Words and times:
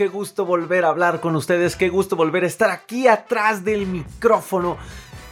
Qué 0.00 0.08
gusto 0.08 0.46
volver 0.46 0.86
a 0.86 0.88
hablar 0.88 1.20
con 1.20 1.36
ustedes, 1.36 1.76
qué 1.76 1.90
gusto 1.90 2.16
volver 2.16 2.44
a 2.44 2.46
estar 2.46 2.70
aquí 2.70 3.06
atrás 3.06 3.66
del 3.66 3.86
micrófono. 3.86 4.78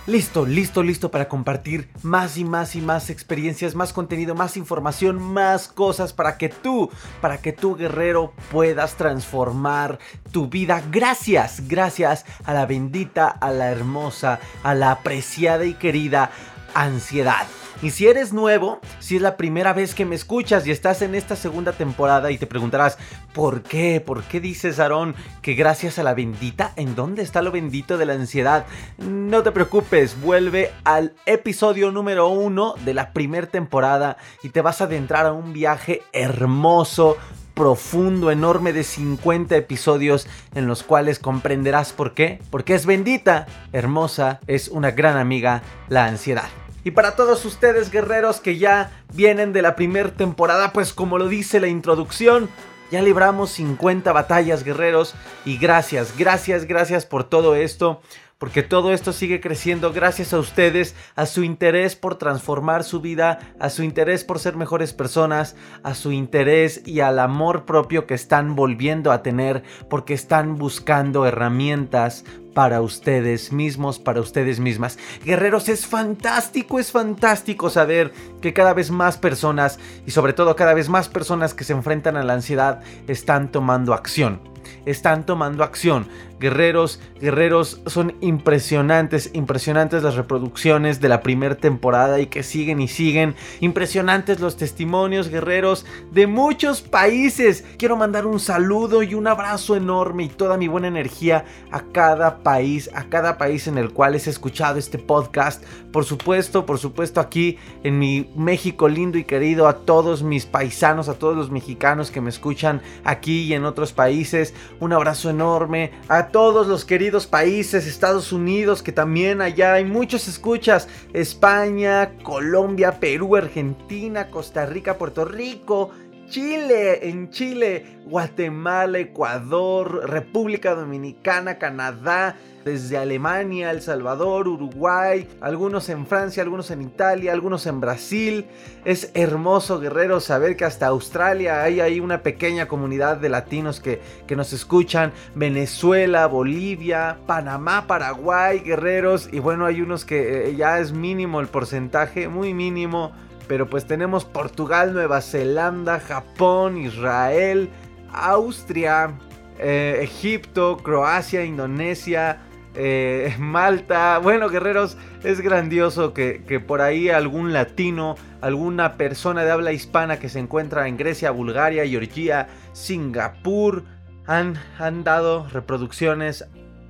Listo, 0.07 0.45
listo, 0.45 0.83
listo 0.83 1.11
para 1.11 1.27
compartir 1.27 1.89
más 2.03 2.37
y 2.37 2.45
más 2.45 2.77
y 2.77 2.83
más 2.83 3.09
experiencias, 3.09 3.75
más 3.75 3.95
contenido, 3.95 4.35
más 4.35 4.59
información, 4.59 5.23
más 5.23 5.69
cosas 5.69 6.13
para 6.13 6.37
que 6.37 6.51
tú, 6.51 6.91
para 7.23 7.39
que 7.39 7.55
tú 7.55 7.77
guerrero 7.77 8.35
puedas 8.53 8.97
transformar 8.97 9.99
tu 10.33 10.49
vida. 10.49 10.83
Gracias, 10.91 11.67
gracias 11.67 12.27
a 12.45 12.53
la 12.53 12.67
bendita, 12.67 13.27
a 13.27 13.51
la 13.53 13.71
hermosa, 13.71 14.39
a 14.63 14.75
la 14.75 14.91
apreciada 14.91 15.65
y 15.65 15.73
querida 15.73 16.31
ansiedad. 16.75 17.47
Y 17.81 17.91
si 17.91 18.09
eres 18.09 18.33
nuevo, 18.33 18.81
si 18.99 19.17
es 19.17 19.23
la 19.23 19.37
primera 19.37 19.73
vez 19.73 19.95
que 19.95 20.05
me 20.05 20.17
escuchas 20.17 20.67
y 20.67 20.73
estás 20.73 21.01
en 21.01 21.15
esta 21.15 21.37
segunda 21.37 21.71
temporada 21.71 22.33
y 22.33 22.39
te 22.39 22.49
preguntarás, 22.49 22.99
¿por 23.33 23.63
qué? 23.63 24.03
¿Por 24.05 24.25
qué 24.25 24.41
dices, 24.41 24.81
Aarón, 24.81 25.15
que 25.43 25.55
gracias 25.55 26.01
a 26.01 26.03
la 26.03 26.13
bendita? 26.13 26.73
¿En 26.75 26.97
dónde 26.97 27.23
está 27.23 27.41
lo 27.41 27.53
bendito 27.53 27.97
de 27.97 28.07
la 28.07 28.15
ansiedad? 28.15 28.67
No 28.99 29.45
te 29.45 29.53
preocupes, 29.53 30.21
vuelve 30.21 30.73
al 30.83 31.15
episodio 31.25 31.93
número 31.93 32.27
uno 32.27 32.75
de 32.85 32.95
la 32.95 33.13
primera 33.13 33.47
temporada 33.47 34.17
y 34.43 34.49
te 34.49 34.61
vas 34.61 34.81
a 34.81 34.85
adentrar 34.85 35.27
a 35.27 35.33
un 35.33 35.53
viaje 35.53 36.03
hermoso, 36.13 37.17
profundo, 37.55 38.33
enorme 38.33 38.73
de 38.73 38.83
50 38.83 39.57
episodios 39.57 40.27
en 40.57 40.67
los 40.67 40.83
cuales 40.83 41.21
comprenderás 41.21 41.93
por 41.93 42.13
qué. 42.15 42.41
Porque 42.51 42.75
es 42.75 42.87
bendita, 42.87 43.47
hermosa, 43.73 44.41
es 44.49 44.67
una 44.67 44.91
gran 44.91 45.17
amiga, 45.17 45.63
la 45.89 46.07
ansiedad. 46.07 46.49
Y 46.85 46.93
para 46.93 47.17
todos 47.17 47.45
ustedes 47.45 47.91
guerreros 47.91 48.41
que 48.41 48.59
ya 48.59 48.91
vienen 49.13 49.53
de 49.53 49.63
la 49.63 49.77
primera 49.77 50.11
temporada, 50.11 50.73
pues 50.73 50.93
como 50.93 51.19
lo 51.19 51.29
dice 51.29 51.61
la 51.61 51.69
introducción, 51.69 52.49
ya 52.91 53.03
libramos 53.03 53.51
50 53.51 54.13
batallas 54.13 54.65
guerreros. 54.65 55.15
Y 55.45 55.59
gracias, 55.59 56.17
gracias, 56.17 56.65
gracias 56.65 57.07
por 57.07 57.25
todo 57.25 57.55
esto 57.55 58.01
porque 58.39 58.63
todo 58.63 58.93
esto 58.93 59.13
sigue 59.13 59.41
creciendo 59.41 59.93
gracias 59.93 60.33
a 60.33 60.39
ustedes, 60.39 60.95
a 61.17 61.27
su 61.27 61.43
interés 61.43 61.97
por 61.97 62.17
transformar 62.17 62.85
su 62.85 63.01
vida, 63.01 63.41
a 63.59 63.69
su 63.69 63.83
interés 63.83 64.25
por 64.25 64.39
ser 64.39 64.57
mejores 64.57 64.93
personas, 64.93 65.57
a 65.83 65.95
su 65.95 66.13
interés 66.13 66.83
y 66.87 67.01
al 67.01 67.19
amor 67.19 67.65
propio 67.65 68.07
que 68.07 68.15
están 68.15 68.55
volviendo 68.55 69.11
a 69.11 69.23
tener 69.23 69.65
porque 69.91 70.15
están 70.15 70.57
buscando 70.57 71.27
herramientas 71.27 72.25
para 72.55 72.81
ustedes 72.81 73.53
mismos, 73.53 73.99
para 73.99 74.21
ustedes 74.21 74.59
mismas. 74.59 74.99
Guerreros, 75.25 75.69
es 75.69 75.87
fantástico, 75.87 76.79
es 76.79 76.91
fantástico 76.91 77.71
saber 77.71 78.13
que 78.41 78.53
cada 78.53 78.73
vez 78.73 78.91
más 78.91 79.19
personas 79.19 79.79
y 80.07 80.13
sobre 80.13 80.33
todo 80.33 80.57
cada 80.57 80.75
vez 80.75 80.89
más 80.89 81.09
personas 81.09 81.55
que 81.55 81.65
se 81.65 81.73
enfrentan 81.73 82.17
a 82.17 82.25
la 82.25 82.35
ansiedad 82.35 82.81
están 83.07 83.51
tomando 83.51 83.95
acción 83.95 84.41
están 84.87 85.25
tomando 85.27 85.65
acción. 85.65 86.09
Guerreros, 86.41 87.01
guerreros, 87.21 87.81
son 87.87 88.15
impresionantes, 88.21 89.31
impresionantes 89.33 90.03
las 90.03 90.15
reproducciones 90.15 91.01
de 91.01 91.09
la 91.09 91.21
primera 91.21 91.57
temporada 91.57 92.21
y 92.21 92.27
que 92.27 92.43
siguen 92.43 92.81
y 92.81 92.89
siguen. 92.89 93.35
Impresionantes 93.61 94.41
los 94.41 94.57
testimonios, 94.57 95.29
guerreros, 95.29 95.85
de 96.13 96.27
muchos 96.27 96.81
países. 96.81 97.65
Quiero 97.79 97.97
mandar 97.97 98.27
un 98.27 98.41
saludo 98.41 99.03
y 99.03 99.15
un 99.15 99.27
abrazo 99.27 99.77
enorme 99.77 100.25
y 100.25 100.29
toda 100.29 100.57
mi 100.57 100.69
buena 100.69 100.89
energía 100.89 101.45
a 101.71 101.83
cada 101.93 102.39
país, 102.43 102.91
a 102.95 103.05
cada 103.05 103.39
país 103.39 103.67
en 103.67 103.79
el 103.79 103.91
cual 103.93 104.15
has 104.15 104.27
escuchado 104.27 104.79
este 104.79 104.99
podcast. 104.99 105.65
Por 105.93 106.05
supuesto, 106.05 106.67
por 106.67 106.79
supuesto 106.79 107.21
aquí 107.21 107.59
en 107.83 107.99
mi 107.99 108.31
México 108.37 108.89
lindo 108.89 109.19
y 109.19 109.25
querido, 109.25 109.69
a 109.69 109.79
todos 109.79 110.23
mis 110.23 110.47
paisanos, 110.47 111.09
a 111.09 111.15
todos 111.15 111.37
los 111.37 111.51
mexicanos 111.51 112.11
que 112.11 112.21
me 112.21 112.31
escuchan 112.31 112.83
aquí 113.05 113.43
y 113.43 113.55
en 113.55 113.65
otros 113.65 113.93
países. 113.93 114.55
Un 114.81 114.93
abrazo 114.93 115.31
enorme 115.31 115.93
a 116.09 116.28
todos 116.31 116.67
los 116.67 116.85
queridos 116.85 117.27
países, 117.27 117.87
Estados 117.87 118.33
Unidos, 118.33 118.83
que 118.83 118.93
también 118.93 119.41
allá 119.41 119.75
hay 119.75 119.85
muchos 119.85 120.29
escuchas. 120.29 120.89
España, 121.13 122.13
Colombia, 122.23 123.01
Perú, 123.01 123.37
Argentina, 123.37 124.29
Costa 124.31 124.67
Rica, 124.67 124.99
Puerto 124.99 125.25
Rico. 125.25 125.91
Chile, 126.29 127.09
en 127.09 127.31
Chile, 127.31 127.99
Guatemala, 128.05 128.99
Ecuador, 128.99 130.09
República 130.09 130.75
Dominicana, 130.75 131.59
Canadá, 131.59 132.37
desde 132.65 132.99
Alemania, 132.99 133.71
El 133.71 133.81
Salvador, 133.81 134.47
Uruguay, 134.47 135.27
algunos 135.41 135.89
en 135.89 136.07
Francia, 136.07 136.43
algunos 136.43 136.71
en 136.71 136.83
Italia, 136.83 137.33
algunos 137.33 137.67
en 137.67 137.81
Brasil. 137.81 138.47
Es 138.85 139.11
hermoso, 139.15 139.81
guerrero, 139.81 140.21
saber 140.21 140.57
que 140.57 140.67
hasta 140.67 140.87
Australia 140.89 141.63
hay 141.63 141.81
ahí 141.81 141.99
una 141.99 142.23
pequeña 142.23 142.69
comunidad 142.69 143.17
de 143.17 143.31
latinos 143.31 143.81
que, 143.81 144.03
que 144.27 144.37
nos 144.37 144.53
escuchan. 144.53 145.13
Venezuela, 145.35 146.27
Bolivia, 146.27 147.19
Panamá, 147.27 147.87
Paraguay, 147.87 148.59
guerreros. 148.59 149.31
Y 149.33 149.39
bueno, 149.39 149.65
hay 149.65 149.81
unos 149.81 150.05
que 150.05 150.51
eh, 150.51 150.57
ya 150.57 150.79
es 150.79 150.93
mínimo 150.93 151.41
el 151.41 151.47
porcentaje, 151.47 152.29
muy 152.29 152.53
mínimo. 152.53 153.13
Pero 153.49 153.69
pues 153.69 153.87
tenemos 153.87 154.25
Portugal, 154.25 154.93
Nueva 154.93 155.21
Zelanda, 155.23 155.99
Japón, 155.99 156.77
Israel, 156.77 157.71
Austria, 158.13 159.15
eh, 159.59 160.01
Egipto, 160.03 160.77
Croacia, 160.77 161.45
Indonesia, 161.45 162.39
eh, 162.75 163.35
Malta. 163.39 164.19
Bueno, 164.19 164.49
guerreros, 164.49 164.97
es 165.25 165.41
grandioso 165.41 166.15
que, 166.15 166.45
que, 166.47 166.61
por 166.61 166.81
ahí 166.81 167.09
algún 167.09 167.53
latino, 167.53 168.17
alguna 168.41 168.97
persona 168.97 169.45
de 169.45 169.51
habla 169.51 169.73
hispana 169.73 170.19
que 170.19 170.29
se 170.29 170.39
encuentra 170.39 170.87
en 170.87 170.97
Grecia, 170.97 171.31
Bulgaria, 171.31 171.87
Georgia, 171.87 172.49
Singapur, 172.73 173.83
han, 174.27 174.57
han 174.79 175.05
dado 175.05 175.49
reproducciones 175.49 176.45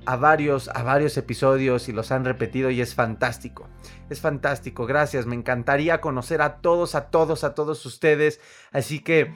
a 0.05 0.15
varios, 0.15 0.69
a 0.69 0.83
varios 0.83 1.17
episodios 1.17 1.87
y 1.87 1.93
los 1.93 2.11
han 2.11 2.25
repetido 2.25 2.69
y 2.69 2.81
es 2.81 2.95
fantástico. 2.95 3.67
Es 4.09 4.21
fantástico, 4.21 4.85
gracias. 4.85 5.25
Me 5.25 5.35
encantaría 5.35 6.01
conocer 6.01 6.41
a 6.41 6.57
todos, 6.57 6.95
a 6.95 7.09
todos, 7.09 7.43
a 7.43 7.53
todos 7.53 7.85
ustedes. 7.85 8.39
Así 8.71 9.01
que 9.01 9.33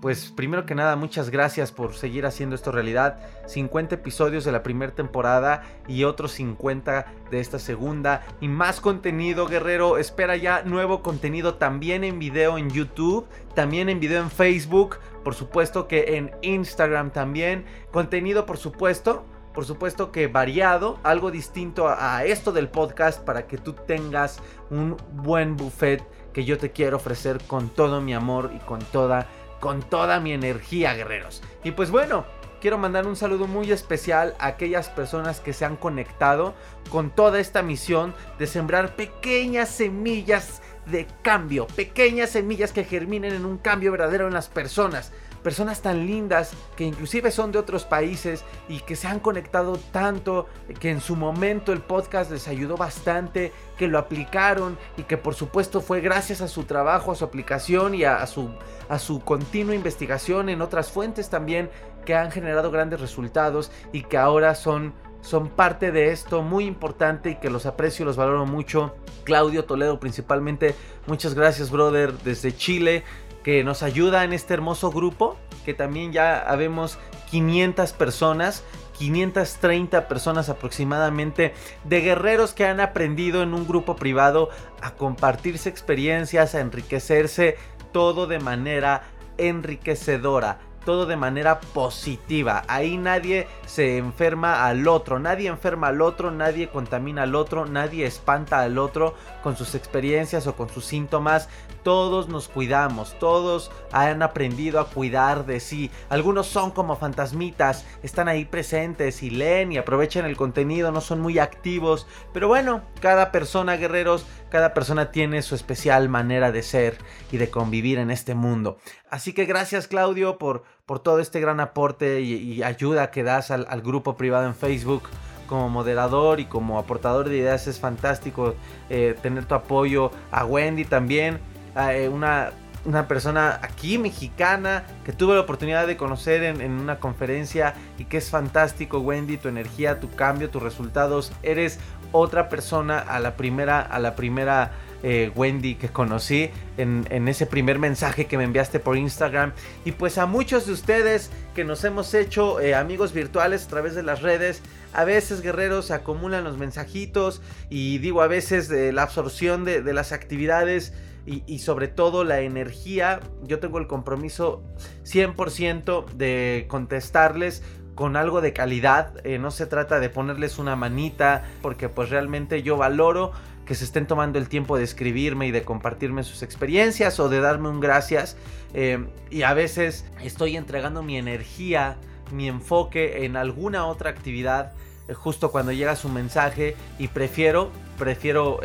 pues 0.00 0.32
primero 0.36 0.64
que 0.64 0.76
nada, 0.76 0.94
muchas 0.94 1.30
gracias 1.30 1.72
por 1.72 1.94
seguir 1.94 2.24
haciendo 2.24 2.54
esto 2.54 2.70
realidad. 2.70 3.18
50 3.46 3.96
episodios 3.96 4.44
de 4.44 4.52
la 4.52 4.62
primera 4.62 4.94
temporada 4.94 5.62
y 5.88 6.04
otros 6.04 6.32
50 6.32 7.06
de 7.32 7.40
esta 7.40 7.58
segunda. 7.58 8.24
Y 8.40 8.46
más 8.46 8.80
contenido, 8.80 9.46
guerrero. 9.46 9.98
Espera 9.98 10.36
ya 10.36 10.62
nuevo 10.62 11.02
contenido 11.02 11.54
también 11.54 12.04
en 12.04 12.20
video 12.20 12.58
en 12.58 12.70
YouTube, 12.70 13.26
también 13.54 13.88
en 13.88 13.98
video 13.98 14.22
en 14.22 14.30
Facebook, 14.30 14.98
por 15.24 15.34
supuesto 15.34 15.88
que 15.88 16.16
en 16.16 16.30
Instagram 16.42 17.10
también. 17.10 17.64
Contenido, 17.90 18.46
por 18.46 18.58
supuesto 18.58 19.24
por 19.58 19.66
supuesto 19.66 20.12
que 20.12 20.28
variado, 20.28 21.00
algo 21.02 21.32
distinto 21.32 21.88
a, 21.88 22.24
esto 22.24 22.52
del 22.52 22.68
podcast 22.68 23.20
para 23.20 23.48
que 23.48 23.58
tú 23.58 23.72
tengas 23.72 24.38
un 24.70 24.96
buen 25.10 25.56
buffet 25.56 26.00
que 26.32 26.44
yo 26.44 26.58
te 26.58 26.70
quiero 26.70 26.98
ofrecer 26.98 27.40
con 27.44 27.68
todo 27.68 28.00
mi 28.00 28.14
amor 28.14 28.52
y 28.54 28.60
con 28.60 28.78
toda, 28.78 29.26
con 29.58 29.82
toda 29.82 30.20
mi 30.20 30.32
energía, 30.32 30.94
guerreros. 30.94 31.42
Y 31.64 31.72
pues 31.72 31.90
bueno, 31.90 32.24
quiero 32.60 32.78
mandar 32.78 33.08
un 33.08 33.16
saludo 33.16 33.48
muy 33.48 33.72
especial 33.72 34.36
a 34.38 34.46
aquellas 34.46 34.90
personas 34.90 35.40
que 35.40 35.52
se 35.52 35.64
han 35.64 35.74
conectado 35.74 36.54
con 36.88 37.10
toda 37.10 37.40
esta 37.40 37.60
misión 37.60 38.14
de 38.38 38.46
sembrar 38.46 38.94
pequeñas 38.94 39.70
semillas 39.70 40.62
de 40.86 41.08
cambio, 41.22 41.66
pequeñas 41.66 42.30
semillas 42.30 42.72
que 42.72 42.84
germinen 42.84 43.34
en 43.34 43.44
un 43.44 43.58
cambio 43.58 43.90
verdadero 43.90 44.28
en 44.28 44.34
las 44.34 44.48
personas 44.48 45.12
personas 45.42 45.82
tan 45.82 46.06
lindas 46.06 46.52
que 46.76 46.84
inclusive 46.84 47.30
son 47.30 47.52
de 47.52 47.58
otros 47.58 47.84
países 47.84 48.44
y 48.68 48.80
que 48.80 48.96
se 48.96 49.06
han 49.06 49.20
conectado 49.20 49.78
tanto, 49.92 50.46
que 50.80 50.90
en 50.90 51.00
su 51.00 51.16
momento 51.16 51.72
el 51.72 51.80
podcast 51.80 52.30
les 52.30 52.48
ayudó 52.48 52.76
bastante, 52.76 53.52
que 53.76 53.88
lo 53.88 53.98
aplicaron 53.98 54.78
y 54.96 55.04
que 55.04 55.16
por 55.16 55.34
supuesto 55.34 55.80
fue 55.80 56.00
gracias 56.00 56.40
a 56.40 56.48
su 56.48 56.64
trabajo, 56.64 57.12
a 57.12 57.14
su 57.14 57.24
aplicación 57.24 57.94
y 57.94 58.04
a, 58.04 58.26
su, 58.26 58.50
a 58.88 58.98
su 58.98 59.20
continua 59.20 59.74
investigación 59.74 60.48
en 60.48 60.62
otras 60.62 60.90
fuentes 60.90 61.30
también 61.30 61.70
que 62.04 62.14
han 62.14 62.30
generado 62.30 62.70
grandes 62.70 63.00
resultados 63.00 63.70
y 63.92 64.02
que 64.02 64.16
ahora 64.16 64.54
son 64.54 64.94
son 65.20 65.48
parte 65.48 65.90
de 65.90 66.12
esto 66.12 66.42
muy 66.42 66.64
importante 66.64 67.30
y 67.30 67.34
que 67.36 67.50
los 67.50 67.66
aprecio 67.66 68.04
los 68.04 68.16
valoro 68.16 68.46
mucho. 68.46 68.94
Claudio 69.24 69.64
Toledo 69.64 69.98
principalmente, 70.00 70.74
muchas 71.06 71.34
gracias 71.34 71.70
brother 71.70 72.12
desde 72.18 72.56
Chile 72.56 73.04
que 73.42 73.64
nos 73.64 73.82
ayuda 73.82 74.24
en 74.24 74.32
este 74.32 74.54
hermoso 74.54 74.90
grupo, 74.90 75.36
que 75.64 75.74
también 75.74 76.12
ya 76.12 76.38
habemos 76.40 76.98
500 77.30 77.92
personas, 77.92 78.64
530 78.98 80.08
personas 80.08 80.48
aproximadamente 80.48 81.54
de 81.84 82.00
guerreros 82.00 82.52
que 82.52 82.66
han 82.66 82.80
aprendido 82.80 83.42
en 83.42 83.54
un 83.54 83.66
grupo 83.66 83.96
privado 83.96 84.50
a 84.82 84.92
compartirse 84.92 85.68
experiencias, 85.68 86.54
a 86.54 86.60
enriquecerse, 86.60 87.56
todo 87.92 88.26
de 88.26 88.38
manera 88.38 89.02
enriquecedora 89.38 90.58
todo 90.88 91.04
de 91.04 91.16
manera 91.16 91.60
positiva. 91.60 92.62
Ahí 92.66 92.96
nadie 92.96 93.46
se 93.66 93.98
enferma 93.98 94.66
al 94.66 94.88
otro, 94.88 95.18
nadie 95.18 95.50
enferma 95.50 95.88
al 95.88 96.00
otro, 96.00 96.30
nadie 96.30 96.70
contamina 96.70 97.24
al 97.24 97.34
otro, 97.34 97.66
nadie 97.66 98.06
espanta 98.06 98.60
al 98.60 98.78
otro 98.78 99.14
con 99.42 99.54
sus 99.54 99.74
experiencias 99.74 100.46
o 100.46 100.56
con 100.56 100.70
sus 100.70 100.86
síntomas. 100.86 101.50
Todos 101.88 102.28
nos 102.28 102.48
cuidamos, 102.48 103.18
todos 103.18 103.70
han 103.92 104.20
aprendido 104.20 104.78
a 104.78 104.90
cuidar 104.90 105.46
de 105.46 105.58
sí. 105.58 105.90
Algunos 106.10 106.46
son 106.46 106.70
como 106.70 106.96
fantasmitas, 106.96 107.86
están 108.02 108.28
ahí 108.28 108.44
presentes 108.44 109.22
y 109.22 109.30
leen 109.30 109.72
y 109.72 109.78
aprovechan 109.78 110.26
el 110.26 110.36
contenido, 110.36 110.92
no 110.92 111.00
son 111.00 111.22
muy 111.22 111.38
activos. 111.38 112.06
Pero 112.34 112.46
bueno, 112.46 112.82
cada 113.00 113.32
persona, 113.32 113.78
guerreros, 113.78 114.26
cada 114.50 114.74
persona 114.74 115.12
tiene 115.12 115.40
su 115.40 115.54
especial 115.54 116.10
manera 116.10 116.52
de 116.52 116.62
ser 116.62 116.98
y 117.32 117.38
de 117.38 117.48
convivir 117.48 117.98
en 117.98 118.10
este 118.10 118.34
mundo. 118.34 118.76
Así 119.08 119.32
que 119.32 119.46
gracias 119.46 119.88
Claudio 119.88 120.36
por, 120.36 120.64
por 120.84 120.98
todo 120.98 121.20
este 121.20 121.40
gran 121.40 121.58
aporte 121.58 122.20
y, 122.20 122.62
ayuda 122.62 123.10
que 123.10 123.22
das 123.22 123.50
al, 123.50 123.80
grupo 123.80 124.14
privado 124.14 124.46
en 124.46 124.54
Facebook 124.54 125.04
como 125.46 125.70
moderador 125.70 126.38
y 126.38 126.44
como 126.44 126.78
aportador 126.78 127.30
de 127.30 127.38
ideas 127.38 127.66
es 127.66 127.80
fantástico 127.80 128.56
eh, 128.90 129.16
tener 129.22 129.46
tu 129.46 129.54
apoyo 129.54 130.10
a 130.30 130.44
Wendy 130.44 130.84
también 130.84 131.40
eh, 131.78 132.08
una, 132.08 132.50
una 132.84 133.08
persona 133.08 133.58
aquí 133.62 133.98
mexicana 133.98 134.84
que 135.04 135.12
tuve 135.12 135.34
la 135.34 135.40
oportunidad 135.40 135.86
de 135.86 135.96
conocer 135.96 136.42
en, 136.42 136.60
en, 136.60 136.72
una 136.72 136.98
conferencia 136.98 137.74
y 137.98 138.04
que 138.04 138.18
es 138.18 138.30
fantástico 138.30 138.98
Wendy 139.00 139.36
tu 139.36 139.48
energía 139.48 140.00
tu 140.00 140.10
cambio 140.10 140.50
tus 140.50 140.62
resultados 140.62 141.32
eres 141.42 141.78
otra 142.12 142.48
persona 142.48 142.98
a 142.98 143.20
la 143.20 143.36
primera, 143.36 143.80
a 143.80 143.98
la 143.98 144.16
primera 144.16 144.72
eh, 145.02 145.30
Wendy 145.36 145.76
que 145.76 145.88
conocí 145.88 146.50
en, 146.76 147.28
ese 147.28 147.46
primer 147.46 147.78
mensaje 147.78 148.26
que 148.26 148.36
me 148.36 148.44
enviaste 148.44 148.80
por 148.80 148.96
Instagram. 148.96 149.52
Y 149.84 149.92
pues 149.92 150.18
a 150.18 150.26
muchos 150.26 150.66
de 150.66 150.72
ustedes 150.72 151.30
que 151.54 151.64
nos 151.64 151.84
hemos 151.84 152.14
hecho 152.14 152.60
eh, 152.60 152.74
amigos 152.74 153.12
virtuales 153.12 153.66
a 153.66 153.68
través 153.68 153.94
de 153.94 154.02
las 154.02 154.22
redes. 154.22 154.62
A 154.92 155.04
veces, 155.04 155.42
guerreros, 155.42 155.86
se 155.86 155.94
acumulan 155.94 156.44
los 156.44 156.56
mensajitos 156.56 157.42
y 157.68 157.98
digo 157.98 158.22
a 158.22 158.26
veces 158.26 158.68
de 158.68 158.92
la 158.92 159.02
absorción 159.02 159.64
de, 159.64 159.82
las 159.92 160.12
actividades 160.12 160.92
y, 161.28 161.58
sobre 161.58 161.88
todo 161.88 162.24
la 162.24 162.40
energía. 162.40 163.20
Yo 163.42 163.58
tengo 163.58 163.78
el 163.78 163.86
compromiso 163.86 164.62
100% 165.04 166.06
de 166.12 166.66
contestarles 166.68 167.62
con 167.94 168.16
algo 168.16 168.40
de 168.40 168.52
calidad. 168.52 169.14
Eh, 169.24 169.38
no 169.38 169.50
se 169.50 169.66
trata 169.66 170.00
de 170.00 170.08
ponerles 170.08 170.58
una 170.58 170.76
manita, 170.76 171.44
porque 171.60 171.88
pues 171.88 172.08
realmente 172.10 172.62
yo 172.62 172.76
valoro 172.76 173.32
que 173.66 173.74
se 173.74 173.84
estén 173.84 174.06
tomando 174.06 174.38
el 174.38 174.48
tiempo 174.48 174.78
de 174.78 174.84
escribirme 174.84 175.46
y 175.46 175.50
de 175.50 175.62
compartirme 175.62 176.22
sus 176.22 176.42
experiencias 176.42 177.20
o 177.20 177.28
de 177.28 177.40
darme 177.40 177.68
un 177.68 177.80
gracias. 177.80 178.36
Eh, 178.72 179.06
y 179.30 179.42
a 179.42 179.52
veces 179.52 180.06
estoy 180.22 180.56
entregando 180.56 181.02
mi 181.02 181.18
energía, 181.18 181.98
mi 182.32 182.48
enfoque 182.48 183.26
en 183.26 183.36
alguna 183.36 183.86
otra 183.86 184.08
actividad 184.08 184.72
eh, 185.08 185.14
justo 185.14 185.50
cuando 185.50 185.72
llega 185.72 185.94
su 185.96 186.08
mensaje 186.08 186.74
y 186.98 187.08
prefiero, 187.08 187.70
prefiero 187.98 188.60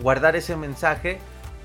guardar 0.00 0.36
ese 0.36 0.56
mensaje 0.56 1.18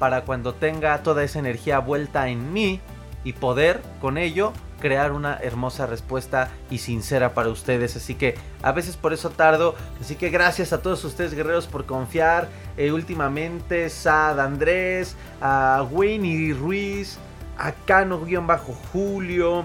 para 0.03 0.25
cuando 0.25 0.53
tenga 0.53 1.01
toda 1.01 1.23
esa 1.23 1.39
energía 1.39 1.79
vuelta 1.79 2.27
en 2.27 2.51
mí 2.51 2.81
y 3.23 3.31
poder 3.31 3.81
con 4.01 4.17
ello 4.17 4.51
crear 4.81 5.13
una 5.13 5.37
hermosa 5.37 5.85
respuesta 5.85 6.49
y 6.69 6.79
sincera 6.79 7.33
para 7.33 7.47
ustedes. 7.47 7.95
Así 7.95 8.15
que 8.15 8.35
a 8.61 8.73
veces 8.73 8.97
por 8.97 9.13
eso 9.13 9.29
tardo. 9.29 9.75
Así 10.01 10.15
que 10.15 10.29
gracias 10.29 10.73
a 10.73 10.81
todos 10.81 11.05
ustedes 11.05 11.33
guerreros 11.33 11.67
por 11.67 11.85
confiar. 11.85 12.49
Eh, 12.75 12.91
últimamente 12.91 13.89
Sad 13.89 14.41
Andrés, 14.41 15.15
a 15.39 15.87
Winnie 15.89 16.53
Ruiz, 16.53 17.17
a 17.57 17.71
Cano-Julio. 17.71 19.63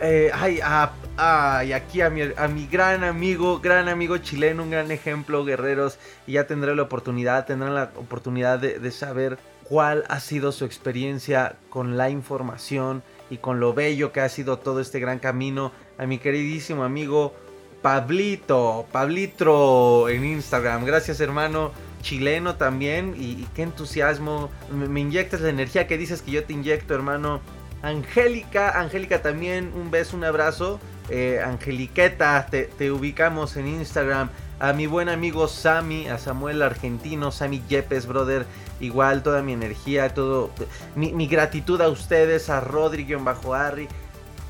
Eh, 0.00 0.32
ay, 0.34 1.72
aquí 1.72 2.00
a 2.00 2.10
mi, 2.10 2.66
gran 2.66 3.04
amigo, 3.04 3.60
gran 3.60 3.88
amigo 3.88 4.18
chileno, 4.18 4.64
un 4.64 4.72
gran 4.72 4.90
ejemplo, 4.90 5.44
guerreros. 5.44 6.00
Y 6.26 6.32
ya 6.32 6.48
tendré 6.48 6.74
la 6.74 6.82
oportunidad, 6.82 7.46
tendrán 7.46 7.76
la 7.76 7.92
oportunidad 7.94 8.58
de 8.58 8.90
saber 8.90 9.38
cuál 9.68 10.04
ha 10.08 10.20
sido 10.20 10.52
su 10.52 10.64
experiencia 10.64 11.56
con 11.70 11.96
la 11.96 12.10
información 12.10 13.02
y 13.30 13.38
con 13.38 13.60
lo 13.60 13.74
bello 13.74 14.12
que 14.12 14.20
ha 14.20 14.28
sido 14.28 14.58
todo 14.58 14.80
este 14.80 15.00
gran 15.00 15.18
camino 15.18 15.72
a 15.98 16.06
mi 16.06 16.18
queridísimo 16.18 16.84
amigo 16.84 17.34
Pablito, 17.82 18.86
Pablitro 18.90 20.08
en 20.08 20.24
Instagram. 20.24 20.84
Gracias 20.84 21.20
hermano, 21.20 21.72
chileno 22.02 22.56
también 22.56 23.14
y, 23.16 23.46
qué 23.54 23.62
entusiasmo. 23.62 24.50
Me, 24.72 25.00
inyectas 25.00 25.40
la 25.40 25.50
energía 25.50 25.86
que 25.86 25.98
dices 25.98 26.22
que 26.22 26.32
yo 26.32 26.44
te 26.44 26.52
inyecto 26.52 26.94
hermano. 26.94 27.40
Angélica, 27.82 28.80
Angélica 28.80 29.22
también, 29.22 29.72
un 29.74 29.90
beso, 29.90 30.16
un 30.16 30.24
abrazo. 30.24 30.80
Eh, 31.10 31.40
Angeliqueta, 31.44 32.46
te, 32.50 32.64
te 32.64 32.90
ubicamos 32.90 33.56
en 33.56 33.68
Instagram 33.68 34.30
a 34.58 34.72
mi 34.72 34.86
buen 34.86 35.08
amigo 35.08 35.46
Sammy, 35.48 36.08
a 36.08 36.18
Samuel 36.18 36.62
Argentino, 36.62 37.30
Sammy 37.30 37.62
Yepes, 37.68 38.06
brother. 38.06 38.46
Igual 38.80 39.22
toda 39.22 39.42
mi 39.42 39.52
energía, 39.52 40.12
todo. 40.12 40.50
Mi, 40.94 41.26
gratitud 41.26 41.80
a 41.80 41.88
ustedes, 41.88 42.50
a 42.50 42.60
Rodrigo 42.60 43.18
bajo 43.22 43.54
Harry. 43.54 43.88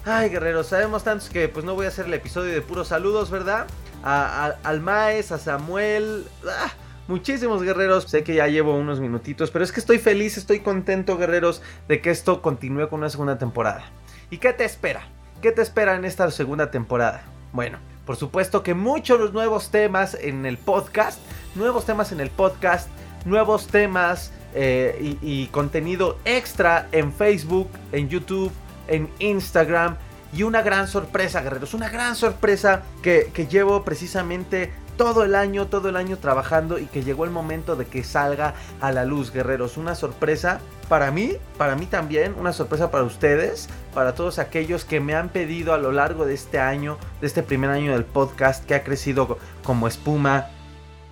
Ay, 0.04 0.30
guerreros, 0.30 0.68
sabemos 0.68 1.04
tantos 1.04 1.28
que 1.28 1.48
pues 1.48 1.64
no 1.64 1.74
voy 1.74 1.86
a 1.86 1.88
hacer 1.88 2.06
el 2.06 2.14
episodio 2.14 2.52
de 2.52 2.62
puros 2.62 2.88
saludos, 2.88 3.30
¿verdad? 3.30 3.66
A, 4.04 4.54
al 4.62 4.80
Maes, 4.80 5.32
a 5.32 5.38
Samuel. 5.38 6.26
Ah, 6.48 6.72
muchísimos 7.08 7.62
guerreros. 7.62 8.04
Sé 8.04 8.22
que 8.22 8.34
ya 8.34 8.46
llevo 8.46 8.76
unos 8.76 9.00
minutitos, 9.00 9.50
pero 9.50 9.64
es 9.64 9.72
que 9.72 9.80
estoy 9.80 9.98
feliz, 9.98 10.36
estoy 10.36 10.60
contento, 10.60 11.16
guerreros, 11.16 11.62
de 11.88 12.00
que 12.00 12.10
esto 12.10 12.42
continúe 12.42 12.88
con 12.88 13.00
una 13.00 13.10
segunda 13.10 13.38
temporada. 13.38 13.84
¿Y 14.30 14.38
qué 14.38 14.52
te 14.52 14.64
espera? 14.64 15.08
¿Qué 15.42 15.52
te 15.52 15.62
espera 15.62 15.94
en 15.94 16.04
esta 16.04 16.30
segunda 16.30 16.70
temporada? 16.70 17.22
Bueno, 17.52 17.78
por 18.04 18.16
supuesto 18.16 18.62
que 18.62 18.74
muchos 18.74 19.32
nuevos 19.32 19.70
temas 19.70 20.14
en 20.14 20.46
el 20.46 20.58
podcast, 20.58 21.18
nuevos 21.54 21.84
temas 21.84 22.12
en 22.12 22.20
el 22.20 22.30
podcast, 22.30 22.88
nuevos 23.26 23.66
temas 23.66 24.32
eh, 24.54 25.18
y, 25.20 25.46
contenido 25.48 26.18
extra 26.24 26.88
en 26.92 27.12
Facebook, 27.12 27.68
en 27.92 28.08
YouTube, 28.08 28.50
en 28.88 29.10
Instagram. 29.18 29.96
Y 30.32 30.42
una 30.42 30.62
gran 30.62 30.88
sorpresa, 30.88 31.42
guerreros, 31.42 31.74
una 31.74 31.88
gran 31.88 32.16
sorpresa 32.16 32.82
que, 33.02 33.30
que 33.32 33.46
llevo 33.46 33.84
precisamente 33.84 34.72
todo 34.96 35.24
el 35.24 35.34
año, 35.34 35.66
todo 35.66 35.88
el 35.88 35.96
año 35.96 36.16
trabajando 36.18 36.78
y 36.78 36.86
que 36.86 37.02
llegó 37.02 37.24
el 37.24 37.30
momento 37.30 37.76
de 37.76 37.86
que 37.86 38.02
salga 38.02 38.54
a 38.80 38.92
la 38.92 39.04
luz, 39.04 39.32
guerreros. 39.32 39.76
Una 39.76 39.94
sorpresa 39.94 40.60
para 40.88 41.10
mí, 41.10 41.36
para 41.58 41.76
mí 41.76 41.86
también, 41.86 42.34
una 42.38 42.52
sorpresa 42.52 42.90
para 42.90 43.04
ustedes, 43.04 43.68
para 43.94 44.14
todos 44.14 44.38
aquellos 44.38 44.84
que 44.84 45.00
me 45.00 45.14
han 45.14 45.28
pedido 45.28 45.74
a 45.74 45.78
lo 45.78 45.92
largo 45.92 46.24
de 46.24 46.34
este 46.34 46.58
año, 46.58 46.98
de 47.20 47.26
este 47.26 47.42
primer 47.42 47.70
año 47.70 47.92
del 47.92 48.04
podcast 48.04 48.64
que 48.64 48.74
ha 48.74 48.84
crecido 48.84 49.38
como 49.62 49.86
espuma. 49.86 50.48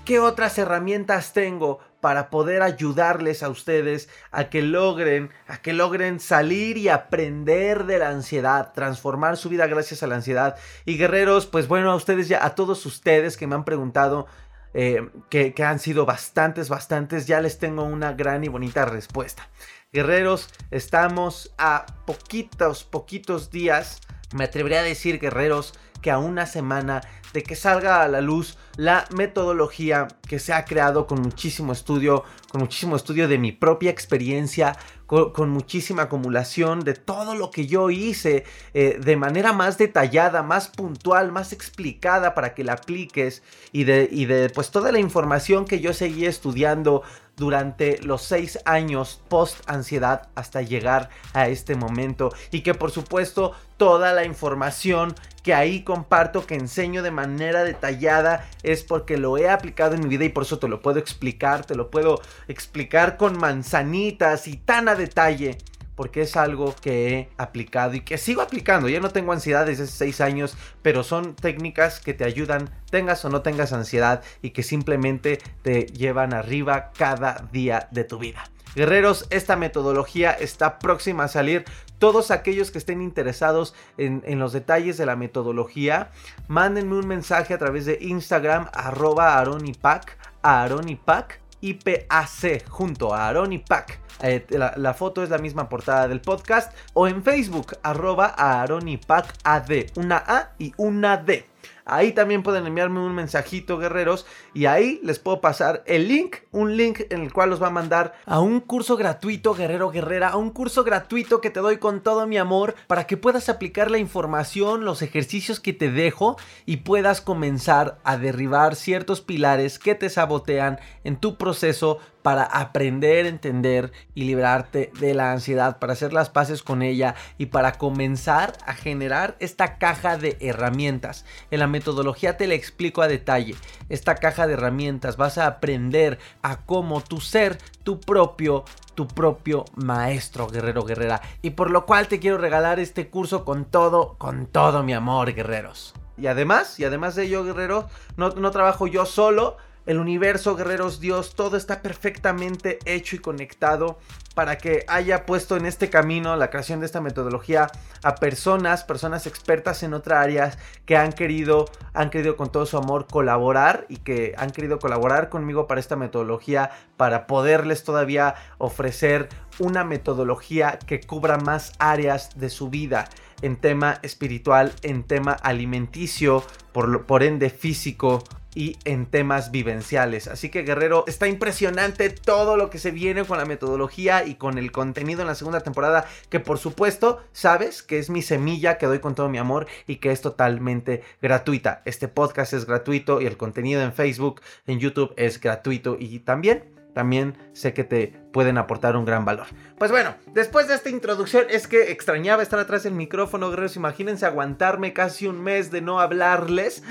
¿Qué 0.05 0.19
otras 0.19 0.59
herramientas 0.59 1.33
tengo 1.33 1.81
para 2.05 2.29
poder 2.29 2.61
ayudarles 2.61 3.43
a 3.43 3.49
ustedes 3.49 4.11
a 4.31 4.51
que 4.51 4.61
logren, 4.61 5.31
a 5.49 5.63
que 5.63 5.73
logren 5.73 6.21
salir 6.21 6.77
y 6.77 6.91
aprender 6.91 7.87
de 7.87 7.99
la 7.99 8.11
ansiedad, 8.11 8.75
transformar 8.75 9.39
su 9.39 9.49
vida 9.49 9.67
gracias 9.69 10.03
a 10.03 10.07
la 10.07 10.17
ansiedad. 10.17 10.55
Y 10.85 10.99
guerreros, 10.99 11.47
pues 11.47 11.67
bueno, 11.67 11.91
a 11.91 11.95
ustedes 11.95 12.29
ya, 12.29 12.45
a 12.45 12.55
todos 12.55 12.85
ustedes 12.85 13.39
que 13.39 13.47
me 13.47 13.55
han 13.55 13.65
preguntado, 13.65 14.27
eh, 14.75 15.09
que, 15.31 15.55
que 15.55 15.65
han 15.65 15.79
sido 15.79 16.05
bastantes, 16.05 16.69
bastantes, 16.69 17.27
ya 17.27 17.41
les 17.41 17.59
tengo 17.59 17.85
una 17.85 18.13
gran 18.13 18.45
y 18.45 18.49
bonita 18.49 18.85
respuesta. 18.85 19.49
Guerreros, 19.91 20.51
estamos 20.71 21.55
a 21.57 21.87
poquitos, 22.05 22.85
poquitos 22.85 23.51
días, 23.51 24.03
me 24.35 24.45
atrevería 24.45 24.81
a 24.81 24.83
decir, 24.83 25.19
guerreros, 25.19 25.73
que 26.03 26.11
a 26.11 26.19
una 26.19 26.45
semana 26.45 27.01
de 27.35 27.43
que 27.43 27.57
salga 27.57 28.03
a 28.03 28.09
la 28.09 28.21
luz 28.21 28.57
la 28.77 29.07
metodología 29.11 30.07
que 30.27 30.39
se 30.39 30.53
ha 30.53 30.65
creado 30.65 31.07
con 31.09 31.21
muchísimo 31.21 31.73
estudio, 31.73 32.23
con 32.51 32.61
muchísimo 32.61 32.95
estudio 32.95 33.27
de 33.27 33.39
mi 33.39 33.51
propia 33.51 33.91
experiencia, 33.91 34.79
con, 35.07 35.51
muchísima 35.51 36.05
acumulación 36.05 36.81
de 36.81 36.95
todo 36.95 37.35
lo 37.35 37.51
que 37.51 37.67
yo 37.67 37.91
hice 37.91 38.45
eh, 38.73 38.99
de 39.05 39.17
manera 39.17 39.53
más 39.53 39.79
detallada, 39.79 40.43
más 40.43 40.69
puntual, 40.69 41.33
más 41.33 41.53
explicada 41.53 42.35
para 42.35 42.55
que 42.55 42.65
la 42.65 42.75
apliques 42.75 43.43
y 43.73 43.85
de, 43.85 44.09
y 44.11 44.27
de 44.27 44.49
pues 44.51 44.71
toda 44.71 44.93
la 44.93 45.01
información 45.01 45.67
que 45.67 45.81
yo 45.81 45.93
seguí 45.93 46.27
estudiando 46.27 47.03
durante 47.37 47.99
los 47.99 48.23
seis 48.23 48.59
años 48.65 49.21
post 49.29 49.61
ansiedad 49.67 50.29
hasta 50.35 50.63
llegar 50.63 51.11
a 51.33 51.49
este 51.49 51.75
momento. 51.75 52.33
Y 52.51 52.61
que 52.61 52.75
por 52.75 52.91
supuesto 52.91 53.53
toda 53.77 54.13
la 54.13 54.25
información 54.25 55.15
que 55.43 55.53
ahí 55.53 55.83
comparto, 55.83 56.47
que 56.47 56.55
enseño 56.55 57.03
de 57.03 57.11
manera 57.11 57.65
detallada, 57.65 58.49
es 58.63 58.83
porque 58.83 59.19
lo 59.19 59.37
he 59.37 59.51
aplicado 59.51 59.95
en 59.95 60.01
mi 60.01 60.09
vida 60.09 60.25
y 60.25 60.31
por 60.31 60.45
eso 60.45 60.59
te 60.59 60.69
lo 60.69 60.81
puedo 60.81 60.99
explicar, 60.99 61.67
te 61.67 61.75
lo 61.75 61.91
puedo 61.91 62.21
explicar 62.49 63.17
con 63.17 63.37
manzanitas 63.39 64.49
y 64.49 64.57
tan 64.57 64.89
a 64.89 64.95
detalle 64.95 65.59
porque 65.97 66.23
es 66.23 66.37
algo 66.37 66.75
que 66.81 67.09
he 67.09 67.29
aplicado 67.37 67.95
y 67.95 68.01
que 68.01 68.19
sigo 68.19 68.43
aplicando. 68.43 68.89
Ya 68.89 69.01
no 69.01 69.11
tengo 69.11 69.33
ansiedad 69.33 69.67
desde 69.67 69.85
hace 69.85 69.93
6 69.93 70.21
años, 70.21 70.57
pero 70.83 71.03
son 71.03 71.35
técnicas 71.35 72.01
que 72.01 72.15
te 72.15 72.25
ayudan, 72.25 72.71
tengas 72.91 73.25
o 73.25 73.29
no 73.29 73.43
tengas 73.43 73.73
ansiedad 73.73 74.23
y 74.43 74.51
que 74.51 74.63
simplemente 74.63 75.39
te 75.63 75.87
llevan 75.87 76.35
arriba 76.35 76.93
cada 76.97 77.49
día 77.53 77.89
de 77.91 78.05
tu 78.05 78.19
vida. 78.19 78.45
Guerreros, 78.75 79.27
esta 79.31 79.55
metodología 79.55 80.33
está 80.33 80.81
próxima 80.81 81.25
a 81.25 81.29
salir. 81.29 81.65
Todos 82.01 82.33
aquellos 82.33 82.73
que 82.73 82.79
estén 82.79 83.03
interesados 83.03 83.73
en, 83.99 84.39
los 84.41 84.53
detalles 84.53 84.97
de 84.97 85.07
la 85.07 85.15
metodología, 85.15 86.11
mándenme 86.49 86.97
un 86.97 87.07
mensaje 87.07 87.55
a 87.55 87.59
través 87.59 87.87
de 87.87 87.99
Instagram, 88.01 88.69
arroba 88.73 89.39
aronipac, 89.39 90.19
aronipac, 90.43 91.41
IPAC, 91.65 92.69
junto 92.69 93.15
a 93.15 93.29
aronipac. 93.29 93.99
Eh, 94.23 94.47
la, 94.51 94.95
foto 94.95 95.23
es 95.23 95.31
la 95.31 95.39
misma 95.39 95.69
portada 95.69 96.09
del 96.09 96.21
podcast. 96.21 96.73
O 96.93 97.09
en 97.09 97.23
Facebook, 97.23 97.77
arroba 97.83 98.35
AD. 98.37 99.87
Una 99.97 100.25
A 100.27 100.51
y 100.59 100.73
una 100.77 101.17
D. 101.17 101.54
Ahí 101.87 102.13
también 102.13 102.43
pueden 102.43 102.67
enviarme 102.67 103.01
un 103.01 103.15
mensajito, 103.15 103.77
guerreros, 103.77 104.25
y 104.55 104.67
ahí 104.67 105.01
les 105.03 105.19
puedo 105.19 105.43
pasar 105.43 105.83
el 105.87 106.09
link, 106.09 106.37
un 106.51 106.79
link 106.79 107.01
en 107.11 107.21
el 107.23 107.33
cual 107.33 107.51
los 107.51 107.63
va 107.63 107.67
a 107.67 107.71
mandar 107.71 108.15
a 108.25 108.41
un 108.41 108.61
curso 108.61 108.97
gratuito, 108.97 109.55
guerrero, 109.55 109.91
guerrera, 109.91 110.31
a 110.31 110.37
un 110.37 110.51
curso 110.51 110.83
gratuito 110.83 111.43
que 111.43 111.51
te 111.51 111.61
doy 111.61 111.77
con 111.77 112.03
todo 112.03 112.27
mi 112.27 112.39
amor 112.39 112.75
para 112.87 113.07
que 113.07 113.19
puedas 113.19 113.51
aplicar 113.51 113.91
la 113.91 113.99
información, 113.99 114.87
los 114.87 115.03
ejercicios 115.03 115.61
que 115.61 115.75
te 115.75 115.91
dejo 115.91 116.39
y 116.65 116.79
puedas 116.79 117.21
comenzar 117.21 117.99
a 118.03 118.17
derribar 118.17 118.77
ciertos 118.77 119.21
pilares 119.21 119.79
que 119.79 119.95
te 119.95 120.09
sabotean 120.09 120.79
en 121.05 121.17
tu 121.17 121.37
proceso 121.37 121.99
para 122.25 122.45
aprender, 122.45 123.27
entender 123.27 123.93
y 124.15 124.25
librarte 124.25 124.91
de 124.99 125.13
la 125.13 125.33
ansiedad, 125.33 125.79
para 125.79 125.93
hacer 125.93 126.15
las 126.15 126.31
paces 126.31 126.63
con 126.63 126.81
ella 126.81 127.17
y 127.37 127.47
para 127.47 127.73
comenzar 127.73 128.55
a 128.65 128.73
generar 128.73 129.37
esta 129.41 129.77
caja 129.77 130.17
de 130.17 130.39
herramientas. 130.41 131.27
En 131.51 131.61
la 131.61 131.67
metodología 131.67 132.39
te 132.39 132.47
la 132.47 132.55
explico 132.55 133.03
a 133.03 133.09
detalle. 133.09 133.57
Esta 133.91 134.15
caja 134.15 134.47
de 134.47 134.55
herramientas 134.55 135.19
vas 135.19 135.37
a 135.37 135.47
aprender 135.47 136.19
a 136.41 136.65
cómo 136.65 137.03
tu 137.03 137.21
ser 137.21 137.59
tu 137.83 138.01
propio 138.01 138.65
tu 138.95 139.07
propio 139.07 139.67
maestro 139.75 140.47
guerrero 140.47 140.85
guerrera 140.85 141.21
y 141.43 141.51
por 141.51 141.71
lo 141.71 141.85
cual 141.85 142.09
te 142.09 142.21
quiero 142.21 142.39
regalar 142.39 142.81
este 142.81 143.11
curso 143.11 143.45
con 143.45 143.67
todo 143.67 144.15
con 144.17 144.47
todo 144.47 144.83
mi 144.83 144.95
amor 144.95 145.35
guerreros 145.35 145.95
y 146.17 146.29
además 146.29 146.79
y 146.79 146.85
además 146.85 147.17
de 147.17 147.25
ello 147.25 147.45
guerrero 147.45 147.89
no, 148.17 148.31
no 148.31 148.51
trabajo 148.53 148.87
yo 148.87 149.05
solo 149.05 149.57
el 149.87 149.99
universo, 149.99 150.57
guerreros, 150.57 151.01
Dios, 151.01 151.35
todo 151.35 151.57
está 151.57 151.83
perfectamente 151.83 152.79
hecho 152.87 153.17
y 153.17 153.19
conectado 153.19 153.99
para 154.35 154.59
que 154.59 154.85
haya 154.89 155.27
puesto 155.27 155.57
en 155.57 155.67
este 155.67 155.91
camino 155.91 156.35
la 156.37 156.51
creación 156.51 156.81
de 156.81 156.87
esta 156.87 157.01
metodología 157.01 157.71
a 158.03 158.17
personas, 158.17 158.83
personas 158.83 159.27
expertas 159.27 159.83
en 159.83 159.95
otras 159.95 160.25
áreas 160.25 160.59
que 160.87 160.97
han 160.97 161.13
querido, 161.13 161.67
han 161.93 162.11
querido 162.11 162.37
con 162.37 162.51
todo 162.51 162.67
su 162.67 162.77
amor 162.77 163.07
colaborar 163.07 163.87
y 163.89 163.99
que 163.99 164.35
han 164.37 164.51
querido 164.51 164.79
colaborar 164.79 165.29
conmigo 165.29 165.67
para 165.67 165.81
esta 165.81 165.97
metodología 165.97 166.71
para 166.97 167.27
poderles 167.27 167.85
todavía 167.85 168.35
ofrecer 168.59 169.29
una 169.59 169.85
metodología 169.85 170.79
que 170.79 171.01
cubra 171.01 171.39
más 171.39 171.73
áreas 171.79 172.39
de 172.39 172.51
su 172.51 172.71
vida 172.71 173.09
en 173.43 173.57
tema 173.57 173.99
espiritual, 174.03 174.73
en 174.83 175.05
tema 175.05 175.33
alimenticio, 175.33 176.43
por, 176.73 177.05
por 177.05 177.23
ende 177.23 177.51
físico, 177.51 178.25
y 178.55 178.77
en 178.85 179.07
temas 179.07 179.51
vivenciales. 179.51 180.29
Así 180.29 180.49
que 180.49 180.63
Guerrero, 180.63 181.05
está 181.07 181.29
impresionante 181.29 182.11
todo 182.11 182.57
lo 182.57 182.71
que 182.71 182.79
se 182.79 182.91
viene 182.91 183.25
con 183.25 183.39
la 183.39 183.45
metodología 183.45 184.25
y 184.25 184.37
con 184.37 184.59
el 184.59 184.73
contenido 184.73 185.21
en 185.23 185.27
la 185.27 185.35
segunda 185.35 185.61
temporada, 185.61 186.07
que 186.29 186.41
por 186.41 186.59
supuesto 186.59 187.23
sabes 187.33 187.83
que 187.83 187.99
es 187.99 188.11
mi 188.11 188.23
semilla 188.23 188.79
que 188.79 188.87
doy 188.87 189.01
con 189.01 189.15
todo 189.15 189.29
mi 189.29 189.39
amor 189.39 189.67
y 189.87 189.97
que 189.97 190.13
es 190.13 190.21
totalmente 190.21 191.03
gratuita. 191.21 191.83
Este 191.85 192.09
podcast 192.09 192.53
es 192.53 192.67
gratuito 192.67 193.21
y 193.21 193.27
el 193.27 193.37
contenido 193.37 193.83
en 193.83 193.93
Facebook, 193.93 194.41
en 194.67 194.79
YouTube 194.79 195.13
es 195.17 195.41
gratuito 195.41 195.97
y 195.99 196.21
también 196.21 196.75
también 196.95 197.37
sé 197.53 197.75
que 197.75 197.85
te 197.85 198.15
pueden 198.33 198.57
aportar 198.57 198.97
un 198.97 199.05
gran 199.05 199.25
valor. 199.25 199.47
Pues 199.79 199.91
bueno, 199.91 200.15
después 200.33 200.69
de 200.69 200.75
esta 200.75 200.89
introducción 200.89 201.45
es 201.51 201.67
que 201.67 201.91
extrañaba 201.91 202.43
estar 202.43 202.59
atrás 202.59 202.85
del 202.85 202.95
micrófono, 202.95 203.51
guerreros. 203.51 203.77
Imagínense 203.77 204.25
aguantarme 204.25 204.93
casi 204.93 205.27
un 205.27 205.43
mes 205.43 205.71
de 205.71 205.83
no 205.83 206.01
hablarles. 206.01 206.83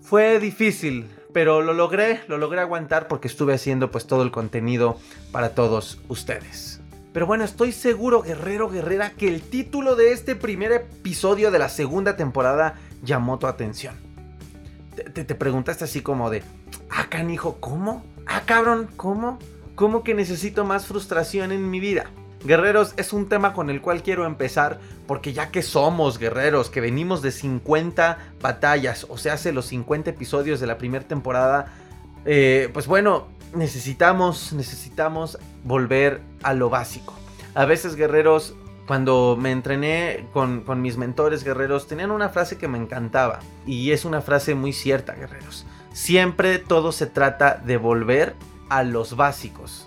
Fue 0.00 0.38
difícil, 0.38 1.10
pero 1.32 1.60
lo 1.62 1.74
logré, 1.74 2.22
lo 2.28 2.38
logré 2.38 2.60
aguantar 2.60 3.08
porque 3.08 3.28
estuve 3.28 3.54
haciendo 3.54 3.90
pues 3.90 4.06
todo 4.06 4.22
el 4.22 4.30
contenido 4.30 4.98
para 5.32 5.50
todos 5.50 6.00
ustedes. 6.08 6.80
Pero 7.12 7.26
bueno, 7.26 7.44
estoy 7.44 7.72
seguro, 7.72 8.22
guerrero, 8.22 8.68
guerrera, 8.68 9.10
que 9.10 9.28
el 9.28 9.42
título 9.42 9.94
de 9.94 10.12
este 10.12 10.34
primer 10.34 10.72
episodio 10.72 11.50
de 11.50 11.58
la 11.58 11.68
segunda 11.68 12.16
temporada 12.16 12.74
llamó 13.02 13.38
tu 13.38 13.46
atención. 13.46 13.94
Te, 14.96 15.24
te, 15.24 15.34
preguntaste 15.34 15.84
así 15.84 16.02
como 16.02 16.30
de, 16.30 16.42
ah, 16.90 17.06
canijo, 17.08 17.56
¿cómo? 17.60 18.04
Ah, 18.26 18.42
cabrón, 18.46 18.88
¿cómo? 18.96 19.38
¿Cómo 19.74 20.02
que 20.02 20.14
necesito 20.14 20.64
más 20.64 20.86
frustración 20.86 21.52
en 21.52 21.70
mi 21.70 21.80
vida? 21.80 22.06
Guerreros 22.44 22.92
es 22.98 23.12
un 23.12 23.28
tema 23.28 23.54
con 23.54 23.70
el 23.70 23.80
cual 23.80 24.02
quiero 24.02 24.26
empezar 24.26 24.78
porque 25.06 25.32
ya 25.32 25.50
que 25.50 25.62
somos 25.62 26.18
guerreros, 26.18 26.68
que 26.68 26.80
venimos 26.80 27.22
de 27.22 27.32
50 27.32 28.18
batallas, 28.40 29.06
o 29.08 29.16
sea, 29.16 29.34
hace 29.34 29.52
los 29.52 29.66
50 29.66 30.10
episodios 30.10 30.60
de 30.60 30.66
la 30.66 30.76
primera 30.76 31.06
temporada, 31.06 31.72
eh, 32.26 32.70
pues 32.72 32.86
bueno, 32.86 33.28
necesitamos, 33.54 34.52
necesitamos 34.52 35.38
volver 35.64 36.20
a 36.42 36.52
lo 36.52 36.70
básico. 36.70 37.14
A 37.54 37.64
veces 37.64 37.96
guerreros, 37.96 38.54
cuando 38.86 39.38
me 39.40 39.50
entrené 39.50 40.26
con, 40.32 40.60
con 40.62 40.82
mis 40.82 40.98
mentores 40.98 41.44
guerreros, 41.44 41.86
tenían 41.86 42.10
una 42.10 42.28
frase 42.28 42.58
que 42.58 42.68
me 42.68 42.78
encantaba 42.78 43.40
y 43.66 43.92
es 43.92 44.04
una 44.04 44.20
frase 44.20 44.54
muy 44.54 44.72
cierta, 44.72 45.14
guerreros. 45.14 45.66
Siempre 45.94 46.58
todo 46.58 46.90
se 46.90 47.06
trata 47.06 47.54
de 47.54 47.76
volver 47.76 48.34
a 48.68 48.82
los 48.82 49.14
básicos 49.14 49.86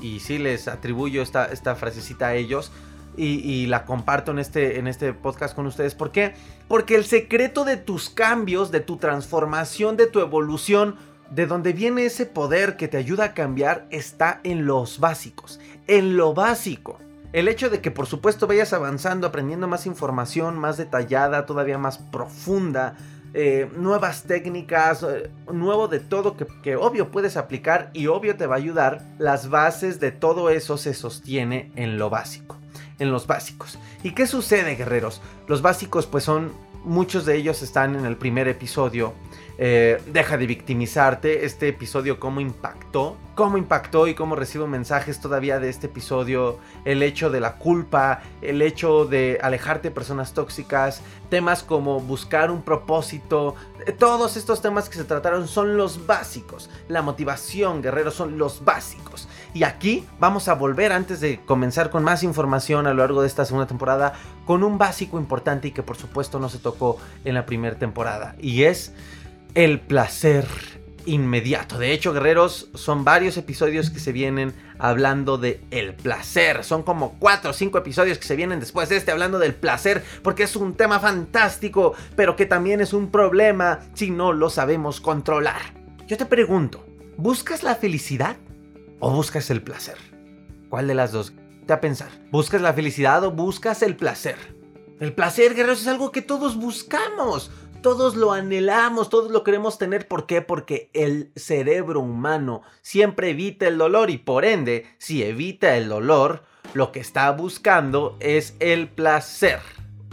y 0.00 0.20
sí 0.20 0.38
les 0.38 0.66
atribuyo 0.66 1.20
esta, 1.20 1.44
esta 1.44 1.74
frasecita 1.74 2.28
a 2.28 2.34
ellos. 2.34 2.72
Y, 3.14 3.66
la 3.66 3.84
comparto 3.84 4.30
en 4.30 4.38
este, 4.38 4.78
en 4.78 4.86
este 4.86 5.12
podcast 5.12 5.54
con 5.54 5.66
ustedes. 5.66 5.94
¿Por 5.94 6.10
qué? 6.12 6.32
Porque 6.66 6.94
el 6.94 7.04
secreto 7.04 7.66
de 7.66 7.76
tus 7.76 8.08
cambios, 8.08 8.70
de 8.70 8.80
tu 8.80 8.96
transformación, 8.96 9.98
de 9.98 10.06
tu 10.06 10.20
evolución, 10.20 10.96
de 11.30 11.44
donde 11.44 11.74
viene 11.74 12.06
ese 12.06 12.24
poder 12.24 12.78
que 12.78 12.88
te 12.88 12.96
ayuda 12.96 13.24
a 13.24 13.34
cambiar, 13.34 13.86
está 13.90 14.40
en 14.44 14.64
los 14.64 14.98
básicos. 14.98 15.60
En 15.86 16.16
lo 16.16 16.32
básico. 16.32 16.98
El 17.34 17.48
hecho 17.48 17.68
de 17.68 17.82
que 17.82 17.90
por 17.90 18.06
supuesto 18.06 18.46
vayas 18.46 18.72
avanzando, 18.72 19.26
aprendiendo 19.26 19.68
más 19.68 19.84
información, 19.84 20.58
más 20.58 20.78
detallada, 20.78 21.44
todavía 21.44 21.76
más 21.76 21.98
profunda, 21.98 22.96
eh, 23.34 23.70
nuevas 23.76 24.24
técnicas, 24.24 25.02
eh, 25.02 25.30
nuevo 25.52 25.88
de 25.88 26.00
todo 26.00 26.36
que, 26.36 26.46
que, 26.62 26.76
obvio 26.76 27.10
puedes 27.10 27.36
aplicar 27.36 27.90
y 27.94 28.06
obvio 28.06 28.36
te 28.36 28.46
va 28.46 28.56
a 28.56 28.58
ayudar, 28.58 29.02
las 29.18 29.48
bases 29.48 30.00
de 30.00 30.12
todo 30.12 30.50
eso 30.50 30.76
se 30.76 30.94
sostiene 30.94 31.72
en 31.76 31.98
lo 31.98 32.10
básico, 32.10 32.58
en 32.98 33.10
los 33.10 33.26
básicos. 33.26 33.78
¿Y 34.02 34.12
qué 34.12 34.26
sucede, 34.26 34.74
guerreros? 34.74 35.20
Los 35.46 35.62
básicos 35.62 36.06
pues 36.06 36.24
son, 36.24 36.52
muchos 36.84 37.24
de 37.24 37.36
ellos 37.36 37.62
están 37.62 37.94
en 37.96 38.04
el 38.04 38.16
primer 38.16 38.48
episodio. 38.48 39.14
Eh, 39.64 40.02
deja 40.08 40.38
de 40.38 40.46
victimizarte. 40.48 41.44
Este 41.44 41.68
episodio, 41.68 42.18
cómo 42.18 42.40
impactó, 42.40 43.16
cómo 43.36 43.58
impactó 43.58 44.08
y 44.08 44.14
cómo 44.14 44.34
recibo 44.34 44.66
mensajes 44.66 45.20
todavía 45.20 45.60
de 45.60 45.68
este 45.68 45.86
episodio. 45.86 46.58
El 46.84 47.00
hecho 47.00 47.30
de 47.30 47.38
la 47.38 47.58
culpa, 47.58 48.22
el 48.40 48.60
hecho 48.60 49.04
de 49.04 49.38
alejarte 49.40 49.90
de 49.90 49.94
personas 49.94 50.34
tóxicas, 50.34 51.00
temas 51.30 51.62
como 51.62 52.00
buscar 52.00 52.50
un 52.50 52.62
propósito. 52.62 53.54
Eh, 53.86 53.92
todos 53.92 54.36
estos 54.36 54.60
temas 54.62 54.88
que 54.88 54.96
se 54.96 55.04
trataron 55.04 55.46
son 55.46 55.76
los 55.76 56.08
básicos. 56.08 56.68
La 56.88 57.02
motivación, 57.02 57.82
guerreros, 57.82 58.14
son 58.14 58.38
los 58.38 58.64
básicos. 58.64 59.28
Y 59.54 59.62
aquí 59.62 60.04
vamos 60.18 60.48
a 60.48 60.54
volver 60.54 60.92
antes 60.92 61.20
de 61.20 61.38
comenzar 61.38 61.90
con 61.90 62.02
más 62.02 62.24
información 62.24 62.88
a 62.88 62.94
lo 62.94 62.96
largo 62.96 63.22
de 63.22 63.28
esta 63.28 63.44
segunda 63.44 63.68
temporada 63.68 64.14
con 64.44 64.64
un 64.64 64.76
básico 64.76 65.18
importante 65.18 65.68
y 65.68 65.70
que 65.70 65.84
por 65.84 65.96
supuesto 65.96 66.40
no 66.40 66.48
se 66.48 66.58
tocó 66.58 66.98
en 67.24 67.34
la 67.34 67.46
primera 67.46 67.78
temporada. 67.78 68.34
Y 68.40 68.64
es 68.64 68.92
el 69.54 69.80
placer 69.80 70.46
inmediato. 71.04 71.78
De 71.78 71.92
hecho, 71.92 72.12
guerreros, 72.12 72.68
son 72.74 73.04
varios 73.04 73.36
episodios 73.36 73.90
que 73.90 73.98
se 73.98 74.12
vienen 74.12 74.54
hablando 74.78 75.38
de 75.38 75.60
el 75.70 75.94
placer. 75.94 76.64
Son 76.64 76.82
como 76.82 77.18
cuatro 77.18 77.50
o 77.50 77.54
cinco 77.54 77.78
episodios 77.78 78.18
que 78.18 78.26
se 78.26 78.36
vienen 78.36 78.60
después 78.60 78.88
de 78.88 78.96
este 78.96 79.10
hablando 79.10 79.38
del 79.38 79.54
placer, 79.54 80.02
porque 80.22 80.44
es 80.44 80.56
un 80.56 80.74
tema 80.74 81.00
fantástico, 81.00 81.94
pero 82.16 82.36
que 82.36 82.46
también 82.46 82.80
es 82.80 82.92
un 82.92 83.10
problema 83.10 83.80
si 83.94 84.10
no 84.10 84.32
lo 84.32 84.50
sabemos 84.50 85.00
controlar. 85.00 85.60
Yo 86.06 86.16
te 86.16 86.26
pregunto, 86.26 86.84
¿buscas 87.16 87.62
la 87.62 87.74
felicidad 87.74 88.36
o 89.00 89.10
buscas 89.10 89.50
el 89.50 89.62
placer? 89.62 89.96
¿Cuál 90.68 90.88
de 90.88 90.94
las 90.94 91.12
dos? 91.12 91.32
Te 91.66 91.72
a 91.72 91.80
pensar. 91.80 92.10
¿Buscas 92.30 92.60
la 92.60 92.72
felicidad 92.72 93.22
o 93.24 93.30
buscas 93.30 93.82
el 93.82 93.96
placer? 93.96 94.36
El 94.98 95.12
placer, 95.12 95.54
guerreros, 95.54 95.80
es 95.80 95.88
algo 95.88 96.12
que 96.12 96.22
todos 96.22 96.56
buscamos. 96.56 97.50
Todos 97.82 98.14
lo 98.14 98.32
anhelamos, 98.32 99.10
todos 99.10 99.32
lo 99.32 99.42
queremos 99.42 99.76
tener. 99.76 100.06
¿Por 100.06 100.26
qué? 100.26 100.40
Porque 100.40 100.88
el 100.94 101.32
cerebro 101.34 102.00
humano 102.00 102.62
siempre 102.80 103.30
evita 103.30 103.66
el 103.66 103.76
dolor 103.76 104.08
y 104.08 104.18
por 104.18 104.44
ende, 104.44 104.86
si 104.98 105.24
evita 105.24 105.76
el 105.76 105.88
dolor, 105.88 106.44
lo 106.74 106.92
que 106.92 107.00
está 107.00 107.28
buscando 107.32 108.16
es 108.20 108.54
el 108.60 108.88
placer. 108.88 109.58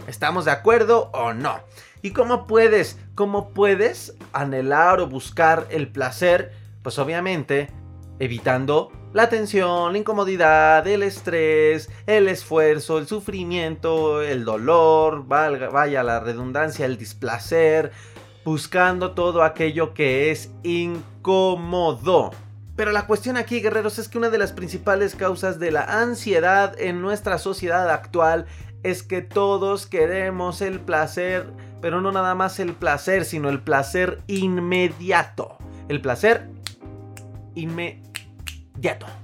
¿Estamos 0.08 0.46
de 0.46 0.50
acuerdo 0.50 1.10
o 1.12 1.32
no? 1.32 1.60
¿Y 2.02 2.10
cómo 2.10 2.48
puedes, 2.48 2.98
cómo 3.14 3.50
puedes 3.50 4.16
anhelar 4.32 5.00
o 5.00 5.06
buscar 5.06 5.68
el 5.70 5.92
placer? 5.92 6.52
Pues 6.82 6.98
obviamente 6.98 7.70
evitando 8.18 8.90
la 9.12 9.28
tensión, 9.28 9.92
la 9.92 9.98
incomodidad, 9.98 10.86
el 10.86 11.02
estrés, 11.02 11.90
el 12.06 12.28
esfuerzo, 12.28 12.98
el 12.98 13.06
sufrimiento, 13.06 14.22
el 14.22 14.44
dolor, 14.44 15.26
vaya 15.26 16.02
la 16.02 16.20
redundancia, 16.20 16.86
el 16.86 16.96
displacer, 16.96 17.90
buscando 18.44 19.12
todo 19.12 19.42
aquello 19.42 19.94
que 19.94 20.30
es 20.30 20.50
incómodo. 20.62 22.30
Pero 22.76 22.92
la 22.92 23.06
cuestión 23.06 23.36
aquí, 23.36 23.60
guerreros, 23.60 23.98
es 23.98 24.08
que 24.08 24.16
una 24.16 24.30
de 24.30 24.38
las 24.38 24.52
principales 24.52 25.14
causas 25.14 25.58
de 25.58 25.70
la 25.70 25.82
ansiedad 25.82 26.80
en 26.80 27.02
nuestra 27.02 27.38
sociedad 27.38 27.90
actual 27.90 28.46
es 28.82 29.02
que 29.02 29.20
todos 29.20 29.86
queremos 29.86 30.62
el 30.62 30.80
placer, 30.80 31.46
pero 31.82 32.00
no 32.00 32.12
nada 32.12 32.34
más 32.34 32.58
el 32.60 32.72
placer, 32.74 33.24
sino 33.24 33.50
el 33.50 33.60
placer 33.60 34.20
inmediato. 34.28 35.58
El 35.88 36.00
placer 36.00 36.48
inmediato. 37.54 38.09
Ghetto. 38.80 39.19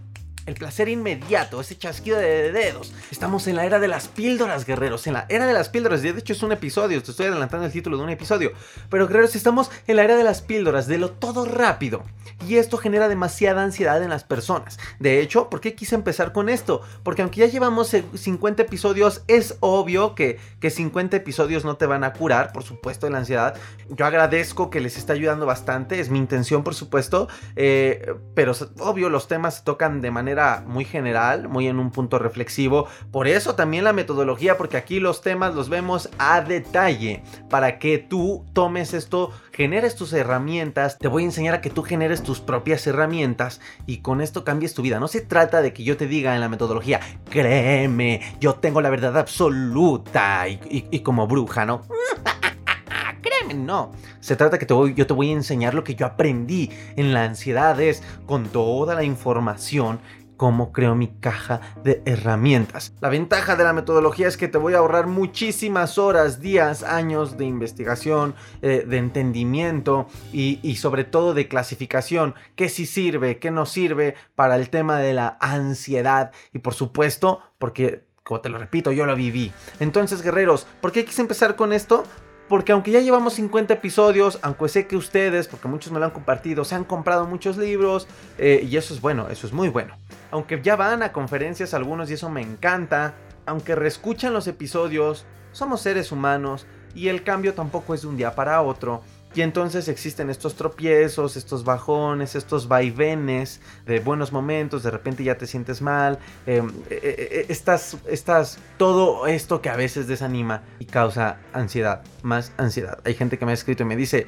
El 0.47 0.55
placer 0.55 0.89
inmediato, 0.89 1.61
ese 1.61 1.77
chasquido 1.77 2.19
de 2.19 2.53
dedos. 2.53 2.95
Estamos 3.11 3.49
en 3.49 3.57
la 3.57 3.67
era 3.67 3.81
de 3.81 3.89
las 3.89 4.07
píldoras, 4.07 4.65
guerreros. 4.65 5.09
En 5.09 5.15
la 5.15 5.27
era 5.29 5.45
de 5.45 5.53
las 5.53 5.69
píldoras. 5.69 6.03
De 6.03 6.11
hecho, 6.11 6.35
es 6.35 6.43
un 6.45 6.53
episodio. 6.53 7.03
Te 7.03 7.11
estoy 7.11 7.27
adelantando 7.27 7.67
el 7.67 7.73
título 7.73 7.97
de 7.97 8.05
un 8.05 8.11
episodio. 8.11 8.53
Pero, 8.89 9.09
guerreros, 9.09 9.35
estamos 9.35 9.73
en 9.89 9.97
la 9.97 10.05
era 10.05 10.17
de 10.17 10.23
las 10.23 10.43
píldoras, 10.43 10.87
de 10.87 10.99
lo 10.99 11.11
todo 11.11 11.47
rápido. 11.47 12.05
Y 12.47 12.59
esto 12.59 12.77
genera 12.79 13.09
demasiada 13.09 13.65
ansiedad 13.65 14.01
en 14.01 14.11
las 14.11 14.23
personas. 14.23 14.79
De 15.01 15.21
hecho, 15.21 15.51
¿por 15.51 15.61
qué 15.61 15.75
quise 15.75 15.97
empezar 15.97 16.33
con 16.33 16.49
esto? 16.49 16.81
Porque 17.03 17.23
aunque 17.23 17.41
ya 17.41 17.47
llevamos 17.47 17.97
50 18.15 18.63
episodios, 18.63 19.23
es 19.27 19.57
obvio 19.59 20.15
que, 20.15 20.39
que 20.61 20.71
50 20.71 21.17
episodios 21.17 21.65
no 21.65 21.77
te 21.77 21.87
van 21.87 22.05
a 22.05 22.13
curar, 22.13 22.53
por 22.53 22.63
supuesto, 22.63 23.07
de 23.07 23.13
la 23.13 23.19
ansiedad. 23.19 23.57
Yo 23.89 24.07
agradezco 24.07 24.71
que 24.71 24.79
les 24.79 24.97
está 24.97 25.13
ayudando 25.13 25.45
bastante. 25.45 25.99
Es 25.99 26.09
mi 26.09 26.19
intención, 26.19 26.63
por 26.63 26.77
supuesto. 26.77 27.27
Eh, 27.57 28.15
pero, 28.35 28.53
obvio, 28.79 29.09
los 29.09 29.27
temas 29.27 29.57
se 29.57 29.63
tocan 29.65 30.01
de 30.01 30.13
manera 30.13 30.36
muy 30.67 30.85
general, 30.85 31.49
muy 31.49 31.67
en 31.67 31.79
un 31.79 31.91
punto 31.91 32.19
reflexivo. 32.19 32.87
Por 33.11 33.27
eso 33.27 33.55
también 33.55 33.85
la 33.85 33.93
metodología, 33.93 34.57
porque 34.57 34.77
aquí 34.77 35.01
los 35.01 35.23
temas 35.23 35.55
los 35.55 35.69
vemos 35.69 36.11
a 36.19 36.41
detalle, 36.41 37.23
para 37.49 37.79
que 37.79 37.99
tú 37.99 38.45
tomes 38.53 38.95
esto, 38.95 39.33
generes 39.53 39.97
tus 39.97 40.13
herramientas. 40.13 40.99
Te 40.99 41.09
voy 41.09 41.23
a 41.23 41.27
enseñar 41.27 41.55
a 41.55 41.61
que 41.61 41.71
tú 41.71 41.83
generes 41.83 42.23
tus 42.23 42.41
propias 42.41 42.87
herramientas 42.87 43.61
y 43.87 43.99
con 43.99 44.21
esto 44.21 44.45
cambies 44.45 44.75
tu 44.75 44.83
vida. 44.83 45.01
No 45.01 45.09
se 45.09 45.23
trata 45.23 45.63
de 45.63 45.73
que 45.73 45.85
yo 45.85 45.97
te 45.97 46.07
diga 46.07 46.35
en 46.35 46.41
la 46.41 46.49
metodología, 46.49 47.01
créeme, 47.31 48.21
yo 48.39 48.55
tengo 48.55 48.81
la 48.81 48.91
verdad 48.91 49.17
absoluta 49.17 50.47
y, 50.49 51.01
como 51.01 51.27
bruja, 51.27 51.65
¿no? 51.65 51.83
créeme, 53.23 53.55
no. 53.55 53.93
Se 54.21 54.37
trata 54.37 54.59
que 54.59 54.67
te 54.67 54.75
voy, 54.75 54.95
yo 54.95 55.07
te 55.07 55.15
voy 55.15 55.31
a 55.31 55.33
enseñar 55.33 55.75
lo 55.75 55.85
que 55.85 55.95
yo 55.95 56.07
aprendí 56.07 56.71
en 56.97 57.15
la 57.15 57.25
ansiedad, 57.25 57.81
es 57.81 58.03
con 58.27 58.49
toda 58.49 58.95
la 58.95 59.05
información 59.05 60.01
cómo 60.37 60.73
creo 60.73 60.95
mi 60.95 61.09
caja 61.09 61.61
de 61.83 62.03
herramientas. 62.05 62.93
La 63.01 63.09
ventaja 63.09 63.57
de 63.57 63.65
la 63.65 63.73
metodología 63.73 64.29
es 64.29 64.37
que 64.37 64.49
te 64.49 64.59
voy 64.59 64.75
a 64.75 64.79
ahorrar 64.79 65.07
muchísimas 65.07 65.99
horas, 65.99 66.41
días, 66.41 66.83
años 66.83 67.37
de 67.37 67.45
investigación, 67.45 68.35
eh, 68.63 68.85
de 68.87 68.97
entendimiento 68.99 70.07
y, 70.33 70.61
y, 70.63 70.77
sobre 70.77 71.05
todo 71.05 71.35
de 71.35 71.49
clasificación. 71.49 72.35
¿Qué 72.55 72.69
sí 72.69 72.87
sirve, 72.87 73.39
qué 73.39 73.51
no 73.51 73.67
sirve 73.67 74.15
para 74.35 74.57
el 74.57 74.71
tema 74.71 74.99
de 74.99 75.15
la 75.15 75.37
ansiedad? 75.41 76.33
Y 76.53 76.59
por 76.59 76.75
supuesto, 76.75 77.41
porque 77.59 78.05
como 78.27 78.41
te 78.41 78.49
lo 78.49 78.59
repito, 78.59 78.91
yo 78.91 79.07
lo 79.07 79.15
viví. 79.15 79.53
Entonces, 79.79 80.21
guerreros, 80.21 80.67
¿por 80.81 80.91
qué 80.91 81.05
quise 81.05 81.23
empezar 81.23 81.55
con 81.55 81.73
esto? 81.73 82.03
Porque 82.49 82.73
aunque 82.73 82.93
ya 82.93 83.01
llevamos 83.01 83.35
50 83.35 83.75
episodios, 83.75 84.39
aunque 84.43 84.69
sé 84.69 84.87
que 84.87 84.97
ustedes, 84.97 85.49
porque 85.49 85.67
muchos 85.67 85.93
me 85.93 85.99
lo 85.99 86.05
han 86.05 86.13
compartido, 86.13 86.65
se 86.65 86.77
han 86.77 86.85
comprado 86.85 87.27
muchos 87.27 87.57
libros, 87.57 88.07
eh, 88.39 88.67
y 88.69 88.77
eso 88.77 88.95
es 88.95 89.01
bueno, 89.01 89.29
eso 89.29 89.47
es 89.47 89.53
muy 89.53 89.69
bueno. 89.69 89.95
Aunque 90.31 90.61
ya 90.63 90.77
van 90.77 91.03
a 91.03 91.13
conferencias 91.13 91.75
algunos 91.75 92.11
y 92.11 92.15
eso 92.15 92.31
me 92.31 92.43
encanta, 92.43 93.15
aunque 93.47 93.75
reescuchan 93.75 94.33
los 94.33 94.47
episodios, 94.47 95.27
somos 95.53 95.81
seres 95.81 96.13
humanos 96.13 96.67
y 96.95 97.09
el 97.09 97.25
cambio 97.25 97.55
tampoco 97.55 97.95
es 97.95 98.03
de 98.03 98.09
un 98.09 98.17
día 98.17 98.35
para 98.35 98.63
otro. 98.63 99.03
Y 99.37 99.43
entonces 99.43 99.89
existen 99.89 100.31
estos 100.31 100.55
tropiezos, 100.55 101.37
estos 101.37 101.63
bajones, 101.63 102.35
estos 102.35 102.69
vaivenes 102.69 103.61
de 103.85 104.01
buenos 104.01 104.33
momentos, 104.33 104.83
de 104.83 104.91
repente 104.91 105.23
ya 105.25 105.37
te 105.37 105.47
sientes 105.47 105.83
mal, 105.83 106.19
em, 106.47 106.71
eh, 106.89 107.01
eh, 107.03 107.29
eh, 107.31 107.47
estás, 107.51 107.99
estás, 108.09 108.59
todo 108.79 109.27
esto 109.27 109.61
que 109.61 109.69
a 109.69 109.77
veces 109.77 110.07
desanima 110.07 110.63
y 110.79 110.87
causa 110.87 111.37
ansiedad, 111.53 112.01
más 112.23 112.51
ansiedad. 112.57 112.99
Hay 113.05 113.13
gente 113.13 113.39
que 113.39 113.45
me 113.45 113.51
ha 113.51 113.55
escrito 113.55 113.83
y 113.83 113.87
me 113.87 113.95
dice, 113.95 114.27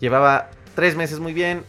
llevaba 0.00 0.50
tres 0.74 0.96
meses 0.96 1.18
muy 1.18 1.32
bien, 1.32 1.64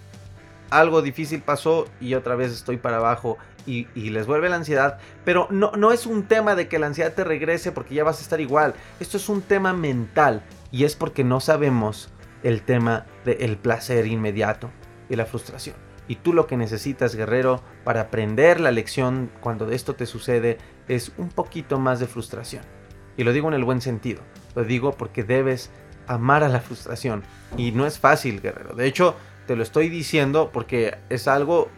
algo 0.69 1.01
difícil 1.01 1.41
pasó 1.41 1.85
y 2.01 2.15
otra 2.15 2.35
vez 2.35 2.51
estoy 2.51 2.75
para 2.75 2.97
abajo. 2.97 3.37
Y, 3.65 3.85
les 3.95 4.27
vuelve 4.27 4.49
la 4.49 4.57
ansiedad. 4.57 4.97
Pero 5.23 5.47
no, 5.49 5.71
no 5.77 5.93
es 5.93 6.05
un 6.05 6.23
tema 6.23 6.53
de 6.53 6.67
que 6.67 6.79
la 6.79 6.87
ansiedad 6.87 7.13
te 7.13 7.23
regrese 7.23 7.71
porque 7.71 7.95
ya 7.95 8.03
vas 8.03 8.19
a 8.19 8.21
estar 8.21 8.41
igual. 8.41 8.73
Esto 8.99 9.15
es 9.15 9.29
un 9.29 9.41
tema 9.41 9.71
mental. 9.71 10.43
Y 10.69 10.83
es 10.83 10.97
porque 10.97 11.23
no 11.23 11.39
sabemos 11.39 12.09
el 12.43 12.61
tema 12.61 13.05
del 13.25 13.57
placer 13.57 14.05
inmediato 14.05 14.69
y 15.09 15.15
la 15.15 15.25
frustración. 15.25 15.75
Y 16.07 16.17
tú 16.17 16.33
lo 16.33 16.47
que 16.47 16.57
necesitas, 16.57 17.15
guerrero, 17.15 17.61
para 17.83 18.01
aprender 18.01 18.59
la 18.59 18.71
lección 18.71 19.31
cuando 19.39 19.71
esto 19.71 19.95
te 19.95 20.05
sucede 20.05 20.57
es 20.87 21.13
un 21.17 21.29
poquito 21.29 21.79
más 21.79 21.99
de 21.99 22.07
frustración. 22.07 22.63
Y 23.15 23.23
lo 23.23 23.31
digo 23.31 23.47
en 23.47 23.53
el 23.53 23.63
buen 23.63 23.81
sentido. 23.81 24.21
Lo 24.55 24.63
digo 24.63 24.91
porque 24.91 25.23
debes 25.23 25.71
amar 26.07 26.43
a 26.43 26.49
la 26.49 26.59
frustración. 26.59 27.23
Y 27.57 27.71
no 27.71 27.85
es 27.85 27.99
fácil, 27.99 28.41
guerrero. 28.41 28.75
De 28.75 28.85
hecho, 28.85 29.15
te 29.47 29.55
lo 29.55 29.63
estoy 29.63 29.87
diciendo 29.87 30.49
porque 30.51 30.97
es 31.09 31.27
algo 31.27 31.69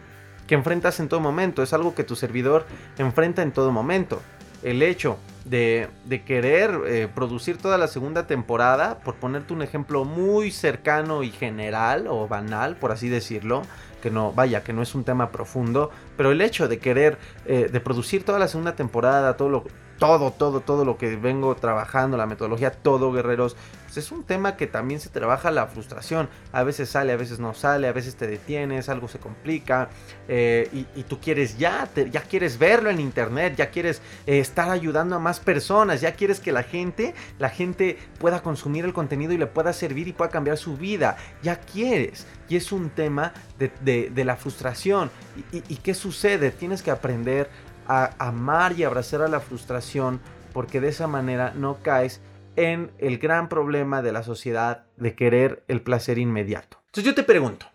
que 0.48 0.54
enfrentas 0.54 0.98
en 0.98 1.08
todo 1.08 1.20
momento. 1.20 1.62
Es 1.62 1.72
algo 1.72 1.94
que 1.94 2.04
tu 2.04 2.16
servidor 2.16 2.66
enfrenta 2.98 3.42
en 3.42 3.52
todo 3.52 3.70
momento. 3.70 4.20
El 4.62 4.82
hecho 4.82 5.18
de, 5.48 5.88
querer 6.26 6.80
eh, 6.86 7.08
producir 7.14 7.56
toda 7.58 7.78
la 7.78 7.88
segunda 7.88 8.26
temporada, 8.26 8.98
por 8.98 9.14
ponerte 9.14 9.52
un 9.52 9.62
ejemplo 9.62 10.04
muy 10.04 10.50
cercano 10.50 11.22
y 11.22 11.30
general 11.30 12.06
o 12.08 12.26
banal, 12.26 12.76
por 12.76 12.92
así 12.92 13.08
decirlo, 13.08 13.62
que 14.02 14.10
no, 14.10 14.32
vaya, 14.32 14.62
que 14.62 14.72
no 14.72 14.82
es 14.82 14.94
un 14.94 15.04
tema 15.04 15.30
profundo, 15.30 15.90
pero 16.16 16.32
el 16.32 16.40
hecho 16.40 16.68
de 16.68 16.78
querer, 16.78 17.18
eh, 17.46 17.68
de 17.72 17.80
producir 17.80 18.24
toda 18.24 18.38
la 18.38 18.48
segunda 18.48 18.74
temporada, 18.74 19.36
todo 19.36 19.48
lo, 19.48 19.64
todo, 19.98 20.30
todo, 20.30 20.60
todo 20.60 20.84
lo 20.84 20.98
que 20.98 21.16
vengo 21.16 21.54
trabajando, 21.56 22.16
la 22.16 22.26
metodología, 22.26 22.70
todo, 22.70 23.12
guerreros, 23.12 23.56
pues 23.84 23.98
es 23.98 24.12
un 24.12 24.24
tema 24.24 24.56
que 24.56 24.66
también 24.66 25.00
se 25.00 25.08
trabaja 25.08 25.50
la 25.50 25.66
frustración. 25.68 26.28
A 26.52 26.64
veces 26.64 26.90
sale, 26.90 27.12
a 27.12 27.16
veces 27.16 27.38
no 27.38 27.54
sale, 27.54 27.88
a 27.88 27.92
veces 27.92 28.16
te 28.16 28.26
detienes, 28.26 28.88
algo 28.88 29.08
se 29.08 29.18
complica 29.18 29.88
eh, 30.28 30.68
y, 30.94 31.02
tú 31.04 31.20
quieres 31.20 31.56
ya, 31.56 31.88
ya 32.10 32.22
quieres 32.22 32.58
verlo 32.58 32.90
en 32.90 33.00
internet, 33.00 33.54
ya 33.56 33.70
quieres 33.70 34.02
eh, 34.26 34.40
estar 34.40 34.70
ayudando 34.70 35.16
a 35.16 35.18
más 35.18 35.40
personas, 35.40 36.00
ya 36.00 36.12
quieres 36.12 36.40
que 36.40 36.52
la 36.52 36.62
gente, 36.62 37.14
la 37.38 37.48
gente 37.48 37.96
pueda 38.18 38.42
consumir 38.42 38.84
el 38.84 38.92
contenido 38.92 39.32
y 39.32 39.38
le 39.38 39.46
pueda 39.46 39.72
servir 39.72 40.08
y 40.08 40.12
pueda 40.12 40.30
cambiar 40.30 40.58
su 40.58 40.76
vida. 40.76 41.16
Ya 41.42 41.60
quieres. 41.60 42.26
Y 42.48 42.56
es 42.56 42.72
un 42.72 42.90
tema 42.90 43.32
de, 43.58 44.24
la 44.24 44.36
frustración. 44.36 45.10
¿Y, 45.52 45.62
¿Y 45.72 45.76
qué 45.76 45.94
sucede? 45.94 46.50
Tienes 46.50 46.82
que 46.82 46.90
aprender 46.90 47.48
a 47.88 48.14
amar 48.18 48.78
y 48.78 48.84
abrazar 48.84 49.22
a 49.22 49.28
la 49.28 49.40
frustración 49.40 50.20
porque 50.52 50.80
de 50.80 50.88
esa 50.88 51.06
manera 51.06 51.52
no 51.54 51.82
caes 51.82 52.20
en 52.56 52.90
el 52.98 53.18
gran 53.18 53.48
problema 53.48 54.02
de 54.02 54.12
la 54.12 54.22
sociedad 54.22 54.86
de 54.96 55.14
querer 55.14 55.64
el 55.68 55.82
placer 55.82 56.18
inmediato. 56.18 56.82
Entonces 56.86 57.04
yo 57.04 57.14
te 57.14 57.22
pregunto, 57.22 57.66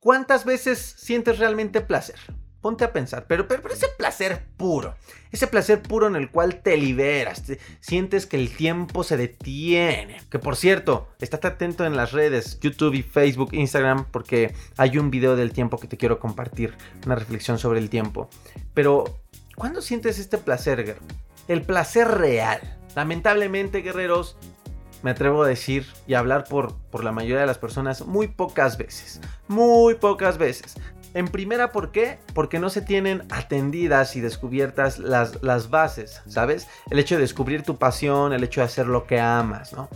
¿cuántas 0.00 0.44
veces 0.44 0.78
sientes 0.78 1.38
realmente 1.38 1.82
placer? 1.82 2.16
Ponte 2.62 2.84
a 2.84 2.92
pensar, 2.92 3.26
pero, 3.26 3.48
pero, 3.48 3.68
ese 3.68 3.88
placer 3.98 4.46
puro, 4.56 4.94
ese 5.32 5.48
placer 5.48 5.82
puro 5.82 6.06
en 6.06 6.14
el 6.14 6.30
cual 6.30 6.62
te 6.62 6.76
liberas, 6.76 7.42
sientes 7.80 8.24
que 8.24 8.36
el 8.36 8.56
tiempo 8.56 9.02
se 9.02 9.16
detiene. 9.16 10.22
Que 10.30 10.38
por 10.38 10.54
cierto, 10.54 11.08
estate 11.20 11.48
atento 11.48 11.84
en 11.84 11.96
las 11.96 12.12
redes, 12.12 12.60
YouTube 12.60 12.94
y 12.94 13.02
Facebook, 13.02 13.52
Instagram, 13.52 14.06
porque 14.12 14.54
hay 14.76 14.96
un 14.96 15.10
video 15.10 15.34
del 15.34 15.52
tiempo 15.52 15.78
que 15.78 15.88
te 15.88 15.96
quiero 15.96 16.20
compartir, 16.20 16.74
una 17.04 17.16
reflexión 17.16 17.58
sobre 17.58 17.80
el 17.80 17.90
tiempo. 17.90 18.30
Pero 18.74 19.21
¿Cuándo 19.56 19.82
sientes 19.82 20.18
este 20.18 20.38
placer, 20.38 20.84
guerrero? 20.84 21.04
El 21.48 21.62
placer 21.62 22.08
real. 22.08 22.60
Lamentablemente, 22.94 23.82
guerreros, 23.82 24.36
me 25.02 25.10
atrevo 25.10 25.42
a 25.42 25.48
decir 25.48 25.86
y 26.06 26.14
a 26.14 26.20
hablar 26.20 26.44
por, 26.44 26.76
por 26.90 27.04
la 27.04 27.12
mayoría 27.12 27.40
de 27.40 27.46
las 27.46 27.58
personas 27.58 28.06
muy 28.06 28.28
pocas 28.28 28.78
veces. 28.78 29.20
Muy 29.48 29.94
pocas 29.94 30.38
veces. 30.38 30.76
En 31.14 31.28
primera, 31.28 31.72
¿por 31.72 31.92
qué? 31.92 32.18
Porque 32.34 32.58
no 32.58 32.70
se 32.70 32.80
tienen 32.80 33.24
atendidas 33.30 34.16
y 34.16 34.20
descubiertas 34.20 34.98
las, 34.98 35.42
las 35.42 35.68
bases, 35.68 36.22
¿sabes? 36.26 36.68
El 36.90 36.98
hecho 36.98 37.16
de 37.16 37.20
descubrir 37.20 37.64
tu 37.64 37.76
pasión, 37.76 38.32
el 38.32 38.44
hecho 38.44 38.62
de 38.62 38.66
hacer 38.66 38.86
lo 38.86 39.06
que 39.06 39.20
amas, 39.20 39.74
¿no? 39.74 39.90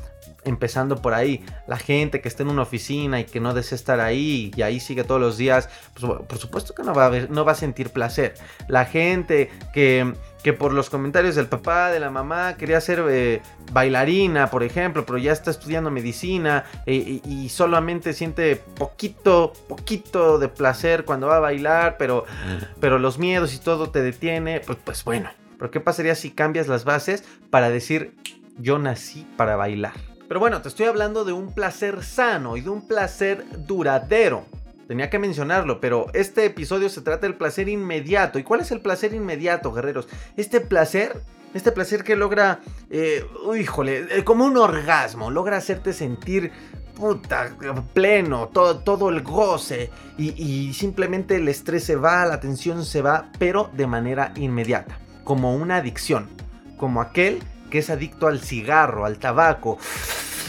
Empezando 0.46 0.96
por 0.96 1.12
ahí. 1.12 1.44
La 1.66 1.76
gente 1.76 2.20
que 2.20 2.28
está 2.28 2.42
en 2.42 2.48
una 2.48 2.62
oficina 2.62 3.20
y 3.20 3.24
que 3.24 3.40
no 3.40 3.52
desea 3.52 3.76
estar 3.76 4.00
ahí 4.00 4.52
y 4.56 4.62
ahí 4.62 4.80
sigue 4.80 5.04
todos 5.04 5.20
los 5.20 5.36
días, 5.36 5.68
pues 5.94 6.10
por 6.26 6.38
supuesto 6.38 6.74
que 6.74 6.82
no 6.82 6.94
va 6.94 7.06
a, 7.06 7.10
no 7.28 7.44
va 7.44 7.52
a 7.52 7.56
sentir 7.56 7.90
placer. 7.90 8.34
La 8.68 8.84
gente 8.84 9.50
que, 9.74 10.14
que 10.42 10.52
por 10.52 10.72
los 10.72 10.90
comentarios 10.90 11.34
del 11.34 11.46
papá, 11.46 11.90
de 11.90 12.00
la 12.00 12.10
mamá, 12.10 12.56
quería 12.56 12.80
ser 12.80 13.04
eh, 13.08 13.42
bailarina, 13.72 14.48
por 14.48 14.62
ejemplo, 14.62 15.04
pero 15.04 15.18
ya 15.18 15.32
está 15.32 15.50
estudiando 15.50 15.90
medicina 15.90 16.64
eh, 16.86 17.20
y, 17.24 17.48
solamente 17.48 18.12
siente 18.12 18.56
poquito, 18.56 19.52
poquito 19.68 20.38
de 20.38 20.48
placer 20.48 21.04
cuando 21.04 21.26
va 21.26 21.38
a 21.38 21.40
bailar, 21.40 21.96
pero, 21.98 22.24
pero 22.80 22.98
los 22.98 23.18
miedos 23.18 23.54
y 23.54 23.58
todo 23.58 23.90
te 23.90 24.02
detiene, 24.02 24.60
pues, 24.60 24.78
pues 24.84 25.04
bueno. 25.04 25.30
Pero 25.58 25.70
¿qué 25.70 25.80
pasaría 25.80 26.14
si 26.14 26.30
cambias 26.30 26.68
las 26.68 26.84
bases 26.84 27.24
para 27.50 27.70
decir 27.70 28.14
yo 28.58 28.78
nací 28.78 29.26
para 29.36 29.56
bailar? 29.56 29.94
Pero 30.28 30.40
bueno, 30.40 30.60
te 30.60 30.68
estoy 30.68 30.86
hablando 30.86 31.24
de 31.24 31.32
un 31.32 31.52
placer 31.52 32.02
sano 32.02 32.56
y 32.56 32.60
de 32.60 32.70
un 32.70 32.86
placer 32.86 33.44
duradero. 33.66 34.44
Tenía 34.88 35.10
que 35.10 35.18
mencionarlo, 35.18 35.80
pero 35.80 36.06
este 36.14 36.44
episodio 36.44 36.88
se 36.88 37.00
trata 37.00 37.26
del 37.26 37.36
placer 37.36 37.68
inmediato. 37.68 38.38
¿Y 38.38 38.42
cuál 38.42 38.60
es 38.60 38.70
el 38.70 38.80
placer 38.80 39.14
inmediato, 39.14 39.72
guerreros? 39.72 40.08
Este 40.36 40.60
placer, 40.60 41.20
este 41.54 41.72
placer 41.72 42.02
que 42.04 42.16
logra, 42.16 42.60
eh, 42.90 43.24
híjole, 43.58 44.18
eh, 44.18 44.24
como 44.24 44.44
un 44.44 44.56
orgasmo, 44.56 45.30
logra 45.30 45.56
hacerte 45.56 45.92
sentir 45.92 46.52
puta, 46.96 47.56
pleno, 47.92 48.48
todo, 48.48 48.78
todo 48.78 49.10
el 49.10 49.22
goce 49.22 49.90
y, 50.16 50.30
y 50.42 50.72
simplemente 50.72 51.36
el 51.36 51.48
estrés 51.48 51.84
se 51.84 51.94
va, 51.94 52.24
la 52.24 52.40
tensión 52.40 52.84
se 52.84 53.02
va, 53.02 53.30
pero 53.38 53.70
de 53.74 53.86
manera 53.86 54.32
inmediata, 54.36 54.98
como 55.22 55.54
una 55.54 55.76
adicción, 55.76 56.28
como 56.78 57.00
aquel 57.00 57.42
que 57.70 57.78
es 57.78 57.90
adicto 57.90 58.26
al 58.26 58.40
cigarro, 58.40 59.04
al 59.04 59.18
tabaco, 59.18 59.78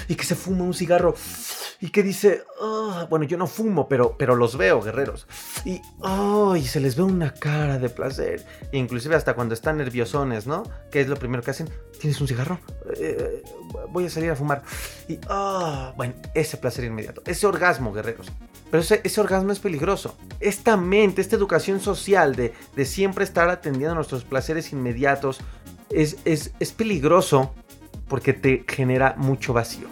y 0.08 0.16
que 0.16 0.24
se 0.24 0.36
fuma 0.36 0.64
un 0.64 0.74
cigarro 0.74 1.16
y 1.80 1.90
que 1.90 2.02
dice, 2.02 2.44
ah, 2.62 3.06
bueno, 3.10 3.26
yo 3.26 3.38
no 3.38 3.46
fumo, 3.46 3.88
pero, 3.88 4.16
pero 4.18 4.36
los 4.36 4.58
veo, 4.58 4.82
guerreros. 4.82 5.28
Y, 5.64 5.82
oh, 6.00 6.56
se 6.58 6.80
les 6.80 6.96
ve 6.96 7.04
una 7.04 7.34
cara 7.34 7.78
de 7.78 7.90
placer. 7.90 8.46
Inclusive 8.72 9.16
hasta 9.16 9.36
cuando 9.36 9.54
están 9.54 9.78
nerviosones, 9.78 10.48
¿no? 10.48 10.64
¿Qué 10.92 11.02
es 11.02 11.08
lo 11.08 11.18
primero 11.18 11.44
que 11.44 11.52
hacen? 11.52 11.70
¿Tienes 12.00 12.20
un 12.20 12.28
cigarro? 12.28 12.60
Eh, 12.96 13.44
voy 13.90 14.06
a 14.06 14.10
salir 14.10 14.32
a 14.32 14.36
fumar. 14.36 14.64
Y, 15.08 15.20
oh, 15.30 15.94
bueno, 15.96 16.16
ese 16.34 16.58
placer 16.58 16.86
inmediato. 16.86 17.22
Ese 17.26 17.46
orgasmo, 17.46 17.94
guerreros. 17.94 18.32
Pero 18.72 18.82
ese, 18.82 19.02
ese, 19.04 19.22
orgasmo 19.22 19.52
es 19.52 19.60
peligroso. 19.60 20.18
Esta 20.40 20.78
mente, 20.78 21.22
esta 21.22 21.36
educación 21.36 21.80
social 21.80 22.36
de, 22.36 22.54
de 22.76 22.86
siempre 22.86 23.24
estar 23.24 23.50
atendiendo 23.50 23.92
a 23.92 23.96
nuestros 23.96 24.24
placeres 24.24 24.74
inmediatos, 24.74 25.42
es, 25.90 26.18
es, 26.26 26.72
peligroso 26.74 27.54
porque 28.08 28.34
te 28.34 28.66
genera 28.68 29.16
mucho 29.18 29.54
vacío. 29.54 29.88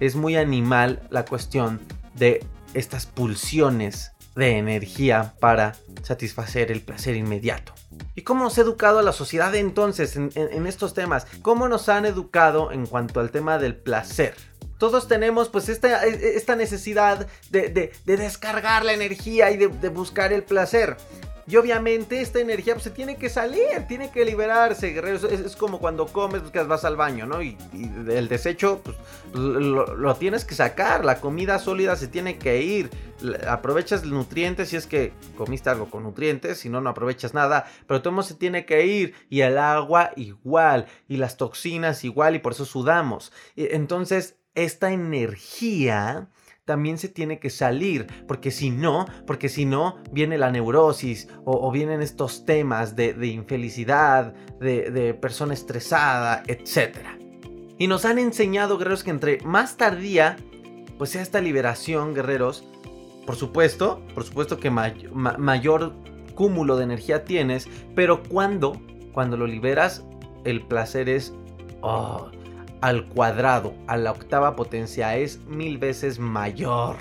Es 0.00 0.14
muy 0.14 0.36
animal 0.36 1.06
la 1.10 1.24
cuestión 1.24 1.80
de 2.14 2.44
estas 2.74 3.06
pulsiones 3.06 4.12
de 4.34 4.58
energía 4.58 5.34
para 5.40 5.74
satisfacer 6.02 6.70
el 6.70 6.82
placer 6.82 7.16
inmediato. 7.16 7.72
¿Y 8.14 8.22
cómo 8.22 8.44
nos 8.44 8.58
ha 8.58 8.60
educado 8.60 9.02
la 9.02 9.12
sociedad 9.12 9.54
entonces 9.54 10.16
en, 10.16 10.66
estos 10.66 10.94
temas? 10.94 11.26
¿Cómo 11.42 11.68
nos 11.68 11.88
han 11.88 12.04
educado 12.04 12.70
en 12.70 12.86
cuanto 12.86 13.20
al 13.20 13.30
tema 13.30 13.58
del 13.58 13.74
placer? 13.74 14.34
Todos 14.78 15.08
tenemos 15.08 15.48
pues 15.48 15.70
esta, 15.70 16.04
esta 16.04 16.54
necesidad 16.54 17.26
de, 17.50 17.92
descargar 18.04 18.84
la 18.84 18.92
energía 18.92 19.50
y 19.50 19.56
de, 19.56 19.88
buscar 19.88 20.32
el 20.32 20.42
placer. 20.42 20.96
Y 21.48 21.56
obviamente 21.56 22.20
esta 22.20 22.40
energía 22.40 22.74
pues, 22.74 22.84
se 22.84 22.90
tiene 22.90 23.16
que 23.16 23.28
salir, 23.28 23.86
tiene 23.86 24.10
que 24.10 24.24
liberarse, 24.24 24.90
guerreros. 24.90 25.22
Es, 25.24 25.54
como 25.54 25.78
cuando 25.78 26.06
comes, 26.06 26.42
pues, 26.42 26.66
vas 26.66 26.84
al 26.84 26.96
baño, 26.96 27.26
¿no? 27.26 27.40
Y, 27.40 27.56
el 28.08 28.28
desecho, 28.28 28.80
pues, 28.82 28.96
lo, 29.32 30.16
tienes 30.16 30.44
que 30.44 30.56
sacar. 30.56 31.04
La 31.04 31.20
comida 31.20 31.60
sólida 31.60 31.94
se 31.94 32.08
tiene 32.08 32.36
que 32.38 32.62
ir. 32.62 32.90
Aprovechas 33.48 34.02
el 34.02 34.10
nutriente 34.10 34.66
si 34.66 34.76
es 34.76 34.86
que 34.86 35.12
comiste 35.36 35.70
algo 35.70 35.88
con 35.88 36.02
nutrientes, 36.02 36.58
si 36.58 36.68
no, 36.68 36.80
no 36.80 36.90
aprovechas 36.90 37.32
nada. 37.32 37.70
Pero 37.86 38.02
todo 38.02 38.22
se 38.24 38.34
tiene 38.34 38.66
que 38.66 38.84
ir. 38.84 39.14
Y 39.30 39.42
el 39.42 39.58
agua 39.58 40.10
igual. 40.16 40.86
Y 41.06 41.18
las 41.18 41.36
toxinas 41.36 42.02
igual. 42.02 42.34
Y 42.34 42.40
por 42.40 42.52
eso 42.52 42.64
sudamos. 42.64 43.32
Entonces, 43.54 44.36
esta 44.56 44.90
energía 44.90 46.28
también 46.66 46.98
se 46.98 47.08
tiene 47.08 47.38
que 47.38 47.48
salir, 47.48 48.08
porque 48.26 48.50
si 48.50 48.70
no, 48.70 49.06
porque 49.24 49.48
si 49.48 49.64
no, 49.64 49.98
viene 50.10 50.36
la 50.36 50.50
neurosis 50.50 51.28
o, 51.44 51.70
vienen 51.70 52.02
estos 52.02 52.44
temas 52.44 52.96
de, 52.96 53.14
infelicidad, 53.28 54.34
de, 54.58 55.14
persona 55.14 55.54
estresada, 55.54 56.42
etc. 56.48 56.98
Y 57.78 57.86
nos 57.86 58.04
han 58.04 58.18
enseñado, 58.18 58.78
guerreros, 58.78 59.04
que 59.04 59.10
entre 59.10 59.40
más 59.42 59.76
tardía, 59.76 60.36
pues 60.98 61.10
sea 61.10 61.22
esta 61.22 61.40
liberación, 61.40 62.14
guerreros, 62.14 62.64
por 63.26 63.36
supuesto, 63.36 64.02
por 64.12 64.24
supuesto 64.24 64.58
que 64.58 64.70
mayor 64.70 65.92
cúmulo 66.34 66.76
de 66.76 66.84
energía 66.84 67.24
tienes, 67.24 67.68
pero 67.94 68.24
cuando, 68.24 68.80
cuando 69.12 69.36
lo 69.36 69.46
liberas, 69.46 70.04
el 70.44 70.62
placer 70.66 71.08
es... 71.08 71.32
Oh, 71.80 72.28
al 72.86 73.06
cuadrado, 73.06 73.74
a 73.88 73.96
la 73.96 74.12
octava 74.12 74.54
potencia, 74.54 75.16
es 75.16 75.40
mil 75.46 75.76
veces 75.76 76.20
mayor. 76.20 76.94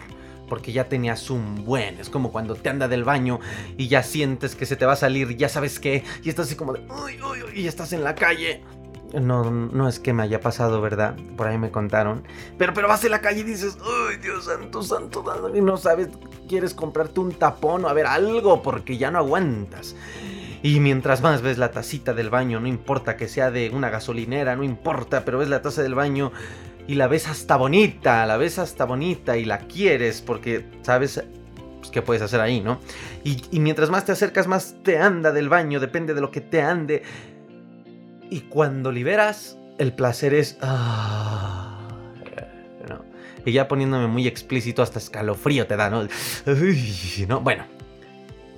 Porque 0.49 0.71
ya 0.71 0.89
tenías 0.89 1.29
un 1.29 1.63
buen. 1.63 1.99
Es 1.99 2.09
como 2.09 2.31
cuando 2.31 2.55
te 2.55 2.69
anda 2.69 2.87
del 2.87 3.03
baño 3.03 3.39
y 3.77 3.87
ya 3.87 4.01
sientes 4.01 4.55
que 4.55 4.65
se 4.65 4.75
te 4.75 4.87
va 4.87 4.93
a 4.93 4.95
salir, 4.95 5.37
ya 5.37 5.47
sabes 5.47 5.79
qué, 5.79 6.03
y 6.23 6.29
estás 6.29 6.47
así 6.47 6.55
como 6.55 6.73
de, 6.73 6.79
uy, 6.81 7.21
uy, 7.21 7.43
uy, 7.43 7.51
y 7.61 7.67
estás 7.67 7.93
en 7.93 8.03
la 8.03 8.15
calle. 8.15 8.63
No, 9.13 9.49
no 9.51 9.87
es 9.87 9.99
que 9.99 10.11
me 10.11 10.23
haya 10.23 10.41
pasado, 10.41 10.81
¿verdad? 10.81 11.15
Por 11.37 11.47
ahí 11.47 11.59
me 11.59 11.69
contaron. 11.69 12.23
Pero, 12.57 12.73
pero 12.73 12.87
vas 12.87 13.03
en 13.03 13.11
la 13.11 13.21
calle 13.21 13.41
y 13.41 13.43
dices, 13.43 13.77
uy, 13.79 14.17
Dios 14.17 14.45
santo, 14.45 14.81
santo, 14.81 15.23
y 15.55 15.61
no 15.61 15.77
sabes, 15.77 16.09
quieres 16.49 16.73
comprarte 16.73 17.19
un 17.19 17.31
tapón 17.31 17.85
o 17.85 17.89
a 17.89 17.93
ver 17.93 18.07
algo 18.07 18.63
porque 18.63 18.97
ya 18.97 19.11
no 19.11 19.19
aguantas. 19.19 19.95
Y 20.65 20.79
mientras 20.79 21.21
más 21.21 21.43
ves 21.43 21.59
la 21.59 21.69
tacita 21.69 22.15
del 22.15 22.31
baño, 22.31 22.59
no 22.59 22.67
importa 22.67 23.17
que 23.17 23.27
sea 23.27 23.51
de 23.51 23.69
una 23.69 23.91
gasolinera, 23.91 24.55
no 24.55 24.63
importa, 24.63 25.23
pero 25.23 25.37
ves 25.37 25.47
la 25.47 25.61
taza 25.61 25.83
del 25.83 25.93
baño 25.93 26.31
y 26.87 26.95
la 26.95 27.05
ves 27.05 27.27
hasta 27.27 27.55
bonita, 27.55 28.25
la 28.25 28.35
ves 28.37 28.57
hasta 28.57 28.85
bonita 28.85 29.37
y 29.37 29.45
la 29.45 29.59
quieres 29.59 30.23
porque 30.23 30.65
sabes 30.81 31.23
pues, 31.77 31.91
qué 31.91 32.01
puedes 32.01 32.23
hacer 32.23 32.41
ahí, 32.41 32.61
¿no? 32.61 32.79
Y, 33.23 33.59
mientras 33.59 33.91
más 33.91 34.05
te 34.05 34.13
acercas, 34.13 34.47
más 34.47 34.77
te 34.81 34.97
anda 34.97 35.31
del 35.31 35.49
baño, 35.49 35.79
depende 35.79 36.15
de 36.15 36.21
lo 36.21 36.31
que 36.31 36.41
te 36.41 36.63
ande. 36.63 37.03
Y 38.31 38.39
cuando 38.39 38.91
liberas, 38.91 39.59
el 39.77 39.93
placer 39.93 40.33
es... 40.33 40.57
Ah, 40.63 41.77
y 43.45 43.51
ya 43.51 43.67
poniéndome 43.67 44.07
muy 44.07 44.27
explícito, 44.27 44.81
hasta 44.81 44.97
escalofrío 44.97 45.67
te 45.67 45.75
da, 45.75 45.91
¿no? 45.91 46.07
¿no? 47.27 47.41
Bueno, 47.41 47.65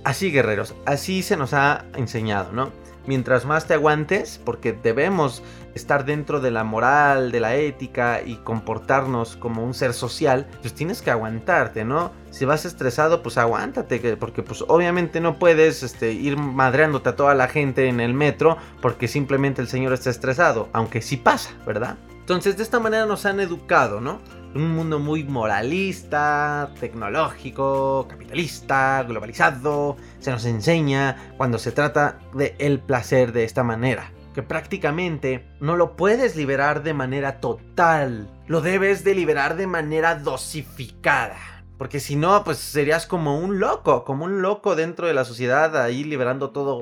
Así, 0.08 0.32
guerreros, 0.32 0.74
así 0.86 1.22
se 1.22 1.36
nos 1.36 1.54
ha 1.54 1.84
enseñado, 1.94 2.54
¿no? 2.54 2.72
Mientras 3.08 3.44
más 3.44 3.68
te 3.68 3.74
aguantes, 3.74 4.40
porque 4.42 4.72
debemos 4.72 5.44
estar 5.76 6.06
dentro 6.06 6.40
de 6.40 6.50
la 6.50 6.64
moral, 6.64 7.30
de 7.30 7.42
la 7.42 7.58
ética 7.58 8.22
y 8.26 8.38
comportarnos 8.38 9.36
como 9.36 9.66
un 9.66 9.74
ser 9.74 9.92
social, 9.92 10.48
pues 10.62 10.74
tienes 10.74 11.02
que 11.02 11.12
aguantarte, 11.12 11.84
¿no? 11.84 12.14
Si 12.32 12.46
vas 12.46 12.64
estresado, 12.64 13.22
pues 13.22 13.38
aguántate, 13.38 14.16
porque 14.16 14.44
pues 14.44 14.64
obviamente 14.70 15.20
no 15.20 15.38
puedes 15.40 15.84
este, 15.84 16.14
ir 16.14 16.38
madreándote 16.38 17.10
a 17.10 17.16
toda 17.18 17.36
la 17.36 17.50
gente 17.50 17.90
en 17.90 18.00
el 18.00 18.14
metro 18.14 18.56
porque 18.82 19.10
simplemente 19.10 19.62
el 19.62 19.68
señor 19.68 19.92
está 19.92 20.10
estresado, 20.10 20.70
aunque 20.72 21.02
sí 21.02 21.18
pasa, 21.18 21.50
¿verdad? 21.66 21.98
Entonces 22.22 22.56
de 22.56 22.64
esta 22.64 22.80
manera 22.80 23.06
nos 23.06 23.26
han 23.26 23.42
educado, 23.42 24.00
¿no? 24.00 24.22
Un 24.58 24.74
mundo 24.74 24.98
muy 24.98 25.24
moralista, 25.24 26.72
tecnológico, 26.80 28.08
capitalista, 28.10 29.04
globalizado. 29.08 29.98
Se 30.20 30.32
nos 30.32 30.46
enseña 30.46 31.32
cuando 31.38 31.60
se 31.60 31.72
trata 31.72 32.18
de 32.34 32.56
el 32.58 32.80
placer 32.80 33.34
de 33.34 33.44
esta 33.44 33.64
manera. 33.64 34.12
Que 34.34 34.42
prácticamente 34.42 35.48
no 35.60 35.76
lo 35.76 35.96
puedes 35.96 36.36
liberar 36.36 36.82
de 36.82 36.96
manera 36.96 37.40
total. 37.40 38.32
Lo 38.48 38.62
debes 38.62 39.04
de 39.04 39.14
liberar 39.14 39.58
de 39.58 39.68
manera 39.68 40.16
dosificada. 40.16 41.38
Porque 41.78 42.00
si 42.00 42.16
no, 42.16 42.44
pues 42.44 42.58
serías 42.58 43.06
como 43.06 43.38
un 43.38 43.60
loco, 43.60 44.06
como 44.06 44.26
un 44.26 44.42
loco 44.42 44.76
dentro 44.76 45.06
de 45.06 45.14
la 45.14 45.24
sociedad 45.24 45.80
ahí 45.80 46.04
liberando 46.04 46.50
todo. 46.50 46.82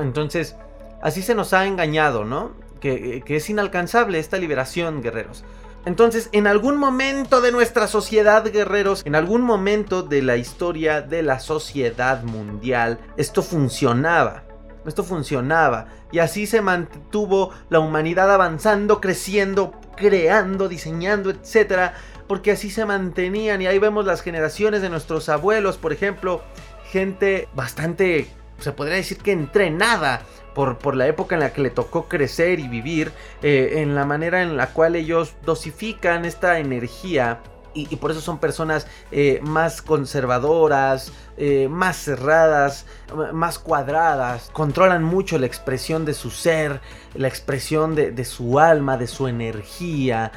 Entonces, 0.00 0.56
así 1.02 1.20
se 1.20 1.34
nos 1.34 1.52
ha 1.52 1.66
engañado, 1.66 2.24
¿no? 2.24 2.64
que, 2.80 3.36
es 3.36 3.50
inalcanzable 3.50 4.18
esta 4.18 4.38
liberación, 4.38 5.02
guerreros. 5.02 5.44
Entonces, 5.86 6.28
en 6.32 6.48
algún 6.48 6.78
momento 6.78 7.40
de 7.40 7.52
nuestra 7.52 7.86
sociedad, 7.86 8.44
guerreros, 8.44 9.02
en 9.06 9.14
algún 9.14 9.42
momento 9.42 10.02
de 10.02 10.20
la 10.20 10.36
historia 10.36 11.00
de 11.00 11.22
la 11.22 11.38
sociedad 11.38 12.24
mundial, 12.24 12.98
esto 13.16 13.40
funcionaba. 13.40 14.42
Esto 14.84 15.04
funcionaba. 15.04 15.86
Y 16.10 16.18
así 16.18 16.48
se 16.48 16.60
mantuvo 16.60 17.52
la 17.68 17.78
humanidad 17.78 18.32
avanzando, 18.34 19.00
creciendo, 19.00 19.74
creando, 19.96 20.68
diseñando, 20.68 21.30
etc. 21.30 21.92
Porque 22.26 22.50
así 22.50 22.68
se 22.68 22.84
mantenían. 22.84 23.62
Y 23.62 23.68
ahí 23.68 23.78
vemos 23.78 24.04
las 24.04 24.22
generaciones 24.22 24.82
de 24.82 24.90
nuestros 24.90 25.28
abuelos, 25.28 25.78
por 25.78 25.92
ejemplo. 25.92 26.42
Gente 26.90 27.48
bastante, 27.54 28.26
se 28.58 28.72
podría 28.72 28.96
decir 28.96 29.18
que 29.18 29.32
entrenada 29.32 30.22
por, 30.54 30.96
la 30.96 31.06
época 31.06 31.34
en 31.34 31.42
la 31.42 31.52
que 31.52 31.60
le 31.60 31.70
tocó 31.70 32.08
crecer 32.08 32.60
y 32.60 32.68
vivir, 32.68 33.12
eh, 33.42 33.82
en 33.82 33.94
la 33.94 34.06
manera 34.06 34.42
en 34.42 34.56
la 34.56 34.68
cual 34.68 34.96
ellos 34.96 35.34
dosifican 35.44 36.24
esta 36.24 36.58
energía 36.58 37.40
y, 37.74 37.94
por 37.96 38.10
eso 38.10 38.22
son 38.22 38.38
personas 38.38 38.86
eh, 39.12 39.38
más 39.42 39.82
conservadoras, 39.82 41.12
eh, 41.36 41.68
más 41.68 41.98
cerradas, 41.98 42.86
más 43.34 43.58
cuadradas, 43.58 44.48
controlan 44.50 45.04
mucho 45.04 45.38
la 45.38 45.44
expresión 45.44 46.06
de 46.06 46.14
su 46.14 46.30
ser, 46.30 46.80
la 47.14 47.28
expresión 47.28 47.94
de, 47.94 48.24
su 48.24 48.58
alma, 48.58 48.96
de 48.96 49.06
su 49.06 49.28
energía, 49.28 50.32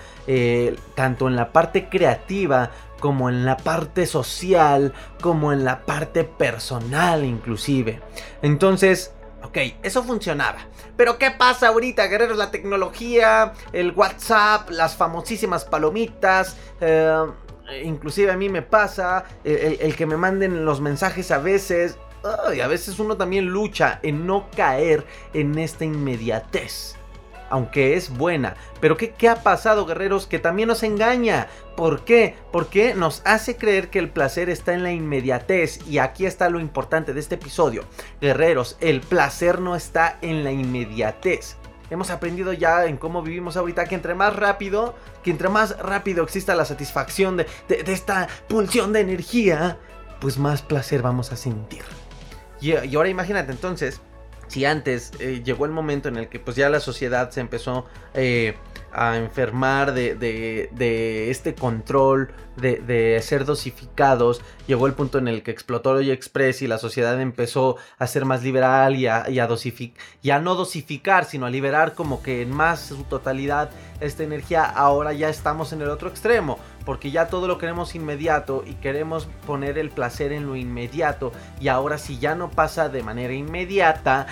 tanto 0.95 1.29
en 1.29 1.37
la 1.37 1.53
parte 1.53 1.87
creativa 1.87 2.71
como 2.99 3.29
en 3.29 3.45
la 3.45 3.57
parte 3.57 4.05
social, 4.05 4.93
como 5.21 5.51
en 5.53 5.63
la 5.65 5.85
parte 5.85 6.23
personal 6.23 7.23
inclusive. 7.25 8.01
Entonces, 8.41 9.13
Ok, 9.41 9.57
eso 9.83 10.03
funcionaba. 10.03 10.59
Pero 10.97 11.17
¿qué 11.17 11.31
pasa 11.31 11.69
ahorita, 11.69 12.07
guerreros? 12.07 12.37
La 12.37 12.51
tecnología, 12.51 13.53
el 13.71 13.93
WhatsApp, 13.93 14.69
las 14.69 14.95
famosísimas 14.95 15.63
palomitas. 15.63 16.57
Eh, 16.81 17.25
inclusive 17.83 18.31
a 18.31 18.37
mí 18.37 18.49
me 18.49 18.61
pasa 18.61 19.23
el, 19.45 19.95
que 19.95 20.05
me 20.05 20.17
manden 20.17 20.65
los 20.65 20.81
mensajes 20.81 21.31
a 21.31 21.37
veces. 21.37 21.97
y 22.53 22.59
a 22.59 22.67
veces 22.67 22.99
uno 22.99 23.15
también 23.15 23.45
lucha 23.45 23.99
en 24.03 24.27
no 24.27 24.49
caer 24.55 25.05
en 25.33 25.57
esta 25.57 25.85
inmediatez 25.85 26.98
aunque 27.49 27.95
es 27.95 28.09
buena. 28.09 28.55
Pero 28.79 28.97
¿qué, 28.97 29.11
¿qué, 29.11 29.29
ha 29.29 29.43
pasado, 29.43 29.85
guerreros? 29.85 30.27
Que 30.27 30.39
también 30.39 30.67
nos 30.67 30.83
engaña. 30.83 31.47
¿Por 31.75 32.03
qué? 32.03 32.35
Porque 32.51 32.93
nos 32.95 33.21
hace 33.25 33.57
creer 33.57 33.89
que 33.89 33.99
el 33.99 34.09
placer 34.09 34.49
está 34.49 34.73
en 34.73 34.83
la 34.83 34.91
inmediatez. 34.91 35.79
Y 35.87 35.99
aquí 35.99 36.25
está 36.25 36.49
lo 36.49 36.59
importante 36.59 37.13
de 37.13 37.19
este 37.19 37.35
episodio. 37.35 37.85
Guerreros, 38.21 38.77
el 38.79 39.01
placer 39.01 39.59
no 39.59 39.75
está 39.75 40.17
en 40.21 40.43
la 40.43 40.51
inmediatez. 40.51 41.57
Hemos 41.89 42.11
aprendido 42.11 42.53
ya 42.53 42.85
en 42.85 42.97
cómo 42.97 43.23
vivimos 43.23 43.57
ahorita 43.57 43.85
que 43.85 43.95
entre 43.95 44.13
más 44.13 44.35
rápido, 44.35 44.95
que 45.23 45.31
entre 45.31 45.49
más 45.49 45.77
rápido 45.79 46.23
exista 46.23 46.53
la 46.53 46.65
satisfacción 46.65 47.37
de, 47.37 47.47
de, 47.67 47.91
esta 47.91 48.27
pulsión 48.47 48.93
de 48.93 48.99
energía, 48.99 49.79
pues 50.21 50.37
más 50.37 50.61
placer 50.61 51.01
vamos 51.01 51.31
a 51.31 51.35
sentir. 51.35 51.81
Y, 52.61 52.73
y 52.73 52.95
ahora 52.95 53.09
imagínate 53.09 53.51
entonces, 53.51 54.01
si 54.49 54.65
antes 54.65 55.11
eh, 55.19 55.41
llegó 55.45 55.65
el 55.65 55.71
momento 55.71 56.09
en 56.09 56.17
el 56.17 56.27
que 56.27 56.39
pues 56.39 56.57
ya 56.57 56.69
la 56.69 56.79
sociedad 56.79 57.29
se 57.29 57.39
empezó 57.39 57.85
eh, 58.15 58.55
a 58.91 59.17
enfermar 59.17 59.93
de, 59.93 61.29
este 61.29 61.53
control, 61.53 62.31
de, 62.57 63.19
ser 63.21 63.45
dosificados. 63.45 64.41
Llegó 64.65 64.87
el 64.87 64.93
punto 64.93 65.19
en 65.19 65.27
el 65.27 65.43
que 65.43 65.51
explotó 65.51 65.93
Roy 65.93 66.09
Express 66.09 66.63
y 66.63 66.67
la 66.67 66.79
sociedad 66.79 67.21
empezó 67.21 67.77
a 67.99 68.07
ser 68.07 68.25
más 68.25 68.41
liberal 68.41 68.95
y 68.95 69.05
a, 69.05 69.29
y 69.29 69.39
a 69.39 70.39
no 70.39 70.55
dosificar, 70.55 71.25
sino 71.25 71.45
a 71.45 71.49
liberar 71.51 71.93
como 71.93 72.23
que 72.23 72.41
en 72.41 72.51
más 72.51 72.79
su 72.79 73.03
totalidad 73.03 73.69
esta 73.99 74.23
energía. 74.23 74.65
Ahora 74.65 75.13
ya 75.13 75.29
estamos 75.29 75.71
en 75.71 75.83
el 75.83 75.89
otro 75.89 76.09
extremo, 76.09 76.57
porque 76.89 77.11
ya 77.11 77.27
todo 77.27 77.47
lo 77.47 77.59
queremos 77.59 77.93
inmediato 77.93 78.63
y 78.65 78.73
queremos 78.73 79.27
poner 79.45 79.77
el 79.77 79.91
placer 79.91 80.31
en 80.31 80.47
lo 80.47 80.55
inmediato. 80.55 81.31
Y 81.61 81.67
ahora 81.67 81.99
si 81.99 82.17
ya 82.17 82.33
no 82.33 82.49
pasa 82.49 82.89
de 82.89 83.03
manera 83.03 83.31
inmediata, 83.31 84.25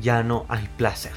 ya 0.00 0.22
no 0.22 0.46
hay 0.48 0.66
placer 0.78 1.12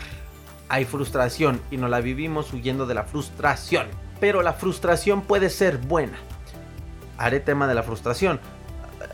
hay 0.67 0.83
frustración 0.83 1.61
y 1.71 1.77
nos 1.77 1.89
la 1.89 2.01
vivimos 2.01 2.51
huyendo 2.51 2.85
de 2.85 2.95
la 2.95 3.03
frustración. 3.03 3.87
Pero 4.19 4.41
la 4.41 4.51
frustración 4.51 5.21
puede 5.21 5.49
ser 5.49 5.77
buena. 5.77 6.17
Haré 7.17 7.39
tema 7.39 7.65
de 7.65 7.73
la 7.73 7.83
frustración. 7.83 8.41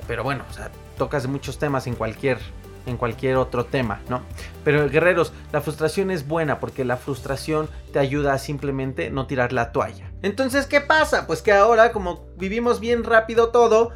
Pero 0.08 0.24
bueno, 0.24 0.46
o 0.50 0.98
tocas 0.98 1.28
muchos 1.28 1.60
temas 1.60 1.86
en 1.86 1.94
cualquier 1.94 2.40
en 2.86 2.98
cualquier 2.98 3.38
otro 3.38 3.66
tema, 3.66 4.02
¿no? 4.10 4.22
Pero 4.64 4.90
guerreros, 4.90 5.34
la 5.52 5.62
frustración 5.62 6.12
es 6.12 6.28
buena 6.28 6.60
porque 6.60 6.86
la 6.86 6.98
frustración 6.98 7.70
te 7.92 8.00
ayuda 8.00 8.34
a 8.34 8.38
simplemente 8.38 9.10
no 9.10 9.28
tirar 9.28 9.54
la 9.54 9.72
toalla. 9.72 10.12
Entonces, 10.22 10.68
¿qué 10.68 10.82
pasa? 10.82 11.28
Pues 11.28 11.42
que 11.42 11.52
ahora 11.52 11.92
como 11.92 12.26
vivimos 12.38 12.80
bien 12.80 13.04
rápido 13.04 13.50
todo, 13.50 13.92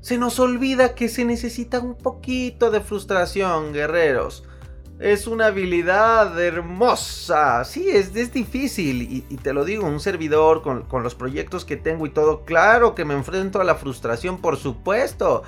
se 0.00 0.18
nos 0.18 0.38
olvida 0.38 0.94
que 0.94 1.08
se 1.08 1.24
necesita 1.24 1.80
un 1.80 1.96
poquito 1.96 2.70
de 2.70 2.80
frustración, 2.80 3.72
guerreros 3.72 4.44
es 5.00 5.28
una 5.28 5.46
habilidad 5.46 6.38
hermosa. 6.40 7.64
Sí, 7.64 7.88
es, 7.88 8.14
es 8.16 8.32
difícil. 8.32 9.24
Y, 9.28 9.36
te 9.36 9.52
lo 9.52 9.64
digo, 9.64 9.86
un 9.86 10.00
servidor 10.00 10.62
con, 10.62 10.82
con, 10.82 11.02
los 11.02 11.14
proyectos 11.14 11.64
que 11.64 11.76
tengo 11.76 12.06
y 12.06 12.10
todo. 12.10 12.44
Claro 12.44 12.94
que 12.94 13.04
me 13.04 13.14
enfrento 13.14 13.60
a 13.60 13.64
la 13.64 13.76
frustración, 13.76 14.40
por 14.40 14.56
supuesto. 14.56 15.44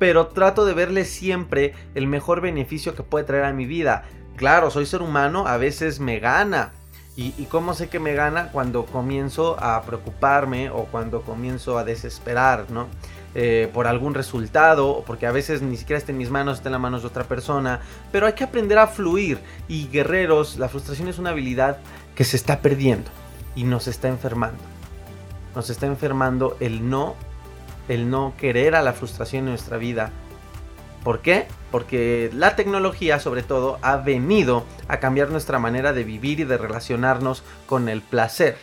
Pero 0.00 0.26
trato 0.26 0.64
de 0.64 0.74
verle 0.74 1.04
siempre 1.04 1.74
el 1.94 2.08
mejor 2.08 2.40
beneficio 2.40 2.96
que 2.96 3.04
puede 3.04 3.24
traer 3.24 3.44
a 3.44 3.52
mi 3.52 3.66
vida. 3.66 4.02
Claro, 4.34 4.72
soy 4.72 4.86
ser 4.86 5.02
humano, 5.02 5.46
a 5.46 5.56
veces 5.56 6.00
me 6.00 6.18
gana. 6.18 6.72
¿Y, 7.16 7.34
y 7.38 7.44
cómo 7.44 7.74
sé 7.74 7.88
que 7.88 8.00
me 8.00 8.14
gana? 8.14 8.50
Cuando 8.50 8.84
comienzo 8.86 9.56
a 9.62 9.80
preocuparme 9.82 10.70
o 10.70 10.86
cuando 10.86 11.22
comienzo 11.22 11.78
a 11.78 11.84
desesperar, 11.84 12.68
¿no? 12.70 12.88
Eh, 13.36 13.70
por 13.72 13.86
algún 13.86 14.14
resultado, 14.14 15.04
porque 15.06 15.24
a 15.24 15.30
veces 15.30 15.62
ni 15.62 15.76
siquiera 15.76 15.98
está 15.98 16.10
en 16.10 16.18
mis 16.18 16.30
manos, 16.30 16.58
está 16.58 16.68
en 16.68 16.72
las 16.72 16.80
manos 16.80 17.02
de 17.02 17.08
otra 17.08 17.22
persona, 17.22 17.80
pero 18.10 18.26
hay 18.26 18.32
que 18.32 18.42
aprender 18.42 18.76
a 18.76 18.88
fluir. 18.88 19.38
Y 19.68 19.86
guerreros, 19.86 20.58
la 20.58 20.68
frustración 20.68 21.06
es 21.06 21.20
una 21.20 21.30
habilidad 21.30 21.78
que 22.16 22.24
se 22.24 22.36
está 22.36 22.58
perdiendo 22.58 23.08
y 23.54 23.62
nos 23.62 23.86
está 23.86 24.08
enfermando. 24.08 24.58
Nos 25.54 25.70
está 25.70 25.86
enfermando 25.86 26.56
el 26.58 26.90
no, 26.90 27.14
el 27.88 28.10
no 28.10 28.34
querer 28.38 28.74
a 28.74 28.82
la 28.82 28.92
frustración 28.92 29.44
en 29.44 29.50
nuestra 29.50 29.76
vida. 29.76 30.10
¿Por 31.02 31.20
qué? 31.20 31.46
Porque 31.70 32.30
la 32.34 32.56
tecnología 32.56 33.20
sobre 33.20 33.42
todo 33.42 33.78
ha 33.82 33.96
venido 33.96 34.64
a 34.88 35.00
cambiar 35.00 35.30
nuestra 35.30 35.58
manera 35.58 35.92
de 35.92 36.04
vivir 36.04 36.40
y 36.40 36.44
de 36.44 36.58
relacionarnos 36.58 37.42
con 37.66 37.88
el 37.88 38.02
placer. 38.02 38.56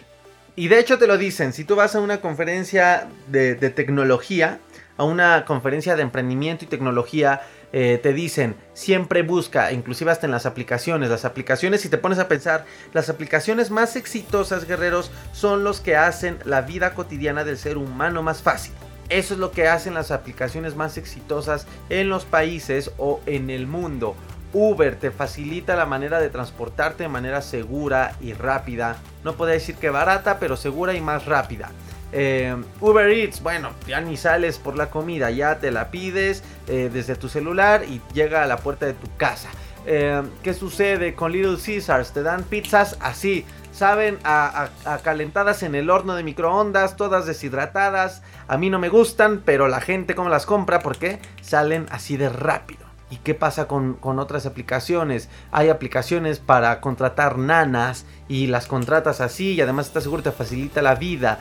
Y 0.56 0.70
de 0.70 0.80
hecho 0.80 0.98
te 0.98 1.08
lo 1.08 1.18
dicen, 1.18 1.54
si 1.54 1.64
tú 1.64 1.76
vas 1.76 1.96
a 1.96 2.00
una 2.00 2.20
conferencia 2.20 3.08
de, 3.28 3.56
tecnología, 3.56 4.60
a 4.98 5.04
una 5.04 5.46
conferencia 5.46 5.96
de 5.96 6.02
emprendimiento 6.02 6.66
y 6.66 6.68
tecnología, 6.68 7.42
eh, 7.74 8.00
te 8.02 8.12
dicen, 8.12 8.56
siempre 8.74 9.22
busca, 9.22 9.72
inclusive 9.72 10.10
hasta 10.10 10.26
en 10.26 10.32
las 10.32 10.48
aplicaciones, 10.48 11.10
las 11.10 11.26
aplicaciones, 11.26 11.82
si 11.82 11.90
te 11.90 12.00
pones 12.00 12.18
a 12.18 12.28
pensar, 12.28 12.66
las 12.94 13.10
aplicaciones 13.10 13.70
más 13.70 13.96
exitosas, 13.96 14.66
guerreros, 14.66 15.12
son 15.32 15.64
los 15.64 15.80
que 15.80 15.96
hacen 15.96 16.40
la 16.44 16.62
vida 16.62 16.96
cotidiana 16.96 17.44
del 17.44 17.60
ser 17.60 17.78
humano 17.78 18.24
más 18.24 18.42
fácil. 18.42 18.74
Eso 19.10 19.34
es 19.34 19.40
lo 19.40 19.52
que 19.52 19.68
hacen 19.68 19.94
las 19.94 20.12
aplicaciones 20.12 20.76
más 20.76 20.98
exitosas 20.98 21.66
en 21.90 22.10
los 22.10 22.26
países 22.26 22.92
o 22.98 23.22
en 23.26 23.50
el 23.50 23.68
mundo. 23.68 24.16
Uber 24.54 24.98
te 24.98 25.12
facilita 25.12 25.76
la 25.76 25.86
manera 25.86 26.20
de 26.20 26.30
transportarte 26.30 27.04
de 27.04 27.10
manera 27.10 27.42
segura 27.42 28.16
y 28.22 28.34
rápida. 28.34 28.98
No 29.24 29.34
puedo 29.34 29.52
decir 29.52 29.76
que 29.76 29.90
barata, 29.90 30.40
pero 30.40 30.58
segura 30.58 30.94
y 30.94 31.02
más 31.02 31.26
rápida. 31.26 31.70
Eh, 32.14 32.56
Uber 32.80 33.10
Eats, 33.10 33.42
bueno, 33.42 33.72
ya 33.86 34.00
ni 34.00 34.16
sales 34.16 34.58
por 34.58 34.78
la 34.78 34.90
comida, 34.90 35.30
ya 35.30 35.60
te 35.60 35.72
la 35.72 35.92
pides 35.92 36.44
eh, 36.68 36.90
desde 36.92 37.16
tu 37.16 37.28
celular 37.28 37.84
y 37.84 38.02
llega 38.14 38.44
a 38.44 38.48
la 38.48 38.58
puerta 38.58 38.86
de 38.86 38.94
tu 38.94 39.14
casa. 39.18 39.50
Eh, 39.86 40.22
¿Qué 40.44 40.54
sucede 40.54 41.16
con 41.16 41.32
Little 41.32 41.58
Caesars? 41.64 42.12
Te 42.14 42.24
dan 42.24 42.44
pizzas 42.44 42.98
así, 43.00 43.46
saben, 43.78 44.18
a, 44.24 44.70
calentadas 45.04 45.62
en 45.62 45.76
el 45.76 45.90
horno 45.90 46.16
de 46.16 46.24
microondas, 46.24 46.96
todas 46.96 47.26
deshidratadas. 47.28 48.24
A 48.48 48.58
mí 48.58 48.70
no 48.70 48.80
me 48.80 48.90
gustan, 48.90 49.44
pero 49.46 49.68
la 49.68 49.82
gente 49.82 50.16
como 50.16 50.30
las 50.30 50.46
compra 50.46 50.80
porque 50.80 51.20
salen 51.42 51.86
así 51.92 52.18
de 52.18 52.30
rápido. 52.30 52.88
¿Y 53.10 53.18
qué 53.18 53.36
pasa 53.36 53.68
con, 53.68 53.94
con, 53.94 54.20
otras 54.20 54.46
aplicaciones? 54.46 55.30
Hay 55.52 55.70
aplicaciones 55.70 56.40
para 56.40 56.82
contratar 56.82 57.38
nanas 57.38 58.06
y 58.28 58.48
las 58.48 58.68
contratas 58.68 59.22
así 59.22 59.54
y 59.54 59.62
además 59.62 59.88
estás 59.88 60.04
seguro 60.04 60.24
te 60.24 60.32
facilita 60.32 60.82
la 60.82 60.96
vida 60.96 61.40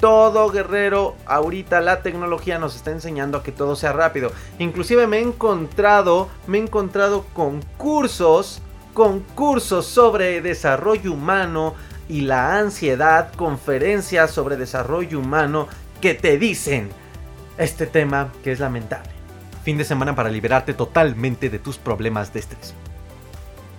todo 0.00 0.50
guerrero, 0.50 1.16
ahorita 1.26 1.80
la 1.80 2.02
tecnología 2.02 2.58
nos 2.58 2.76
está 2.76 2.90
enseñando 2.90 3.38
a 3.38 3.42
que 3.42 3.52
todo 3.52 3.76
sea 3.76 3.92
rápido. 3.92 4.30
Inclusive 4.58 5.06
me 5.06 5.18
he 5.18 5.22
encontrado, 5.22 6.28
me 6.46 6.58
he 6.58 6.60
encontrado 6.60 7.24
concursos, 7.32 8.60
concursos 8.96 9.84
sobre 9.84 10.40
desarrollo 10.40 11.12
humano 11.12 11.74
y 12.08 12.22
la 12.22 12.56
ansiedad, 12.56 13.30
conferencias 13.34 14.30
sobre 14.30 14.56
desarrollo 14.56 15.18
humano 15.18 15.68
que 16.00 16.14
te 16.14 16.38
dicen 16.38 16.88
este 17.58 17.86
tema 17.86 18.32
que 18.42 18.52
es 18.52 18.60
lamentable. 18.60 19.10
Fin 19.64 19.76
de 19.76 19.84
semana 19.84 20.16
para 20.16 20.30
liberarte 20.30 20.72
totalmente 20.72 21.50
de 21.50 21.58
tus 21.58 21.76
problemas 21.76 22.32
de 22.32 22.40
estrés. 22.40 22.72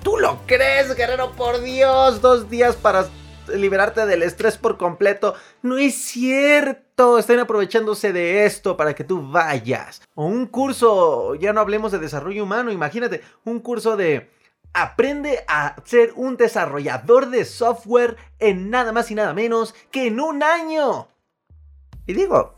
¿Tú 0.03 0.17
lo 0.19 0.39
crees, 0.45 0.95
guerrero? 0.95 1.31
Por 1.31 1.63
Dios, 1.63 2.21
dos 2.21 2.47
días 2.47 2.75
para 2.75 3.07
liberarte 3.47 4.05
del 4.05 4.21
estrés 4.21 4.55
por 4.55 4.77
completo. 4.77 5.33
No 5.63 5.79
es 5.79 5.95
cierto. 5.95 7.17
Están 7.17 7.39
aprovechándose 7.39 8.13
de 8.13 8.45
esto 8.45 8.77
para 8.77 8.93
que 8.93 9.03
tú 9.03 9.31
vayas. 9.31 10.03
O 10.13 10.25
un 10.25 10.45
curso, 10.45 11.33
ya 11.33 11.53
no 11.53 11.61
hablemos 11.61 11.91
de 11.91 11.97
desarrollo 11.97 12.43
humano, 12.43 12.71
imagínate, 12.71 13.21
un 13.45 13.59
curso 13.59 13.97
de 13.97 14.36
aprende 14.77 15.43
a 15.47 15.75
ser 15.85 16.13
un 16.15 16.37
desarrollador 16.37 17.31
de 17.31 17.45
software 17.45 18.15
en 18.37 18.69
nada 18.69 18.91
más 18.91 19.09
y 19.09 19.15
nada 19.15 19.33
menos 19.33 19.73
que 19.89 20.07
en 20.07 20.19
un 20.19 20.43
año. 20.43 21.07
Y 22.05 22.13
digo, 22.13 22.53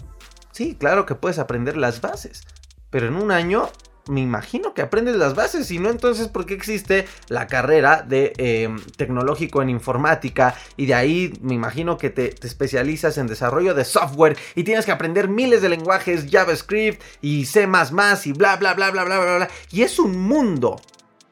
sí, 0.52 0.76
claro 0.76 1.06
que 1.06 1.16
puedes 1.16 1.40
aprender 1.40 1.78
las 1.78 2.02
bases, 2.02 2.44
pero 2.90 3.08
en 3.08 3.16
un 3.16 3.32
año 3.32 3.70
me 4.10 4.20
imagino 4.20 4.74
que 4.74 4.82
aprendes 4.82 5.16
las 5.16 5.36
bases, 5.36 5.68
si 5.68 5.80
no, 5.80 5.90
entonces, 5.90 6.28
¿por 6.28 6.46
qué 6.46 6.56
existe 6.56 7.08
la 7.30 7.48
carrera 7.48 8.02
de 8.02 8.34
em, 8.38 8.80
tecnológico 8.98 9.62
en 9.62 9.70
informática? 9.70 10.56
Y 10.76 10.88
de 10.88 10.96
ahí 10.96 11.34
me 11.42 11.54
imagino 11.54 11.98
que 11.98 12.10
te, 12.10 12.30
te, 12.30 12.48
especializas 12.48 13.18
en 13.18 13.28
desarrollo 13.28 13.76
de 13.76 13.86
software 13.86 14.38
y 14.56 14.64
tienes 14.64 14.86
que 14.86 14.92
aprender 14.92 15.30
miles 15.30 15.62
de 15.62 15.70
lenguajes, 15.70 16.26
JavaScript 16.30 17.02
y 17.22 17.46
C 17.46 17.62
y 17.62 18.32
bla, 18.34 18.58
bla, 18.58 18.74
bla, 18.74 18.92
bla, 18.92 19.06
bla, 19.06 19.20
bla, 19.20 19.36
bla. 19.38 19.50
Y 19.72 19.84
es 19.84 20.00
un 20.00 20.20
mundo. 20.20 20.82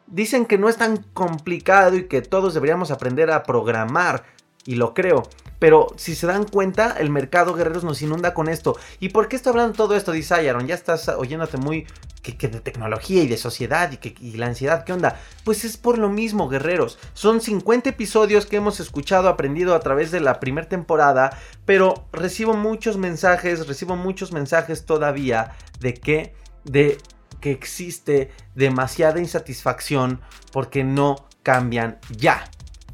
Dicen 0.07 0.45
que 0.45 0.57
no 0.57 0.69
es 0.69 0.77
tan 0.77 0.97
complicado 1.13 1.95
y 1.95 2.07
que 2.07 2.21
todos 2.21 2.53
deberíamos 2.53 2.91
aprender 2.91 3.31
a 3.31 3.43
programar. 3.43 4.23
Y 4.65 4.75
lo 4.75 4.93
creo. 4.93 5.23
Pero 5.59 5.87
si 5.95 6.15
se 6.15 6.27
dan 6.27 6.45
cuenta, 6.45 6.95
el 6.99 7.09
mercado 7.09 7.53
guerreros 7.53 7.83
nos 7.83 8.01
inunda 8.01 8.33
con 8.33 8.47
esto. 8.49 8.77
¿Y 8.99 9.09
por 9.09 9.27
qué 9.27 9.35
está 9.35 9.49
hablando 9.49 9.73
todo 9.73 9.95
esto? 9.95 10.11
Dice 10.11 10.35
Aaron, 10.35 10.67
ya 10.67 10.75
estás 10.75 11.07
oyéndote 11.09 11.57
muy 11.57 11.87
que, 12.21 12.47
de 12.47 12.59
tecnología 12.59 13.23
y 13.23 13.27
de 13.27 13.37
sociedad 13.37 13.91
y, 13.91 13.97
que, 13.97 14.15
y 14.19 14.33
la 14.33 14.47
ansiedad, 14.47 14.83
¿qué 14.83 14.93
onda? 14.93 15.19
Pues 15.43 15.63
es 15.63 15.77
por 15.77 15.97
lo 15.97 16.09
mismo, 16.09 16.49
guerreros. 16.49 16.99
Son 17.13 17.41
50 17.41 17.89
episodios 17.89 18.45
que 18.45 18.57
hemos 18.57 18.79
escuchado, 18.79 19.29
aprendido 19.29 19.75
a 19.75 19.79
través 19.79 20.11
de 20.11 20.19
la 20.19 20.39
primera 20.39 20.67
temporada, 20.67 21.37
pero 21.65 22.05
recibo 22.11 22.53
muchos 22.53 22.97
mensajes, 22.97 23.67
recibo 23.67 23.95
muchos 23.95 24.31
mensajes 24.31 24.85
todavía 24.85 25.55
de 25.79 25.93
que, 25.93 26.33
de 26.65 26.97
que 27.39 27.51
existe 27.51 28.31
demasiada 28.55 29.19
insatisfacción 29.19 30.21
porque 30.51 30.83
no 30.83 31.27
cambian 31.43 31.99
ya. 32.09 32.49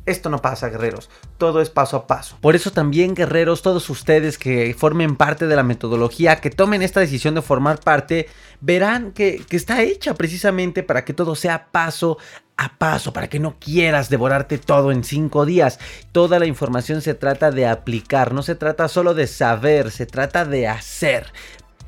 Esto 0.06 0.30
no 0.30 0.42
pasa, 0.42 0.68
guerreros. 0.68 1.10
Todo 1.38 1.62
es 1.62 1.70
paso 1.70 1.96
a 1.96 2.08
paso. 2.08 2.38
Por 2.42 2.56
eso 2.56 2.72
también, 2.72 3.16
guerreros, 3.16 3.62
todos 3.62 3.90
ustedes 3.90 4.38
que 4.38 4.76
formen 4.78 5.16
parte 5.16 5.48
de 5.48 5.56
la 5.56 5.64
metodología, 5.64 6.42
que 6.42 6.50
tomen 6.50 6.82
esta 6.82 7.00
decisión 7.00 7.36
de 7.36 7.42
formar 7.42 7.80
parte, 7.80 8.28
verán 8.60 9.14
que, 9.14 9.46
que 9.48 9.56
está 9.56 9.82
hecha 9.82 10.14
precisamente 10.14 10.84
para 10.84 11.06
que 11.06 11.14
todo 11.14 11.36
sea 11.36 11.68
paso 11.72 12.18
a 12.58 12.78
paso, 12.78 13.14
para 13.14 13.30
que 13.30 13.40
no 13.40 13.58
quieras 13.60 14.10
devorarte 14.10 14.58
todo 14.58 14.92
en 14.92 15.06
cinco 15.06 15.46
días. 15.46 15.80
Toda 16.12 16.38
la 16.38 16.48
información 16.48 17.02
se 17.02 17.14
trata 17.14 17.52
de 17.52 17.66
aplicar, 17.66 18.34
no 18.34 18.44
se 18.44 18.56
trata 18.56 18.90
solo 18.90 19.14
de 19.14 19.28
saber, 19.28 19.90
se 19.90 20.06
trata 20.06 20.44
de 20.44 20.68
hacer. 20.68 21.32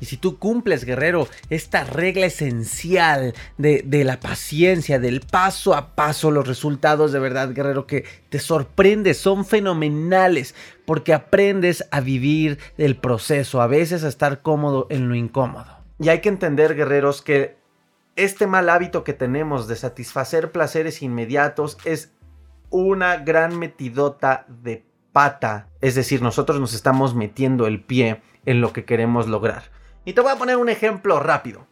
Y 0.00 0.06
si 0.06 0.16
tú 0.16 0.38
cumples, 0.38 0.84
guerrero, 0.84 1.28
esta 1.50 1.84
regla 1.84 2.26
esencial 2.26 3.34
de, 3.58 4.04
la 4.04 4.20
paciencia, 4.20 4.98
del 4.98 5.20
paso 5.20 5.74
a 5.74 5.94
paso, 5.94 6.30
los 6.30 6.46
resultados 6.46 7.12
de 7.12 7.18
verdad, 7.18 7.52
guerrero, 7.52 7.86
que 7.86 8.04
te 8.28 8.38
sorprende, 8.38 9.14
son 9.14 9.44
fenomenales, 9.44 10.54
porque 10.84 11.14
aprendes 11.14 11.86
a 11.90 12.00
vivir 12.00 12.58
el 12.78 12.96
proceso, 12.96 13.60
a 13.60 13.66
veces 13.66 14.04
a 14.04 14.08
estar 14.08 14.42
cómodo 14.42 14.86
en 14.90 15.08
lo 15.08 15.14
incómodo. 15.14 15.76
Y 15.98 16.10
hay 16.10 16.20
que 16.20 16.28
entender, 16.28 16.74
guerreros, 16.74 17.22
que 17.22 17.56
este 18.16 18.46
mal 18.46 18.68
hábito 18.68 19.04
que 19.04 19.12
tenemos 19.12 19.68
de 19.68 19.76
satisfacer 19.76 20.52
placeres 20.52 21.02
inmediatos 21.02 21.78
es 21.84 22.12
una 22.70 23.16
gran 23.18 23.58
metidota 23.58 24.46
de 24.48 24.84
pata. 25.12 25.68
Es 25.80 25.94
decir, 25.94 26.20
nosotros 26.22 26.60
nos 26.60 26.74
estamos 26.74 27.14
metiendo 27.14 27.66
el 27.66 27.82
pie 27.82 28.20
en 28.44 28.60
lo 28.60 28.72
que 28.72 28.84
queremos 28.84 29.28
lograr. 29.28 29.75
Y 30.06 30.12
te 30.12 30.20
voy 30.20 30.30
a 30.30 30.36
poner 30.36 30.56
un 30.56 30.68
ejemplo 30.68 31.18
rápido. 31.18 31.66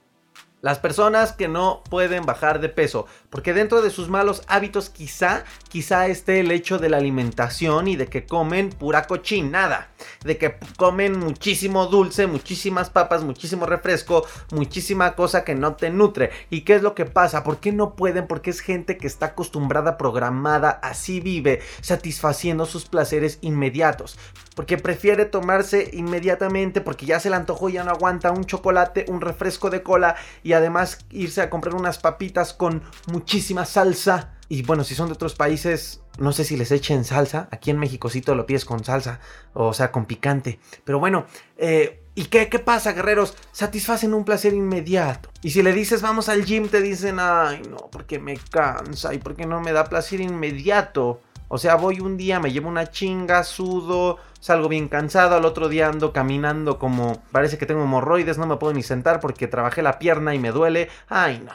Las 0.65 0.79
personas 0.79 1.33
que 1.33 1.47
no 1.47 1.83
pueden 1.91 2.25
bajar 2.25 2.59
de 2.59 2.71
peso, 2.71 3.05
porque 3.29 3.53
dentro 3.53 3.83
de 3.83 3.91
sus 3.91 4.09
malos 4.09 4.43
hábitos 4.47 4.89
quizá, 4.89 5.45
quizá 5.69 6.07
esté 6.07 6.41
el 6.41 6.51
hecho 6.51 6.79
de 6.79 6.89
la 6.89 6.97
alimentación 6.97 7.87
y 7.87 7.97
de 7.97 8.07
que 8.07 8.25
comen 8.25 8.71
pura 8.71 9.07
cochinada, 9.07 9.91
de 10.25 10.39
que 10.39 10.57
comen 10.79 11.19
muchísimo 11.19 11.85
dulce, 11.89 12.27
muchísimas 12.27 12.89
papas, 12.89 13.25
muchísimo 13.25 13.67
refresco, 13.67 14.25
muchísima 14.53 15.15
cosa 15.17 15.45
que 15.45 15.55
no 15.55 15.75
te 15.75 15.91
nutre. 15.91 16.31
¿Y 16.49 16.63
qué 16.63 16.77
es 16.77 16.83
lo 16.83 16.95
que 16.95 17.05
pasa? 17.05 17.45
¿Por 17.45 17.59
qué 17.59 17.71
no 17.71 17.95
pueden? 17.95 18.27
Porque 18.27 18.49
es 18.49 18.61
gente 18.61 18.97
que 18.97 19.07
está 19.07 19.27
acostumbrada, 19.27 19.99
programada, 19.99 20.71
así 20.71 21.21
vive, 21.21 21.61
satisfaciendo 21.83 22.65
sus 22.65 22.87
placeres 22.87 23.37
inmediatos. 23.43 24.19
Porque 24.57 24.79
prefiere 24.79 25.27
tomarse 25.27 25.91
inmediatamente 25.93 26.81
porque 26.81 27.05
ya 27.05 27.21
se 27.21 27.29
le 27.29 27.37
antojó 27.37 27.69
ya 27.69 27.85
no 27.85 27.91
aguanta 27.91 28.31
un 28.31 28.45
chocolate, 28.45 29.05
un 29.09 29.21
refresco 29.21 29.69
de 29.69 29.83
cola 29.83 30.17
y 30.43 30.54
además 30.55 30.99
irse 31.11 31.43
a 31.43 31.51
comprar 31.51 31.75
unas 31.75 31.99
papitas 31.99 32.53
con 32.53 32.83
muchísima 33.07 33.65
salsa. 33.65 34.35
Y 34.49 34.63
bueno, 34.63 34.85
si 34.85 34.95
son 34.95 35.09
de 35.09 35.15
otros 35.15 35.35
países, 35.35 36.03
no 36.19 36.33
sé 36.33 36.45
si 36.45 36.57
les 36.57 36.71
echen 36.71 37.05
salsa. 37.05 37.49
Aquí 37.51 37.71
en 37.71 37.79
México 37.79 38.09
lo 38.35 38.47
pides 38.47 38.65
con 38.65 38.85
salsa, 38.85 39.21
o 39.53 39.73
sea, 39.73 39.91
con 39.91 40.07
picante. 40.07 40.61
Pero 40.85 40.99
bueno, 40.99 41.27
eh, 41.57 42.03
¿y 42.15 42.27
qué, 42.27 42.49
qué 42.49 42.59
pasa, 42.59 42.93
guerreros? 42.93 43.37
Satisfacen 43.53 44.15
un 44.15 44.25
placer 44.25 44.53
inmediato. 44.53 45.31
Y 45.43 45.51
si 45.51 45.63
le 45.63 45.73
dices 45.73 46.03
vamos 46.03 46.29
al 46.29 46.45
gym, 46.45 46.69
te 46.69 46.81
dicen, 46.81 47.19
ay, 47.19 47.63
no, 47.69 47.89
porque 47.91 48.19
me 48.19 48.37
cansa 48.37 49.15
y 49.15 49.19
porque 49.19 49.47
no 49.47 49.61
me 49.61 49.73
da 49.73 49.85
placer 49.85 50.21
inmediato. 50.21 51.21
O 51.55 51.59
sea, 51.59 51.77
voy 51.77 52.01
un 52.01 52.17
día, 52.17 52.41
me 52.41 52.51
llevo 52.51 52.69
una 52.69 52.91
chinga, 52.91 53.45
sudo, 53.45 54.19
salgo 54.41 54.69
bien 54.69 54.89
cansado, 54.89 55.37
al 55.37 55.45
otro 55.45 55.69
día 55.69 55.87
ando 55.87 56.13
caminando 56.13 56.81
como 56.81 57.23
parece 57.31 57.59
que 57.59 57.65
tengo 57.65 57.85
hemorroides, 57.85 58.39
no 58.39 58.47
me 58.49 58.57
puedo 58.57 58.73
ni 58.73 58.83
sentar 58.83 59.21
porque 59.21 59.47
trabajé 59.47 59.81
la 59.81 60.01
pierna 60.01 60.35
y 60.35 60.41
me 60.41 60.51
duele. 60.51 60.89
Ay, 61.07 61.39
no. 61.39 61.53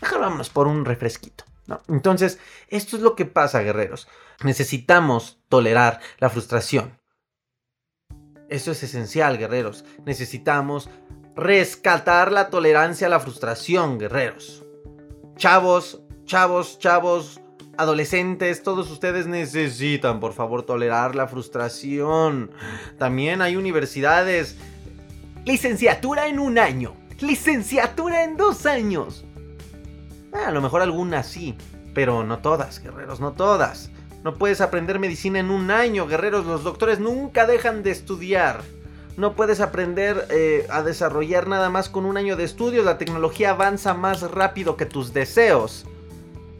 Mejor 0.00 0.20
vámonos 0.20 0.48
por 0.48 0.66
un 0.66 0.86
refresquito. 0.86 1.44
Entonces, 1.88 2.38
esto 2.68 2.96
es 2.96 3.02
lo 3.02 3.14
que 3.14 3.26
pasa, 3.26 3.60
guerreros. 3.60 4.08
Necesitamos 4.42 5.38
tolerar 5.50 6.00
la 6.20 6.30
frustración. 6.30 6.98
Eso 8.48 8.70
es 8.70 8.82
esencial, 8.82 9.36
guerreros. 9.36 9.84
Necesitamos 10.06 10.88
rescatar 11.36 12.32
la 12.32 12.48
tolerancia 12.48 13.08
a 13.08 13.10
la 13.10 13.20
frustración, 13.20 13.98
guerreros. 13.98 14.64
Chavos, 15.36 16.00
chavos, 16.24 16.78
chavos, 16.78 17.42
adolescentes, 17.78 18.62
todos 18.62 18.90
ustedes 18.90 19.26
necesitan, 19.26 20.20
por 20.20 20.32
favor, 20.32 20.62
tolerar 20.62 21.14
la 21.14 21.28
frustración. 21.28 22.50
También 22.98 23.42
hay 23.42 23.56
universidades. 23.56 24.56
Licenciatura 25.44 26.26
en 26.28 26.38
un 26.38 26.58
año. 26.58 26.94
Licenciatura 27.20 28.24
en 28.24 28.36
dos 28.36 28.66
años. 28.66 29.24
Ah, 30.32 30.48
a 30.48 30.50
lo 30.50 30.60
mejor 30.60 30.82
algunas 30.82 31.26
sí, 31.26 31.56
pero 31.94 32.24
no 32.24 32.38
todas, 32.38 32.82
guerreros, 32.82 33.20
no 33.20 33.32
todas. 33.32 33.90
No 34.24 34.34
puedes 34.34 34.60
aprender 34.60 34.98
medicina 34.98 35.38
en 35.38 35.50
un 35.50 35.70
año, 35.70 36.06
guerreros. 36.06 36.46
Los 36.46 36.64
doctores 36.64 36.98
nunca 36.98 37.46
dejan 37.46 37.82
de 37.82 37.90
estudiar. 37.90 38.62
No 39.16 39.34
puedes 39.34 39.60
aprender 39.60 40.26
eh, 40.30 40.66
a 40.70 40.82
desarrollar 40.82 41.46
nada 41.46 41.70
más 41.70 41.88
con 41.88 42.04
un 42.04 42.16
año 42.16 42.36
de 42.36 42.44
estudios. 42.44 42.84
La 42.84 42.98
tecnología 42.98 43.50
avanza 43.50 43.94
más 43.94 44.22
rápido 44.30 44.76
que 44.76 44.86
tus 44.86 45.12
deseos. 45.12 45.86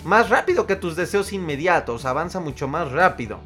Más 0.04 0.28
rápido 0.28 0.66
que 0.66 0.76
tus 0.76 0.96
deseos 0.96 1.32
inmediatos, 1.32 2.04
avanza 2.04 2.38
mucho 2.38 2.68
más 2.68 2.92
rápido. 2.92 3.40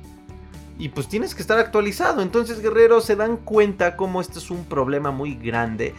y 0.80 0.90
pues 0.90 1.08
tienes 1.08 1.34
que 1.34 1.42
estar 1.42 1.58
actualizado. 1.58 2.22
Entonces, 2.22 2.60
guerreros, 2.60 3.04
se 3.04 3.16
dan 3.16 3.36
cuenta 3.36 3.96
cómo 3.96 4.20
esto 4.20 4.38
es 4.38 4.48
un 4.48 4.64
problema 4.64 5.10
muy 5.10 5.34
grande. 5.34 5.92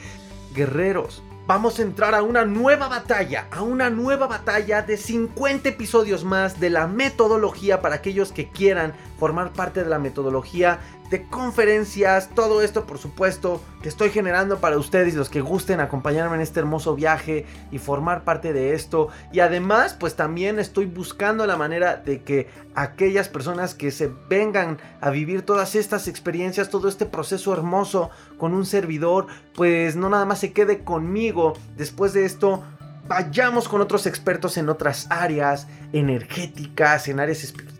Guerreros, 0.53 1.21
vamos 1.47 1.79
a 1.79 1.81
entrar 1.81 2.15
a 2.15 2.23
una 2.23 2.45
nueva 2.45 2.87
batalla, 2.87 3.47
a 3.51 3.61
una 3.61 3.89
nueva 3.89 4.27
batalla 4.27 4.81
de 4.81 4.95
50 4.95 5.67
episodios 5.67 6.23
más 6.23 6.61
de 6.61 6.69
la 6.69 6.87
metodología 6.87 7.81
para 7.81 7.95
aquellos 7.95 8.31
que 8.31 8.49
quieran 8.49 8.93
formar 9.19 9.51
parte 9.51 9.83
de 9.83 9.89
la 9.89 9.99
metodología 9.99 10.79
de 11.09 11.27
conferencias, 11.27 12.29
todo 12.35 12.61
esto 12.61 12.85
por 12.85 12.99
supuesto 12.99 13.61
que 13.81 13.89
estoy 13.89 14.09
generando 14.09 14.59
para 14.59 14.77
ustedes 14.77 15.15
los 15.15 15.29
que 15.29 15.41
gusten 15.41 15.79
acompañarme 15.79 16.35
en 16.35 16.41
este 16.41 16.59
hermoso 16.59 16.95
viaje 16.95 17.45
y 17.71 17.79
formar 17.79 18.23
parte 18.23 18.53
de 18.53 18.73
esto. 18.73 19.09
Y 19.31 19.39
además 19.39 19.95
pues 19.99 20.15
también 20.15 20.59
estoy 20.59 20.85
buscando 20.85 21.47
la 21.47 21.57
manera 21.57 21.95
de 21.97 22.21
que 22.21 22.47
aquellas 22.75 23.29
personas 23.29 23.73
que 23.73 23.91
se 23.91 24.11
vengan 24.29 24.77
a 25.01 25.09
vivir 25.09 25.41
todas 25.41 25.75
estas 25.75 26.07
experiencias, 26.07 26.69
todo 26.69 26.87
este 26.87 27.05
proceso 27.05 27.53
hermoso 27.53 28.09
con 28.37 28.53
un 28.53 28.65
servidor, 28.65 29.27
pues 29.55 29.95
no 29.95 30.09
nada 30.09 30.25
más 30.25 30.39
se 30.39 30.53
quede 30.53 30.83
conmigo 30.83 31.53
después 31.75 32.13
de 32.13 32.25
esto 32.25 32.63
vayamos 33.09 33.67
con 33.67 33.81
otros 33.81 34.05
expertos 34.05 34.55
en 34.57 34.69
otras 34.69 35.07
áreas 35.09 35.67
energéticas, 35.91 37.07
en 37.07 37.19
áreas 37.19 37.43
espirituales, 37.43 37.78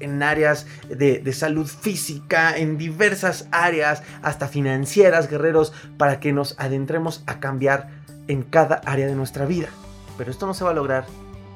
en 0.00 0.22
áreas 0.22 0.66
de, 0.88 1.32
salud 1.32 1.66
física, 1.66 2.56
en 2.56 2.78
diversas 2.78 3.48
áreas, 3.50 4.02
hasta 4.22 4.48
financieras, 4.48 5.28
guerreros, 5.28 5.72
para 5.98 6.20
que 6.20 6.32
nos 6.32 6.58
adentremos 6.58 7.24
a 7.26 7.40
cambiar 7.40 7.88
en 8.28 8.42
cada 8.42 8.76
área 8.86 9.06
de 9.06 9.14
nuestra 9.14 9.46
vida. 9.46 9.68
Pero 10.16 10.30
esto 10.30 10.46
no 10.46 10.54
se 10.54 10.64
va 10.64 10.70
a 10.70 10.74
lograr 10.74 11.06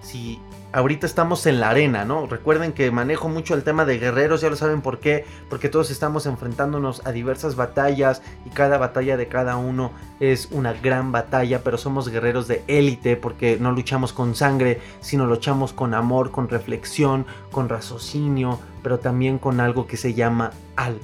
si 0.03 0.39
ahorita 0.77 1.07
estamos 1.07 1.47
en 1.47 1.59
la 1.59 1.71
arena, 1.71 2.05
¿no? 2.05 2.27
Recuerden 2.27 2.75
que 2.75 2.91
manejo 2.91 3.31
mucho 3.31 3.55
el 3.55 3.63
tema 3.63 3.87
de 3.87 3.99
guerreros, 3.99 4.43
ya 4.43 4.51
lo 4.51 4.57
saben 4.57 4.83
por 4.83 5.01
qué, 5.01 5.25
porque 5.49 5.71
todos 5.71 5.91
estamos 5.91 6.27
enfrentándonos 6.27 7.01
a 7.07 7.13
diversas 7.13 7.57
batallas 7.57 8.21
y 8.45 8.51
cada 8.51 8.77
batalla 8.77 9.17
de 9.17 9.27
cada 9.27 9.57
uno 9.57 9.93
es 10.21 10.49
una 10.51 10.75
gran 10.75 11.13
batalla, 11.13 11.63
pero 11.65 11.79
somos 11.79 12.11
guerreros 12.11 12.47
de 12.47 12.63
élite 12.67 13.17
porque 13.17 13.57
no 13.59 13.73
luchamos 13.73 14.13
con 14.13 14.35
sangre, 14.35 14.83
sino 15.01 15.25
luchamos 15.25 15.73
con 15.73 15.95
amor, 15.95 16.31
con 16.31 16.51
reflexión, 16.51 17.25
con 17.51 17.71
raciocinio, 17.71 18.61
pero 18.83 18.99
también 18.99 19.39
con 19.39 19.61
algo 19.61 19.87
que 19.87 19.97
se 19.97 20.13
llama 20.13 20.51
alma, 20.77 21.01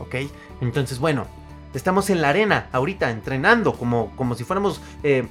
¿ok? 0.00 0.16
Entonces, 0.60 0.98
bueno, 0.98 1.28
estamos 1.72 2.10
en 2.10 2.20
la 2.20 2.30
arena 2.30 2.66
ahorita 2.72 3.12
entrenando 3.12 3.74
como, 3.74 4.10
como 4.16 4.34
si 4.34 4.42
fuéramos... 4.42 4.82
Eh, 5.04 5.28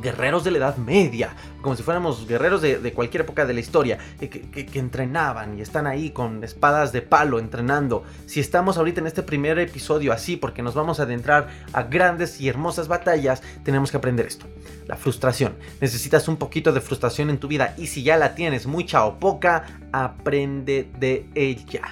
guerreros 0.00 0.44
de 0.44 0.50
la 0.50 0.58
Edad 0.58 0.76
Media, 0.76 1.34
como 1.60 1.76
si 1.76 1.82
fuéramos 1.82 2.26
guerreros 2.26 2.62
de, 2.62 2.92
cualquier 2.92 3.22
época 3.22 3.44
de 3.44 3.54
la 3.54 3.60
historia, 3.60 3.98
que, 4.18 4.68
entrenaban 4.74 5.58
y 5.58 5.62
están 5.62 5.86
ahí 5.86 6.10
con 6.10 6.42
espadas 6.44 6.92
de 6.92 7.02
palo 7.02 7.38
entrenando. 7.38 8.04
Si 8.26 8.40
estamos 8.40 8.78
ahorita 8.78 9.00
en 9.00 9.06
este 9.06 9.22
primer 9.22 9.58
episodio 9.58 10.12
así, 10.12 10.36
porque 10.36 10.62
nos 10.62 10.74
vamos 10.74 11.00
a 11.00 11.04
adentrar 11.04 11.48
a 11.72 11.82
grandes 11.84 12.40
y 12.40 12.48
hermosas 12.48 12.88
batallas, 12.88 13.42
tenemos 13.64 13.90
que 13.90 13.98
aprender 13.98 14.26
esto. 14.26 14.46
La 14.86 14.96
frustración. 14.96 15.54
Necesitas 15.80 16.28
un 16.28 16.36
poquito 16.36 16.72
de 16.72 16.80
frustración 16.80 17.30
en 17.30 17.38
tu 17.38 17.48
vida 17.48 17.74
y 17.76 17.86
si 17.86 18.02
ya 18.02 18.16
la 18.16 18.34
tienes, 18.34 18.66
mucha 18.66 19.04
o 19.04 19.18
poca, 19.18 19.80
aprende 19.92 20.90
de 20.98 21.28
ella. 21.34 21.82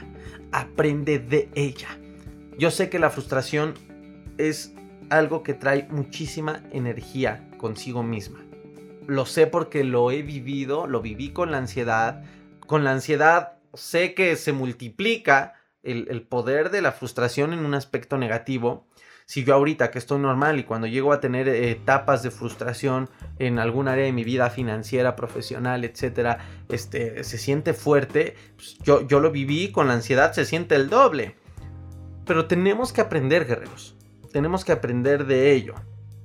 Aprende 0.53 1.19
de 1.19 1.49
ella. 1.55 1.89
Yo 2.59 2.71
sé 2.71 2.91
que 2.91 2.99
la 2.99 3.11
frustración 3.11 3.75
es 4.37 4.73
algo 5.11 5.43
que 5.43 5.55
trae 5.55 5.87
muchísima 5.91 6.63
energía 6.73 7.50
consigo 7.61 8.03
misma. 8.03 8.41
Lo 9.07 9.27
sé 9.27 9.47
porque 9.47 9.85
lo 9.85 10.11
he 10.11 10.23
vivido, 10.23 10.87
lo 10.87 11.03
viví 11.03 11.31
con 11.31 11.51
la 11.51 11.59
ansiedad. 11.59 12.25
Con 12.67 12.85
la 12.85 12.93
ansiedad 12.93 13.59
sé 13.75 14.15
que 14.15 14.35
se 14.37 14.55
multiplica 14.55 15.55
el, 15.83 16.23
poder 16.23 16.71
de 16.71 16.81
la 16.81 16.93
frustración 16.93 17.53
en 17.53 17.67
un 17.67 17.75
aspecto 17.75 18.17
negativo. 18.17 18.87
Si 19.27 19.45
yo 19.45 19.55
ahorita 19.55 19.91
que 19.91 19.99
estoy 19.99 20.21
normal 20.21 20.59
y 20.59 20.65
cuando 20.65 20.87
llego 20.87 21.13
a 21.13 21.21
tener 21.21 21.49
etapas 21.49 22.23
de 22.23 22.31
frustración 22.31 23.11
en 23.39 23.59
algún 23.59 23.89
área 23.89 24.07
de 24.07 24.13
mi 24.13 24.25
vida 24.25 24.49
financiera, 24.49 25.15
profesional, 25.15 25.85
etcétera, 25.85 26.39
este, 26.71 27.25
se 27.25 27.37
siente 27.37 27.75
fuerte, 27.75 28.37
pues 28.57 28.79
yo, 28.79 29.07
yo 29.07 29.21
lo 29.21 29.31
viví 29.31 29.71
con 29.71 29.87
la 29.87 29.95
ansiedad, 29.95 30.33
se 30.33 30.47
siente 30.47 30.77
el 30.77 30.89
doble. 30.89 31.37
Pero 32.25 32.47
tenemos 32.47 32.95
que 32.95 33.03
aprender, 33.03 33.47
guerreros. 33.47 33.97
Tenemos 34.33 34.65
que 34.65 34.73
aprender 34.73 35.27
de 35.27 35.53
ello. 35.53 35.75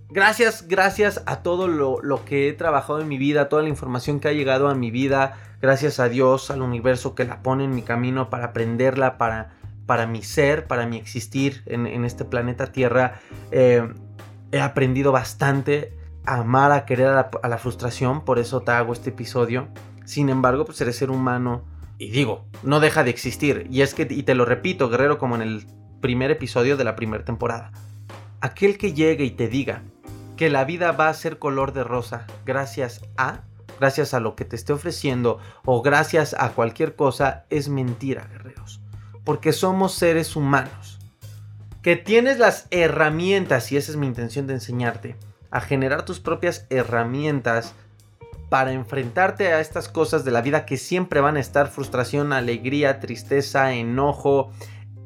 Gracias, 0.09 0.67
gracias 0.67 1.23
a 1.25 1.41
todo 1.41 1.67
lo, 1.67 2.25
que 2.25 2.47
he 2.47 2.53
trabajado 2.53 3.01
en 3.01 3.07
mi 3.07 3.17
vida, 3.17 3.49
toda 3.49 3.63
la 3.63 3.69
información 3.69 4.19
que 4.19 4.27
ha 4.27 4.33
llegado 4.33 4.69
a 4.69 4.75
mi 4.75 4.91
vida, 4.91 5.33
gracias 5.61 5.99
a 5.99 6.09
Dios, 6.09 6.51
al 6.51 6.61
universo 6.61 7.15
que 7.15 7.25
la 7.25 7.41
pone 7.41 7.63
en 7.63 7.73
mi 7.73 7.81
camino 7.81 8.29
para 8.29 8.45
aprenderla, 8.45 9.17
para, 9.17 9.55
para 9.87 10.05
mi 10.05 10.21
ser, 10.21 10.67
para 10.67 10.85
mi 10.85 10.97
existir 10.97 11.63
en, 11.65 12.05
este 12.05 12.23
planeta 12.23 12.71
Tierra. 12.71 13.19
Eh, 13.51 13.87
he 14.51 14.61
aprendido 14.61 15.11
bastante 15.11 15.91
a 16.23 16.37
amar, 16.37 16.71
a 16.71 16.85
querer 16.85 17.07
a 17.07 17.47
la, 17.47 17.57
frustración, 17.57 18.23
por 18.23 18.37
eso 18.37 18.61
te 18.61 18.71
hago 18.71 18.93
este 18.93 19.09
episodio. 19.09 19.67
Sin 20.05 20.29
embargo, 20.29 20.65
pues 20.65 20.79
eres 20.81 20.97
ser 20.97 21.09
humano 21.09 21.65
y 21.97 22.11
digo, 22.11 22.45
no 22.61 22.79
deja 22.79 23.03
de 23.03 23.09
existir. 23.09 23.67
Y 23.71 23.81
es 23.81 23.95
que, 23.95 24.07
y 24.09 24.21
te 24.21 24.35
lo 24.35 24.45
repito, 24.45 24.87
guerrero, 24.87 25.17
como 25.17 25.35
en 25.35 25.41
el 25.41 25.65
primer 25.99 26.29
episodio 26.29 26.77
de 26.77 26.83
la 26.83 26.95
primera 26.95 27.25
temporada. 27.25 27.71
Aquel 28.39 28.77
que 28.77 28.93
llegue 28.93 29.25
y 29.25 29.31
te 29.31 29.47
diga 29.47 29.81
que 30.35 30.49
la 30.49 30.65
vida 30.65 30.91
va 30.91 31.09
a 31.09 31.13
ser 31.13 31.39
color 31.39 31.73
de 31.73 31.83
rosa 31.83 32.25
gracias 32.45 33.01
a, 33.17 33.41
gracias 33.79 34.13
a 34.13 34.19
lo 34.19 34.35
que 34.35 34.45
te 34.45 34.55
esté 34.55 34.73
ofreciendo 34.73 35.39
o 35.65 35.81
gracias 35.81 36.35
a 36.37 36.49
cualquier 36.49 36.95
cosa, 36.95 37.45
es 37.49 37.69
mentira, 37.69 38.27
guerreros. 38.31 38.81
Porque 39.23 39.53
somos 39.53 39.93
seres 39.93 40.35
humanos. 40.35 40.99
Que 41.81 41.95
tienes 41.95 42.39
las 42.39 42.67
herramientas, 42.71 43.71
y 43.71 43.77
esa 43.77 43.91
es 43.91 43.97
mi 43.97 44.07
intención 44.07 44.47
de 44.47 44.55
enseñarte, 44.55 45.15
a 45.51 45.61
generar 45.61 46.03
tus 46.03 46.19
propias 46.19 46.65
herramientas 46.69 47.75
para 48.49 48.71
enfrentarte 48.71 49.53
a 49.53 49.59
estas 49.59 49.89
cosas 49.89 50.25
de 50.25 50.31
la 50.31 50.41
vida 50.41 50.65
que 50.65 50.77
siempre 50.77 51.21
van 51.21 51.37
a 51.37 51.39
estar 51.39 51.67
frustración, 51.67 52.33
alegría, 52.33 52.99
tristeza, 52.99 53.73
enojo, 53.73 54.51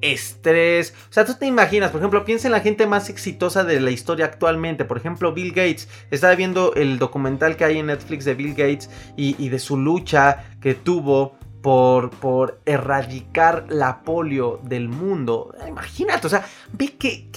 estrés. 0.02 0.94
O 1.10 1.14
sea, 1.14 1.26
tú 1.26 1.36
te 1.36 1.46
imaginas, 1.46 1.92
por 1.92 2.00
ejemplo, 2.00 2.26
piensa 2.26 2.48
en 2.48 2.54
la 2.54 2.62
gente 2.62 2.88
más 2.88 3.10
exitosa 3.10 3.64
de 3.64 3.80
la 3.80 3.92
historia 3.92 4.26
actualmente. 4.26 4.86
Por 4.86 4.98
ejemplo, 4.98 5.34
Bill 5.34 5.52
Gates. 5.52 5.88
Estaba 6.12 6.36
viendo 6.36 6.74
el 6.76 7.00
documental 7.00 7.56
que 7.58 7.66
hay 7.66 7.80
en 7.80 7.88
Netflix 7.88 8.26
de 8.26 8.36
Bill 8.36 8.52
Gates 8.54 8.90
y, 9.16 9.50
de 9.50 9.60
su 9.60 9.78
lucha 9.78 10.46
que 10.62 10.76
tuvo 10.76 11.36
por, 11.62 12.12
por, 12.12 12.60
erradicar 12.66 13.66
la 13.70 14.02
polio 14.04 14.60
del 14.64 14.90
mundo. 14.90 15.54
Imagínate, 15.68 16.28
o 16.28 16.30
sea, 16.30 16.46
ve 16.72 16.96
que, 16.98 17.30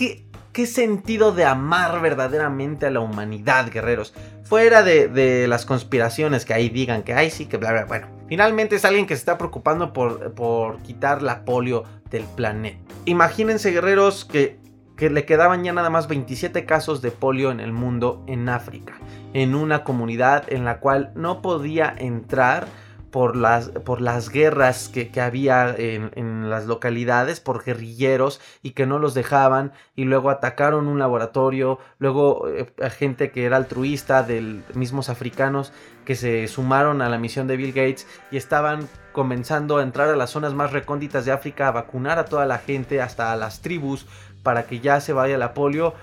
qué 0.52 0.66
sentido 0.66 1.32
de 1.32 1.44
amar 1.44 2.00
verdaderamente 2.00 2.86
a 2.86 2.90
la 2.90 3.00
humanidad, 3.00 3.70
guerreros. 3.70 4.14
Fuera 4.44 4.82
de, 4.82 5.46
las 5.48 5.64
conspiraciones 5.64 6.44
que 6.44 6.54
ahí 6.54 6.68
digan 6.68 7.02
que 7.02 7.14
hay 7.14 7.30
sí, 7.30 7.46
que 7.46 7.56
bla, 7.56 7.72
bla. 7.72 7.84
Bueno, 7.86 8.08
finalmente 8.28 8.76
es 8.76 8.84
alguien 8.84 9.06
que 9.06 9.14
se 9.14 9.20
está 9.20 9.38
preocupando 9.38 9.92
por, 9.92 10.34
por 10.34 10.78
quitar 10.82 11.22
la 11.22 11.44
polio 11.44 11.84
del 12.12 12.24
planeta. 12.24 12.78
Imagínense, 13.06 13.72
guerreros, 13.72 14.24
que, 14.24 14.60
que 14.96 15.10
le 15.10 15.24
quedaban 15.24 15.64
ya 15.64 15.72
nada 15.72 15.90
más 15.90 16.06
27 16.06 16.64
casos 16.66 17.02
de 17.02 17.10
polio 17.10 17.50
en 17.50 17.58
el 17.58 17.72
mundo 17.72 18.22
en 18.28 18.48
África. 18.48 18.94
En 19.32 19.56
una 19.56 19.82
comunidad 19.82 20.44
en 20.52 20.64
la 20.64 20.78
cual 20.78 21.10
no 21.16 21.42
podía 21.42 21.92
entrar 21.98 22.68
por 23.12 23.36
las, 23.36 23.68
por 23.68 24.00
las 24.00 24.30
guerras 24.30 24.88
que, 24.88 25.20
había 25.20 25.72
en, 25.76 26.48
las 26.50 26.66
localidades, 26.66 27.40
por 27.40 27.62
guerrilleros 27.62 28.40
y 28.62 28.70
que 28.70 28.86
no 28.86 28.98
los 28.98 29.12
dejaban 29.12 29.72
y 29.94 30.04
luego 30.04 30.30
atacaron 30.30 30.88
un 30.88 30.98
laboratorio, 30.98 31.78
luego 31.98 32.48
eh, 32.48 32.72
gente 32.90 33.30
que 33.30 33.44
era 33.44 33.58
altruista 33.58 34.22
de 34.22 34.62
mismos 34.74 35.10
africanos 35.10 35.72
que 36.06 36.16
se 36.16 36.48
sumaron 36.48 37.02
a 37.02 37.10
la 37.10 37.18
misión 37.18 37.46
de 37.46 37.58
Bill 37.58 37.74
Gates 37.74 38.08
y 38.30 38.38
estaban 38.38 38.88
comenzando 39.12 39.76
a 39.76 39.82
entrar 39.82 40.08
a 40.08 40.16
las 40.16 40.30
zonas 40.30 40.54
más 40.54 40.72
recónditas 40.72 41.26
de 41.26 41.32
África, 41.32 41.68
a 41.68 41.72
vacunar 41.72 42.18
a 42.18 42.24
toda 42.24 42.46
la 42.46 42.58
gente, 42.58 43.02
hasta 43.02 43.30
a 43.30 43.36
las 43.36 43.60
tribus, 43.60 44.06
para 44.42 44.64
que 44.64 44.80
ya 44.80 45.00
se 45.02 45.12
vaya 45.12 45.36
la 45.36 45.52
polio 45.52 45.94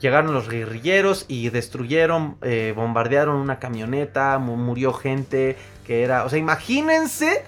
llegaron 0.00 0.32
los 0.32 0.48
guerrilleros 0.48 1.24
y 1.28 1.50
destruyeron, 1.50 2.36
eh, 2.42 2.72
bombardearon 2.74 3.36
una 3.36 3.58
camioneta, 3.58 4.38
murió 4.38 4.92
gente 4.92 5.56
que 5.86 6.02
era, 6.02 6.24
o 6.24 6.28
sea, 6.28 6.38
imagínense 6.38 7.44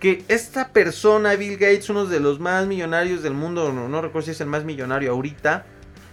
que 0.00 0.24
esta 0.28 0.68
persona, 0.68 1.34
Bill 1.34 1.56
Gates, 1.56 1.88
uno 1.90 2.06
de 2.06 2.20
los 2.20 2.38
más 2.38 2.66
millonarios 2.66 3.22
del 3.22 3.34
mundo, 3.34 3.72
no, 3.72 3.88
no 3.88 4.02
recuerdo 4.02 4.26
si 4.26 4.32
es 4.32 4.40
el 4.40 4.48
más 4.48 4.64
millonario 4.64 5.12
ahorita, 5.12 5.64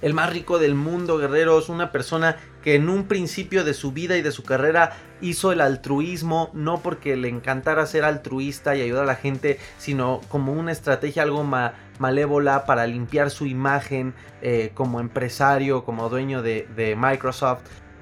el 0.01 0.13
más 0.13 0.31
rico 0.31 0.59
del 0.59 0.75
mundo, 0.75 1.17
guerreros, 1.17 1.69
una 1.69 1.91
persona 1.91 2.37
que 2.63 2.75
en 2.75 2.89
un 2.89 3.05
principio 3.05 3.63
de 3.63 3.73
su 3.73 3.91
vida 3.91 4.17
y 4.17 4.21
de 4.21 4.31
su 4.31 4.43
carrera 4.43 4.97
hizo 5.21 5.51
el 5.51 5.61
altruismo, 5.61 6.49
no 6.53 6.81
porque 6.81 7.15
le 7.15 7.29
encantara 7.29 7.85
ser 7.85 8.03
altruista 8.03 8.75
y 8.75 8.81
ayudar 8.81 9.03
a 9.03 9.07
la 9.07 9.15
gente, 9.15 9.59
sino 9.77 10.21
como 10.27 10.53
una 10.53 10.71
estrategia 10.71 11.23
algo 11.23 11.43
malévola 12.03 12.65
para 12.65 12.85
limpiar 12.85 13.31
su 13.31 13.45
imagen 13.45 14.13
eh, 14.41 14.71
como 14.73 14.99
empresario, 14.99 15.85
como 15.85 16.09
dueño 16.09 16.41
de, 16.41 16.95
Microsoft, 16.99 17.61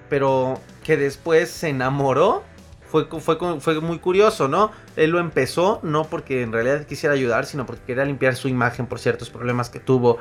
pero 0.10 0.60
que 0.84 0.98
después 0.98 1.52
se 1.52 1.70
enamoró 1.70 2.44
fue, 2.88 3.06
fue, 3.06 3.38
fue 3.62 3.80
muy 3.80 4.00
curioso, 4.00 4.48
¿no? 4.48 4.72
Él 4.98 5.12
lo 5.12 5.20
empezó 5.20 5.80
no 5.84 6.06
porque 6.06 6.42
en 6.42 6.52
realidad 6.52 6.86
quisiera 6.86 7.14
ayudar, 7.14 7.46
sino 7.46 7.66
porque 7.66 7.84
quería 7.84 8.04
limpiar 8.04 8.36
su 8.36 8.50
imagen 8.50 8.88
por 8.88 9.00
ciertos 9.00 9.30
problemas 9.30 9.70
que 9.70 9.80
tuvo 9.80 10.18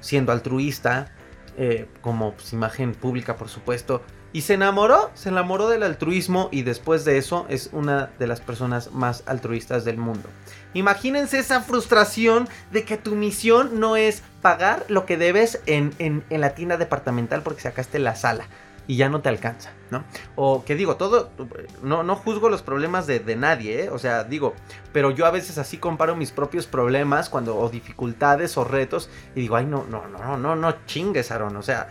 siendo 0.00 0.32
altruista, 0.32 1.12
eh, 1.58 1.86
como 2.00 2.32
pues, 2.32 2.54
imagen 2.54 2.94
pública, 2.94 3.36
por 3.36 3.48
supuesto. 3.48 4.00
Y 4.32 4.40
se 4.40 4.54
enamoró, 4.54 5.10
se 5.12 5.28
enamoró 5.28 5.68
del 5.68 5.82
altruismo 5.82 6.48
y 6.50 6.62
después 6.62 7.04
de 7.04 7.18
eso 7.18 7.44
es 7.50 7.68
una 7.72 8.06
de 8.18 8.26
las 8.26 8.40
personas 8.40 8.92
más 8.92 9.22
altruistas 9.26 9.84
del 9.84 9.98
mundo. 9.98 10.30
Imagínense 10.74 11.38
esa 11.38 11.60
frustración 11.60 12.48
de 12.70 12.84
que 12.84 12.96
tu 12.96 13.14
misión 13.14 13.80
no 13.80 13.96
es 13.96 14.22
pagar 14.40 14.84
lo 14.88 15.06
que 15.06 15.16
debes 15.16 15.60
en, 15.66 15.94
en, 15.98 16.24
la 16.40 16.54
tienda 16.54 16.76
departamental 16.76 17.42
porque 17.42 17.62
sacaste 17.62 17.98
la 17.98 18.16
sala 18.16 18.46
y 18.88 18.96
ya 18.96 19.08
no 19.08 19.20
te 19.20 19.28
alcanza, 19.28 19.70
¿no? 19.90 20.02
O 20.34 20.64
que 20.64 20.74
digo, 20.74 20.96
todo, 20.96 21.30
no, 21.82 22.02
no 22.02 22.16
juzgo 22.16 22.48
los 22.48 22.62
problemas 22.62 23.06
de, 23.06 23.36
nadie, 23.36 23.84
¿eh? 23.84 23.90
O 23.90 23.98
sea, 23.98 24.24
digo, 24.24 24.54
pero 24.92 25.12
yo 25.12 25.24
a 25.26 25.30
veces 25.30 25.58
así 25.58 25.76
comparo 25.76 26.16
mis 26.16 26.32
propios 26.32 26.66
problemas 26.66 27.28
cuando, 27.28 27.56
o 27.56 27.68
dificultades 27.68 28.56
o 28.56 28.64
retos 28.64 29.08
y 29.36 29.42
digo, 29.42 29.54
ay, 29.56 29.66
no, 29.66 29.84
no, 29.88 30.08
no, 30.08 30.36
no, 30.36 30.56
no 30.56 30.84
chingues, 30.86 31.30
Aaron, 31.30 31.56
o 31.56 31.62
sea, 31.62 31.88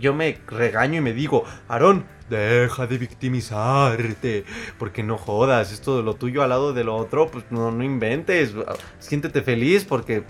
yo 0.00 0.14
me 0.14 0.38
regaño 0.46 0.98
y 0.98 1.00
me 1.00 1.12
digo, 1.12 1.44
Aaron, 1.68 2.04
deja 2.28 2.86
de 2.86 2.98
victimizarte, 2.98 4.44
porque 4.78 5.02
no 5.02 5.18
jodas, 5.18 5.72
esto 5.72 5.96
de 5.96 6.02
lo 6.02 6.14
tuyo 6.14 6.42
al 6.42 6.50
lado 6.50 6.72
de 6.72 6.84
lo 6.84 6.96
otro, 6.96 7.28
pues 7.30 7.44
no, 7.50 7.70
no 7.70 7.84
inventes, 7.84 8.54
siéntete 8.98 9.42
feliz 9.42 9.84
porque 9.84 10.24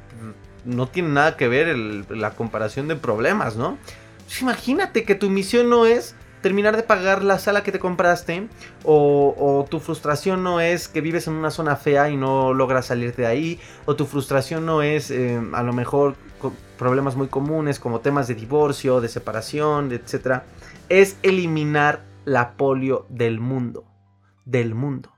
no 0.64 0.88
tiene 0.88 1.10
nada 1.10 1.36
que 1.36 1.48
ver 1.48 1.76
la 1.76 2.30
comparación 2.30 2.88
de 2.88 2.96
problemas, 2.96 3.56
¿no? 3.56 3.78
Pues 4.24 4.40
imagínate 4.40 5.04
que 5.04 5.14
tu 5.14 5.30
misión 5.30 5.68
no 5.68 5.86
es 5.86 6.16
terminar 6.44 6.76
de 6.76 6.82
pagar 6.82 7.24
la 7.24 7.38
sala 7.38 7.62
que 7.62 7.72
te 7.72 7.78
compraste 7.78 8.48
o, 8.84 9.66
tu 9.70 9.80
frustración 9.80 10.42
no 10.42 10.60
es 10.60 10.88
que 10.88 11.00
vives 11.00 11.26
en 11.26 11.32
una 11.32 11.50
zona 11.50 11.74
fea 11.74 12.10
y 12.10 12.18
no 12.18 12.52
logras 12.52 12.84
salir 12.84 13.16
de 13.16 13.26
ahí 13.26 13.58
o 13.86 13.96
tu 13.96 14.04
frustración 14.04 14.66
no 14.66 14.82
es 14.82 15.10
eh, 15.10 15.40
a 15.54 15.62
lo 15.62 15.72
mejor 15.72 16.16
problemas 16.78 17.16
muy 17.16 17.28
comunes 17.28 17.78
como 17.78 18.00
temas 18.00 18.28
de 18.28 18.34
divorcio, 18.34 19.00
de 19.00 19.08
separación, 19.08 19.92
etc. 19.92 20.42
Es 20.88 21.16
eliminar 21.22 22.04
la 22.24 22.56
polio 22.56 23.06
del 23.08 23.40
mundo, 23.40 23.84
del 24.44 24.74
mundo. 24.74 25.12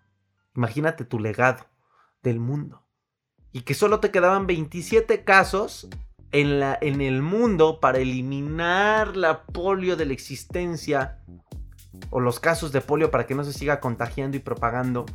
Imagínate 0.55 1.05
tu 1.05 1.18
legado 1.18 1.66
del 2.22 2.41
mundo. 2.41 2.83
Y 3.53 3.62
que 3.62 3.74
solo 3.74 4.01
te 4.01 4.11
quedaban 4.11 4.47
27 4.47 5.24
casos 5.24 5.89
en, 6.33 6.61
la, 6.61 6.79
en 6.81 7.01
el 7.01 7.22
mundo 7.22 7.81
para 7.81 7.99
eliminar 7.99 9.16
la 9.16 9.45
polio 9.45 9.97
de 9.97 10.07
la 10.07 10.12
existencia 10.12 11.22
o 12.11 12.20
los 12.20 12.41
casos 12.41 12.72
de 12.72 12.81
polio 12.81 13.11
para 13.11 13.27
que 13.27 13.35
no 13.35 13.45
se 13.45 13.53
siga 13.53 13.81
contagiando 13.81 14.37
y 14.37 14.41
propagando. 14.41 15.07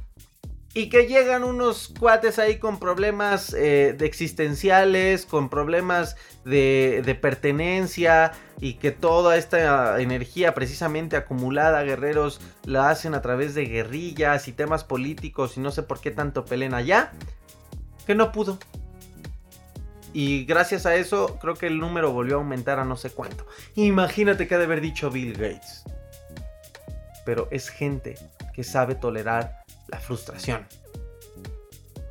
Y 0.73 0.87
que 0.87 1.05
llegan 1.05 1.43
unos 1.43 1.93
cuates 1.99 2.39
ahí 2.39 2.57
con 2.57 2.79
problemas 2.79 3.53
eh, 3.53 3.93
de 3.97 4.05
existenciales, 4.05 5.25
con 5.25 5.49
problemas 5.49 6.15
de, 6.45 7.17
pertenencia 7.21 8.31
y 8.59 8.75
que 8.75 8.91
toda 8.91 9.35
esta 9.35 9.99
energía 9.99 10.53
precisamente 10.53 11.17
acumulada, 11.17 11.83
guerreros, 11.83 12.39
la 12.63 12.89
hacen 12.89 13.15
a 13.15 13.21
través 13.21 13.53
de 13.53 13.65
guerrillas 13.65 14.47
y 14.47 14.53
temas 14.53 14.85
políticos 14.85 15.57
y 15.57 15.59
no 15.59 15.71
sé 15.71 15.83
por 15.83 15.99
qué 15.99 16.11
tanto 16.11 16.45
peleen 16.45 16.73
allá, 16.73 17.11
que 18.07 18.15
no 18.15 18.31
pudo. 18.31 18.57
Y 20.13 20.45
gracias 20.45 20.85
a 20.85 20.95
eso 20.95 21.37
creo 21.39 21.55
que 21.55 21.67
el 21.67 21.79
número 21.79 22.11
volvió 22.11 22.35
a 22.35 22.39
aumentar 22.39 22.79
a 22.79 22.85
no 22.85 22.97
sé 22.97 23.09
cuánto. 23.11 23.45
Imagínate 23.75 24.47
que 24.47 24.55
ha 24.55 24.57
de 24.57 24.65
haber 24.65 24.81
dicho 24.81 25.09
Bill 25.09 25.33
Gates. 25.33 25.83
Pero 27.25 27.47
es 27.51 27.69
gente 27.69 28.15
que 28.53 28.63
sabe 28.63 28.95
tolerar 28.95 29.60
la 29.91 29.99
frustración. 29.99 30.67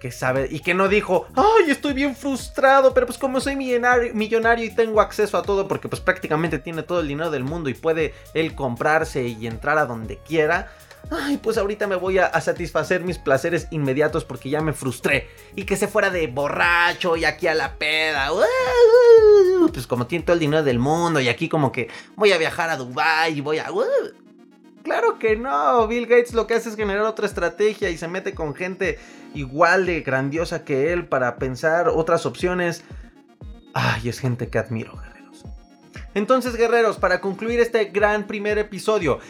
Que 0.01 0.11
sabe 0.11 0.49
y 0.51 0.61
que 0.61 0.73
no 0.73 0.89
dijo, 0.89 1.27
ay, 1.35 1.71
estoy 1.71 1.93
bien 1.93 2.17
frustrado, 2.17 2.95
pero 2.95 3.07
pues 3.07 3.19
como 3.19 3.39
soy 3.41 3.57
millonario, 3.57 4.15
millonario 4.15 4.65
y 4.65 4.75
tengo 4.75 5.01
acceso 5.01 5.37
a 5.37 5.43
todo, 5.43 5.69
porque 5.69 5.89
pues 5.89 6.01
prácticamente 6.01 6.59
tiene 6.59 6.83
todo 6.83 7.01
el 7.01 7.09
dinero 7.09 7.31
del 7.31 7.45
mundo 7.45 7.69
y 7.69 7.75
puede 7.75 8.15
él 8.33 8.55
comprarse 8.55 9.27
y 9.27 9.47
entrar 9.47 9.77
a 9.77 9.85
donde 9.85 10.17
quiera 10.19 10.71
ay, 11.11 11.39
pues 11.39 11.59
ahorita 11.59 11.87
me 11.87 11.97
voy 11.97 12.19
a, 12.19 12.41
satisfacer 12.41 13.03
mis 13.03 13.19
placeres 13.19 13.69
inmediatos 13.71 14.25
porque 14.25 14.51
ya 14.51 14.61
me 14.61 14.73
frustré. 14.73 15.29
Y 15.57 15.65
que 15.65 15.77
se 15.77 15.89
fuera 15.89 16.11
de 16.11 16.27
borracho 16.27 17.17
y 17.17 17.25
aquí 17.25 17.47
a 17.47 17.55
la 17.55 17.77
peda. 17.77 18.31
Pues 19.73 19.87
como 19.87 20.07
tiene 20.07 20.25
todo 20.25 20.35
el 20.35 20.41
dinero 20.41 20.63
del 20.63 20.79
mundo 20.79 21.21
y 21.21 21.29
aquí 21.29 21.49
como 21.49 21.73
que 21.73 21.89
voy 22.17 22.33
a 22.33 22.39
viajar 22.39 22.71
a 22.71 22.77
Dubai 22.77 23.39
y 23.39 23.41
voy 23.41 23.59
a... 23.59 23.69
Claro 24.83 25.19
que 25.19 25.37
no, 25.37 25.87
Bill 25.87 26.07
Gates 26.07 26.33
lo 26.33 26.47
que 26.47 26.55
hace 26.55 26.71
es 26.71 26.77
generar 26.77 27.05
otra 27.05 27.27
estrategia 27.27 27.91
y 27.91 27.99
se 27.99 28.09
mete 28.09 28.35
con 28.35 28.55
gente 28.55 28.99
igual 29.35 29.87
de 29.87 30.01
grandiosa 30.01 30.65
que 30.65 30.93
él 30.93 31.07
para 31.07 31.37
pensar 31.37 31.89
otras 31.89 32.27
opciones. 32.27 32.83
Ay, 33.75 34.09
es 34.09 34.19
gente 34.19 34.49
que 34.49 34.59
admiro, 34.59 34.97
guerreros. 34.97 35.45
Entonces, 36.15 36.57
guerreros, 36.57 36.99
para 36.99 37.21
concluir 37.21 37.61
este 37.61 37.87
gran 37.87 38.27
primer 38.27 38.59
episodio, 38.59 39.21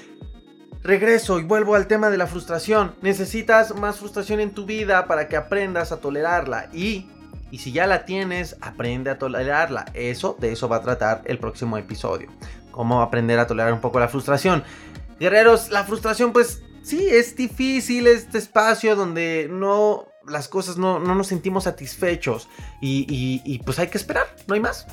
Regreso 0.83 1.39
y 1.39 1.43
vuelvo 1.43 1.75
al 1.75 1.87
tema 1.87 2.09
de 2.09 2.17
la 2.17 2.27
frustración. 2.27 2.95
Necesitas 3.03 3.75
más 3.77 3.99
frustración 3.99 4.41
en 4.41 4.53
tu 4.53 4.65
vida 4.65 5.07
para 5.07 5.29
que 5.29 5.37
aprendas 5.37 5.93
a 5.93 6.01
tolerarla 6.01 6.71
y 6.73 7.07
y 7.51 7.59
si 7.59 7.73
ya 7.73 7.87
la 7.87 8.05
tienes, 8.05 8.57
aprende 8.61 9.11
a 9.11 9.19
tolerarla. 9.19 9.87
Eso, 9.95 10.37
de 10.39 10.53
eso 10.53 10.69
va 10.69 10.77
a 10.77 10.83
tratar 10.83 11.23
el 11.25 11.39
próximo 11.39 11.77
episodio. 11.77 12.29
Cómo 12.71 13.03
aprender 13.03 13.39
a 13.39 13.47
tolerar 13.47 13.73
un 13.73 13.81
poco 13.81 13.99
la 13.99 14.09
frustración. 14.09 14.63
Guerreros, 15.21 15.71
la 15.71 15.85
frustración 15.85 16.33
pues 16.33 16.63
sí, 16.83 17.07
es 17.09 17.37
difícil 17.37 18.07
este 18.09 18.39
espacio 18.39 18.97
donde 18.97 19.49
no 19.51 20.07
las 20.27 20.49
cosas 20.49 20.77
no, 20.79 20.99
nos 20.99 21.27
sentimos 21.27 21.65
satisfechos 21.65 22.49
y, 22.81 23.07
y 23.45 23.59
pues 23.61 23.79
hay 23.79 23.89
que 23.89 23.99
esperar, 23.99 24.35
no 24.47 24.55
hay 24.55 24.61
más. 24.61 24.87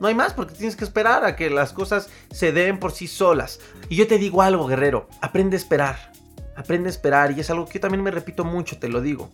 No 0.00 0.08
hay 0.08 0.14
más 0.14 0.34
porque 0.34 0.54
tienes 0.54 0.76
que 0.76 0.84
esperar 0.84 1.24
a 1.24 1.36
que 1.36 1.50
las 1.50 1.72
cosas 1.72 2.08
se 2.30 2.52
den 2.52 2.78
por 2.78 2.92
sí 2.92 3.06
solas. 3.06 3.60
Y 3.88 3.96
yo 3.96 4.06
te 4.06 4.18
digo 4.18 4.42
algo, 4.42 4.66
guerrero, 4.66 5.08
aprende 5.20 5.56
a 5.56 5.58
esperar. 5.58 6.12
Aprende 6.56 6.88
a 6.88 6.90
esperar 6.90 7.32
y 7.32 7.40
es 7.40 7.50
algo 7.50 7.66
que 7.66 7.74
yo 7.74 7.80
también 7.80 8.02
me 8.02 8.10
repito 8.10 8.44
mucho, 8.44 8.78
te 8.78 8.88
lo 8.88 9.00
digo. 9.00 9.30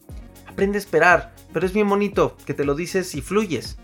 Aprende 0.47 0.79
a 0.79 0.81
esperar, 0.81 1.33
pero 1.53 1.65
es 1.65 1.73
bien 1.73 1.89
bonito 1.89 2.37
que 2.45 2.55
te 2.55 2.65
lo 2.65 2.75
dices 2.75 3.15
y 3.15 3.23
fluyes. 3.23 3.79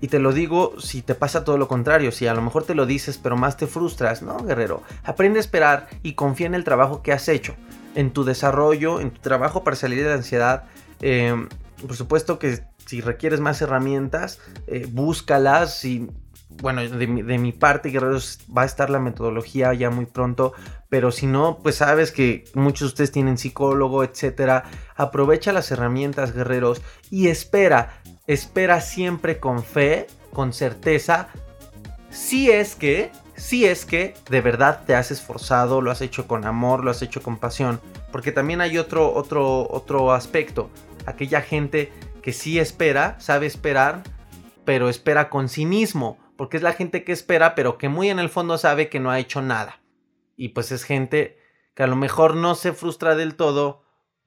Y 0.00 0.08
te 0.08 0.18
lo 0.18 0.32
digo 0.32 0.74
si 0.78 1.02
te 1.02 1.14
pasa 1.14 1.44
todo 1.44 1.58
lo 1.58 1.68
contrario, 1.68 2.12
si 2.12 2.26
a 2.26 2.34
lo 2.34 2.42
mejor 2.42 2.64
te 2.64 2.74
lo 2.74 2.86
dices 2.86 3.18
pero 3.18 3.36
más 3.36 3.56
te 3.56 3.66
frustras, 3.66 4.22
¿no, 4.22 4.38
guerrero? 4.38 4.82
Aprende 5.04 5.38
a 5.38 5.40
esperar 5.40 5.88
y 6.02 6.12
confía 6.12 6.46
en 6.46 6.54
el 6.54 6.64
trabajo 6.64 7.02
que 7.02 7.12
has 7.12 7.28
hecho, 7.28 7.54
en 7.94 8.10
tu 8.10 8.24
desarrollo, 8.24 9.00
en 9.00 9.10
tu 9.10 9.20
trabajo 9.20 9.64
para 9.64 9.76
salir 9.76 10.02
de 10.02 10.10
la 10.10 10.16
ansiedad. 10.16 10.64
Eh, 11.00 11.34
por 11.80 11.96
supuesto 11.96 12.38
que 12.38 12.62
si 12.86 13.00
requieres 13.00 13.40
más 13.40 13.60
herramientas, 13.60 14.40
eh, 14.66 14.86
búscalas. 14.90 15.78
Si, 15.78 16.08
bueno, 16.62 16.88
de, 16.88 17.06
mi 17.06 17.52
parte, 17.52 17.90
guerreros, 17.90 18.40
va 18.56 18.62
a 18.62 18.66
estar 18.66 18.88
la 18.90 19.00
metodología 19.00 19.74
ya 19.74 19.90
muy 19.90 20.06
pronto. 20.06 20.52
Pero 20.88 21.10
si 21.10 21.26
no, 21.26 21.58
pues 21.62 21.76
sabes 21.76 22.12
que 22.12 22.44
muchos 22.54 22.80
de 22.80 22.86
ustedes 22.86 23.12
tienen 23.12 23.38
psicólogo, 23.38 24.04
etcétera. 24.04 24.64
Aprovecha 24.94 25.52
las 25.52 25.70
herramientas, 25.70 26.32
guerreros, 26.32 26.80
y 27.10 27.28
espera. 27.28 28.00
Espera 28.26 28.80
siempre 28.80 29.38
con 29.38 29.62
fe, 29.62 30.06
con 30.32 30.52
certeza. 30.52 31.28
Si 32.10 32.50
es 32.50 32.74
que, 32.74 33.12
si 33.36 33.66
es 33.66 33.84
que 33.84 34.14
de 34.30 34.40
verdad 34.40 34.82
te 34.86 34.94
has 34.94 35.10
esforzado, 35.10 35.80
lo 35.80 35.90
has 35.90 36.00
hecho 36.00 36.26
con 36.26 36.44
amor, 36.44 36.84
lo 36.84 36.90
has 36.90 37.02
hecho 37.02 37.22
con 37.22 37.38
pasión. 37.38 37.80
Porque 38.10 38.32
también 38.32 38.60
hay 38.60 38.78
otro, 38.78 39.12
otro, 39.14 39.68
otro 39.70 40.12
aspecto. 40.12 40.70
Aquella 41.06 41.40
gente 41.40 41.92
que 42.22 42.32
sí 42.32 42.58
espera, 42.58 43.20
sabe 43.20 43.46
esperar, 43.46 44.02
pero 44.64 44.88
espera 44.88 45.28
con 45.30 45.48
cinismo, 45.48 46.18
porque 46.36 46.56
es 46.56 46.62
la 46.62 46.72
gente 46.72 47.04
que 47.04 47.12
espera, 47.12 47.54
pero 47.54 47.78
que 47.78 47.88
muy 47.88 48.10
en 48.10 48.18
el 48.18 48.28
fondo 48.28 48.58
sabe 48.58 48.88
que 48.88 49.00
no 49.00 49.10
ha 49.10 49.20
hecho 49.20 49.42
nada. 49.42 49.80
Y 50.36 50.48
pues 50.48 50.72
es 50.72 50.82
gente 50.82 51.38
que 51.74 51.84
a 51.84 51.86
lo 51.86 51.96
mejor 51.96 52.34
no 52.34 52.54
se 52.54 52.72
frustra 52.72 53.14
del 53.14 53.36
todo, 53.36 53.84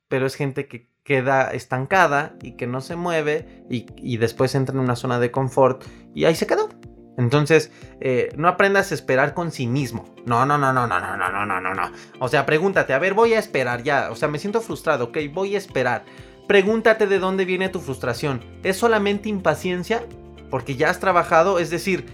pero 0.07 0.25
es 0.25 0.35
gente 0.35 0.67
que 0.67 0.88
queda 1.09 1.49
estancada 1.53 2.35
y 2.39 2.51
que 2.51 2.67
no 2.67 2.81
se 2.81 2.95
mueve 2.95 3.63
y, 3.67 4.17
después 4.17 4.53
entra 4.53 4.75
en 4.75 4.79
una 4.79 4.95
zona 4.95 5.19
de 5.19 5.31
confort 5.31 5.83
y 6.13 6.25
ahí 6.25 6.35
se 6.35 6.45
quedó. 6.45 6.69
Entonces, 7.17 7.71
eh, 7.99 8.31
no 8.37 8.47
aprendas 8.47 8.91
a 8.91 8.93
esperar 8.93 9.33
con 9.33 9.51
cinismo. 9.51 10.05
No, 10.27 10.45
no, 10.45 10.59
no, 10.59 10.71
no, 10.71 10.85
no, 10.85 10.99
no, 10.99 11.17
no, 11.17 11.45
no, 11.47 11.59
no, 11.59 11.73
no. 11.73 11.91
O 12.19 12.27
sea, 12.27 12.45
pregúntate, 12.45 12.93
a 12.93 12.99
ver, 12.99 13.15
voy 13.15 13.33
a 13.33 13.39
esperar 13.39 13.81
ya. 13.81 14.11
O 14.11 14.15
sea, 14.15 14.27
me 14.27 14.37
siento 14.37 14.61
frustrado, 14.61 15.05
ok, 15.05 15.17
voy 15.33 15.55
a 15.55 15.57
esperar. 15.57 16.05
Pregúntate 16.47 17.07
de 17.07 17.17
dónde 17.17 17.43
viene 17.43 17.69
tu 17.69 17.79
frustración. 17.79 18.45
¿Es 18.61 18.77
solamente 18.77 19.29
impaciencia? 19.29 20.03
Porque 20.51 20.75
ya 20.75 20.91
has 20.91 20.99
trabajado, 20.99 21.57
es 21.57 21.71
decir, 21.71 22.05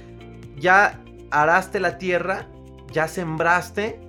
ya 0.55 1.01
araste 1.31 1.81
la 1.81 1.97
tierra, 1.97 2.47
ya 2.93 3.09
sembraste, 3.09 3.99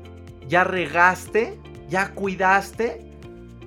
ya 0.46 0.62
regaste, 0.62 1.58
ya 1.88 2.12
cuidaste, 2.12 3.06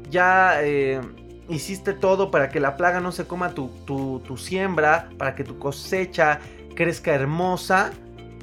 ya 0.09 0.63
eh, 0.63 1.01
hiciste 1.49 1.93
todo 1.93 2.31
para 2.31 2.49
que 2.49 2.59
la 2.59 2.77
plaga 2.77 2.99
no 2.99 3.11
se 3.11 3.25
coma 3.25 3.53
tu, 3.53 3.69
tu, 3.85 4.37
siembra, 4.37 5.09
para 5.17 5.35
que 5.35 5.43
tu 5.43 5.57
cosecha 5.59 6.39
crezca 6.75 7.13
hermosa. 7.13 7.91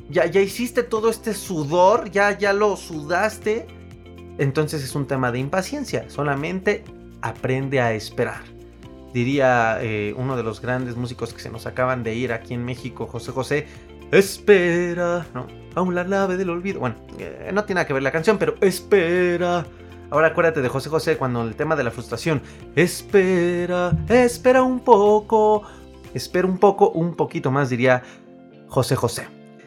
Ya, 0.08 0.26
ya 0.26 0.40
hiciste 0.40 0.82
todo 0.82 1.10
este 1.10 1.34
sudor, 1.34 2.10
ya, 2.10 2.38
ya 2.38 2.52
lo 2.52 2.76
sudaste 2.76 3.66
entonces 4.38 4.82
es 4.82 4.94
un 4.94 5.06
tema 5.06 5.32
de 5.32 5.38
impaciencia. 5.38 6.08
Solamente 6.08 6.84
aprende 7.22 7.80
a 7.80 7.92
esperar. 7.92 8.42
Diría 9.12 9.78
eh, 9.80 10.14
uno 10.16 10.36
de 10.36 10.42
los 10.42 10.60
grandes 10.60 10.96
músicos 10.96 11.32
que 11.32 11.40
se 11.40 11.50
nos 11.50 11.66
acaban 11.66 12.02
de 12.02 12.14
ir 12.14 12.32
aquí 12.32 12.54
en 12.54 12.64
México, 12.64 13.06
José 13.06 13.32
José, 13.32 13.66
espera, 14.12 15.26
¿no? 15.32 15.46
Aún 15.74 15.94
la 15.94 16.04
nave 16.04 16.36
del 16.36 16.50
olvido. 16.50 16.80
Bueno, 16.80 16.96
eh, 17.18 17.50
no 17.52 17.64
tiene 17.64 17.78
nada 17.78 17.86
que 17.86 17.94
ver 17.94 18.02
la 18.02 18.12
canción, 18.12 18.36
pero 18.38 18.56
espera. 18.60 19.64
Ahora 20.10 20.28
acuérdate 20.28 20.62
de 20.62 20.68
José 20.68 20.88
José 20.88 21.16
cuando 21.16 21.42
el 21.42 21.56
tema 21.56 21.76
de 21.76 21.84
la 21.84 21.90
frustración. 21.90 22.42
Espera, 22.74 23.92
espera 24.08 24.62
un 24.62 24.80
poco. 24.80 25.62
Espera 26.14 26.46
un 26.46 26.58
poco, 26.58 26.90
un 26.90 27.14
poquito 27.14 27.50
más, 27.50 27.68
diría 27.68 28.02
José 28.68 28.96
José. 28.96 29.26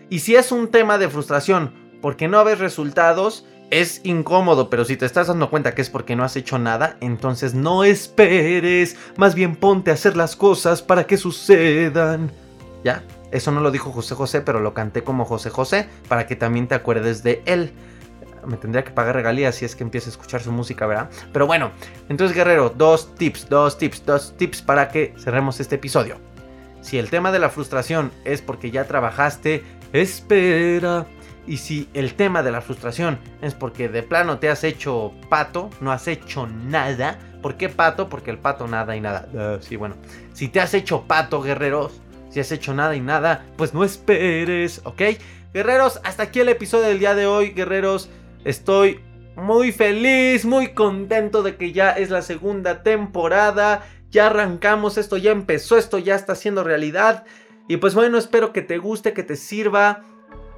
Y 0.10 0.20
si 0.20 0.36
es 0.36 0.52
un 0.52 0.70
tema 0.70 0.98
de 0.98 1.10
frustración 1.10 1.72
porque 2.02 2.28
no 2.28 2.44
ves 2.44 2.60
resultados, 2.60 3.46
es 3.70 4.02
incómodo, 4.04 4.70
pero 4.70 4.86
si 4.86 4.98
te 4.98 5.06
estás 5.06 5.28
dando 5.28 5.50
cuenta 5.50 5.76
que 5.76 5.82
es 5.82 5.90
porque 5.90 6.16
no 6.16 6.24
has 6.24 6.36
hecho 6.36 6.58
nada, 6.58 6.98
entonces 7.02 7.54
no 7.54 7.84
esperes, 7.84 8.98
más 9.16 9.36
bien 9.36 9.56
ponte 9.56 9.92
a 9.92 9.94
hacer 9.94 10.18
las 10.18 10.36
cosas 10.36 10.82
para 10.82 11.06
que 11.06 11.18
sucedan. 11.18 12.32
¿Ya? 12.84 13.04
Eso 13.32 13.52
no 13.52 13.62
lo 13.62 13.70
dijo 13.70 13.92
José 13.92 14.16
José, 14.16 14.42
pero 14.42 14.60
lo 14.60 14.74
canté 14.74 15.04
como 15.04 15.26
José 15.26 15.50
José 15.52 15.88
para 16.08 16.26
que 16.26 16.36
también 16.36 16.68
te 16.68 16.76
acuerdes 16.76 17.22
de 17.22 17.44
él. 17.46 17.74
Me 18.46 18.58
tendría 18.58 18.84
que 18.84 18.92
pagar 18.92 19.16
regalías 19.16 19.56
si 19.56 19.66
es 19.66 19.76
que 19.76 19.84
empieza 19.84 20.10
a 20.10 20.12
escuchar 20.12 20.42
su 20.42 20.52
música, 20.52 20.86
¿verdad? 20.88 21.10
Pero 21.32 21.48
bueno, 21.48 21.72
entonces 22.10 22.36
guerrero, 22.36 22.70
dos 22.70 23.16
tips, 23.16 23.50
dos 23.50 23.78
tips, 23.78 24.06
dos 24.06 24.38
tips 24.38 24.62
para 24.62 24.90
que 24.90 25.14
cerremos 25.18 25.60
este 25.60 25.76
episodio. 25.76 26.18
Si 26.82 26.98
el 26.98 27.10
tema 27.10 27.32
de 27.32 27.40
la 27.40 27.50
frustración 27.50 28.12
es 28.26 28.42
porque 28.42 28.72
ya 28.72 28.86
trabajaste, 28.86 29.64
espera. 29.94 31.06
Y 31.46 31.58
si 31.58 31.90
el 31.94 32.14
tema 32.14 32.44
de 32.44 32.52
la 32.52 32.62
frustración 32.62 33.18
es 33.42 33.56
porque 33.56 33.90
de 33.90 34.04
plano 34.04 34.38
te 34.38 34.50
has 34.50 34.64
hecho 34.64 35.14
pato, 35.30 35.70
no 35.82 35.92
has 35.92 36.08
hecho 36.08 36.48
nada. 36.48 37.18
¿Por 37.42 37.56
qué 37.56 37.70
pato? 37.70 38.08
Porque 38.08 38.32
el 38.32 38.38
pato 38.38 38.68
nada 38.68 38.96
y 38.96 39.02
nada. 39.02 39.28
Ah, 39.36 39.58
sí, 39.60 39.76
bueno. 39.76 39.96
Si 40.34 40.48
te 40.48 40.62
has 40.62 40.74
hecho 40.74 41.04
pato, 41.08 41.42
guerreros, 41.42 42.02
si 42.30 42.40
has 42.40 42.52
hecho 42.52 42.74
nada 42.74 42.96
y 42.96 43.02
nada, 43.02 43.46
pues 43.58 43.74
no 43.74 43.84
esperes, 43.84 44.82
¿ok? 44.84 45.02
Guerreros, 45.54 46.00
hasta 46.04 46.24
aquí 46.24 46.40
el 46.42 46.50
episodio 46.50 46.88
del 46.88 47.00
día 47.00 47.16
de 47.16 47.26
hoy, 47.26 47.50
guerreros. 47.50 48.10
Estoy 48.44 49.00
muy 49.36 49.72
feliz, 49.72 50.46
muy 50.46 50.74
contento 50.74 51.44
de 51.44 51.56
que 51.56 51.72
ya 51.72 51.92
es 51.92 52.10
la 52.10 52.22
segunda 52.22 52.84
temporada. 52.84 53.84
Ya 54.12 54.28
arrancamos, 54.28 54.98
esto 54.98 55.18
ya 55.18 55.32
empezó, 55.32 55.78
esto 55.78 55.98
ya 55.98 56.16
está 56.16 56.36
siendo 56.36 56.64
realidad. 56.64 57.26
Y 57.68 57.78
pues 57.78 57.94
bueno, 57.96 58.18
espero 58.18 58.52
que 58.54 58.62
te 58.62 58.78
guste, 58.78 59.14
que 59.14 59.24
te 59.24 59.36
sirva. 59.36 60.04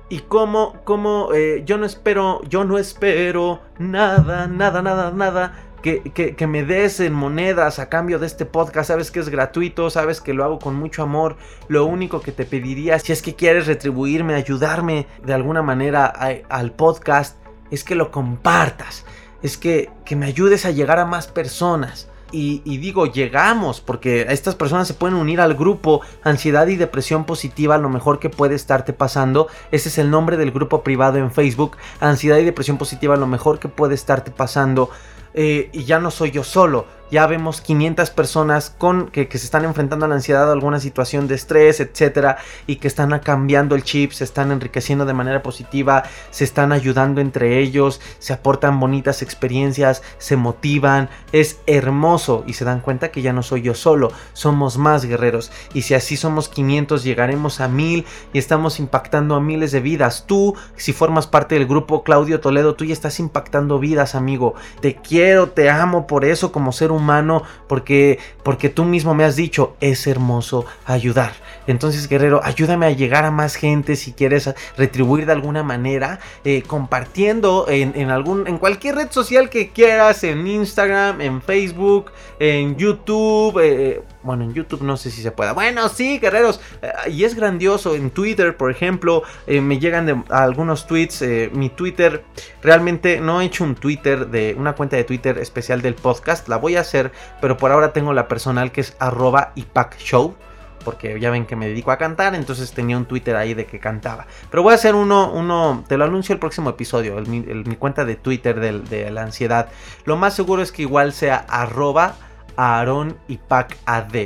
Y 0.09 0.19
como, 0.19 0.83
como, 0.83 1.29
eh, 1.33 1.63
yo 1.65 1.77
no 1.77 1.85
espero, 1.85 2.41
yo 2.49 2.65
no 2.65 2.77
espero 2.77 3.61
nada, 3.79 4.47
nada, 4.47 4.81
nada, 4.81 5.11
nada 5.11 5.71
que, 5.81 6.47
me 6.47 6.63
des 6.63 6.99
en 6.99 7.13
monedas 7.13 7.79
a 7.79 7.89
cambio 7.89 8.19
de 8.19 8.27
este 8.27 8.45
podcast. 8.45 8.89
Sabes 8.89 9.11
que 9.11 9.19
es 9.19 9.29
gratuito, 9.29 9.89
sabes 9.89 10.21
que 10.21 10.33
lo 10.33 10.43
hago 10.43 10.59
con 10.59 10.75
mucho 10.75 11.03
amor. 11.03 11.37
Lo 11.67 11.85
único 11.85 12.21
que 12.21 12.31
te 12.31 12.45
pediría, 12.45 12.99
si 12.99 13.11
es 13.11 13.21
que 13.21 13.35
quieres 13.35 13.67
retribuirme, 13.67 14.35
ayudarme 14.35 15.07
de 15.23 15.33
alguna 15.33 15.61
manera 15.61 16.05
al 16.05 16.71
podcast, 16.71 17.37
es 17.71 17.83
que 17.83 17.95
lo 17.95 18.11
compartas. 18.11 19.05
Es 19.41 19.57
que, 19.57 19.89
que 20.05 20.15
me 20.15 20.27
ayudes 20.27 20.65
a 20.65 20.71
llegar 20.71 20.99
a 20.99 21.05
más 21.05 21.27
personas. 21.27 22.07
Y, 22.33 22.77
digo, 22.77 23.07
llegamos, 23.07 23.81
porque 23.81 24.25
estas 24.29 24.55
personas 24.55 24.87
se 24.87 24.93
pueden 24.93 25.17
unir 25.17 25.41
al 25.41 25.53
grupo 25.53 26.01
Ansiedad 26.23 26.67
y 26.67 26.77
Depresión 26.77 27.25
Positiva, 27.25 27.77
lo 27.77 27.89
mejor 27.89 28.19
que 28.19 28.29
puede 28.29 28.55
estarte 28.55 28.93
pasando. 28.93 29.47
Ese 29.71 29.89
es 29.89 29.97
el 29.97 30.09
nombre 30.09 30.37
del 30.37 30.51
grupo 30.51 30.81
privado 30.81 31.17
en 31.17 31.31
Facebook. 31.31 31.75
Ansiedad 31.99 32.37
y 32.37 32.45
Depresión 32.45 32.77
Positiva, 32.77 33.17
lo 33.17 33.27
mejor 33.27 33.59
que 33.59 33.67
puede 33.67 33.95
estarte 33.95 34.31
pasando. 34.31 34.89
Eh, 35.33 35.69
y 35.73 35.83
ya 35.83 35.99
no 35.99 36.11
soy 36.11 36.31
yo 36.31 36.43
solo 36.43 36.85
ya 37.11 37.27
vemos 37.27 37.59
500 37.59 38.09
personas 38.09 38.73
con, 38.75 39.07
que, 39.09 39.27
se 39.29 39.45
están 39.45 39.65
enfrentando 39.65 40.05
a 40.05 40.09
la 40.09 40.15
ansiedad 40.15 40.47
o 40.47 40.53
alguna 40.53 40.79
situación 40.79 41.27
de 41.27 41.35
estrés, 41.35 41.81
etcétera, 41.81 42.37
y 42.67 42.77
que 42.77 42.87
están 42.87 43.11
cambiando 43.19 43.75
el 43.75 43.83
chip, 43.83 44.13
se 44.13 44.23
están 44.23 44.51
enriqueciendo 44.51 45.05
de 45.05 45.13
manera 45.13 45.43
positiva, 45.43 46.03
se 46.29 46.45
están 46.45 46.71
ayudando 46.71 47.19
entre 47.19 47.59
ellos, 47.59 47.99
se 48.19 48.31
aportan 48.31 48.79
bonitas 48.79 49.21
experiencias, 49.21 50.01
se 50.19 50.37
motivan, 50.37 51.09
es 51.33 51.59
hermoso 51.67 52.45
y 52.47 52.53
se 52.53 52.63
dan 52.63 52.79
cuenta 52.79 53.11
que 53.11 53.21
ya 53.21 53.33
no 53.33 53.43
soy 53.43 53.61
yo 53.61 53.73
solo, 53.73 54.13
somos 54.31 54.77
más 54.77 55.03
guerreros 55.03 55.51
y 55.73 55.81
si 55.81 55.93
así 55.93 56.15
somos 56.15 56.47
500 56.47 57.03
llegaremos 57.03 57.59
a 57.59 57.67
mil 57.67 58.05
y 58.31 58.39
estamos 58.39 58.79
impactando 58.79 59.35
a 59.35 59.41
miles 59.41 59.73
de 59.73 59.81
vidas. 59.81 60.23
Tú, 60.27 60.55
si 60.77 60.93
formas 60.93 61.27
parte 61.27 61.55
del 61.55 61.67
grupo 61.67 62.03
Claudio 62.03 62.39
Toledo, 62.39 62.75
tú 62.75 62.85
ya 62.85 62.93
estás 62.93 63.19
impactando 63.19 63.79
vidas, 63.79 64.15
amigo. 64.15 64.55
Te 64.79 64.95
quiero, 64.95 65.49
te 65.49 65.69
amo 65.69 66.07
por 66.07 66.23
eso 66.23 66.53
como 66.53 66.71
ser 66.71 66.91
humano 66.91 67.00
humano 67.01 67.43
porque, 67.67 68.19
porque 68.43 68.69
tú 68.69 68.85
mismo 68.85 69.13
me 69.13 69.25
has 69.25 69.35
dicho, 69.35 69.75
es 69.81 70.07
hermoso 70.07 70.65
ayudar. 70.85 71.33
Entonces, 71.67 72.07
guerrero, 72.07 72.41
ayúdame 72.43 72.85
a 72.85 72.91
llegar 72.91 73.25
a 73.25 73.31
más 73.31 73.55
gente 73.55 73.95
si 73.95 74.13
quieres 74.13 74.53
retribuir 74.77 75.25
de 75.25 75.33
alguna 75.33 75.63
manera, 75.63 76.19
eh, 76.43 76.63
compartiendo 76.63 77.65
en, 77.69 78.09
algún, 78.09 78.47
en 78.47 78.57
cualquier 78.57 78.95
red 78.95 79.11
social 79.11 79.49
que 79.49 79.69
quieras, 79.69 80.23
en 80.23 80.47
Instagram, 80.47 81.21
en 81.21 81.41
Facebook, 81.41 82.11
en 82.39 82.75
YouTube. 82.77 83.59
Eh, 83.61 84.01
bueno, 84.23 84.43
en 84.43 84.53
YouTube 84.53 84.81
no 84.81 84.97
sé 84.97 85.11
si 85.11 85.21
se 85.21 85.31
pueda. 85.31 85.53
Bueno, 85.53 85.87
sí, 85.89 86.19
guerreros. 86.19 86.59
Eh, 86.81 87.11
y 87.11 87.23
es 87.23 87.35
grandioso. 87.35 87.95
En 87.95 88.09
Twitter, 88.09 88.57
por 88.57 88.71
ejemplo, 88.71 89.23
me 89.47 89.79
llegan 89.79 90.25
algunos 90.29 90.87
tweets. 90.87 91.23
mi 91.53 91.69
Twitter, 91.69 92.23
realmente 92.61 93.19
no 93.19 93.41
he 93.41 93.45
hecho 93.45 93.63
un 93.63 93.75
Twitter 93.75 94.27
de 94.27 94.55
una 94.57 94.73
cuenta 94.73 94.95
de 94.95 95.03
Twitter 95.03 95.37
especial 95.37 95.81
del 95.81 95.95
podcast. 95.95 96.47
La 96.47 96.57
voy 96.57 96.75
a 96.75 96.81
hacer, 96.81 97.11
pero 97.39 97.57
por 97.57 97.71
ahora 97.71 97.93
tengo 97.93 98.13
la 98.13 98.27
personal 98.27 98.71
que 98.71 98.81
es 98.81 98.95
arroba 98.99 99.53
show 99.97 100.35
porque 100.81 101.19
ya 101.19 101.31
ven 101.31 101.45
que 101.45 101.55
me 101.55 101.67
dedico 101.67 101.91
a 101.91 101.97
cantar, 101.97 102.35
entonces 102.35 102.71
tenía 102.73 102.97
un 102.97 103.05
Twitter 103.05 103.35
ahí 103.35 103.53
de 103.53 103.65
que 103.65 103.79
cantaba. 103.79 104.27
Pero 104.49 104.63
voy 104.63 104.73
a 104.73 104.75
hacer 104.75 104.95
uno, 104.95 105.31
uno 105.31 105.83
te 105.87 105.97
lo 105.97 106.05
anuncio 106.05 106.33
el 106.33 106.39
próximo 106.39 106.69
episodio, 106.69 107.15
mi, 107.21 107.41
cuenta 107.77 108.05
de 108.05 108.15
Twitter 108.15 108.59
de, 108.59 109.11
la 109.11 109.23
ansiedad. 109.23 109.69
Lo 110.05 110.17
más 110.17 110.33
seguro 110.33 110.61
es 110.61 110.71
que 110.71 110.83
igual 110.83 111.13
sea 111.13 111.45
arroba 111.49 112.15
Aaron 112.55 113.17
y 113.27 113.37
Pac 113.37 113.77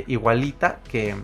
igualita 0.06 0.80
que, 0.88 1.14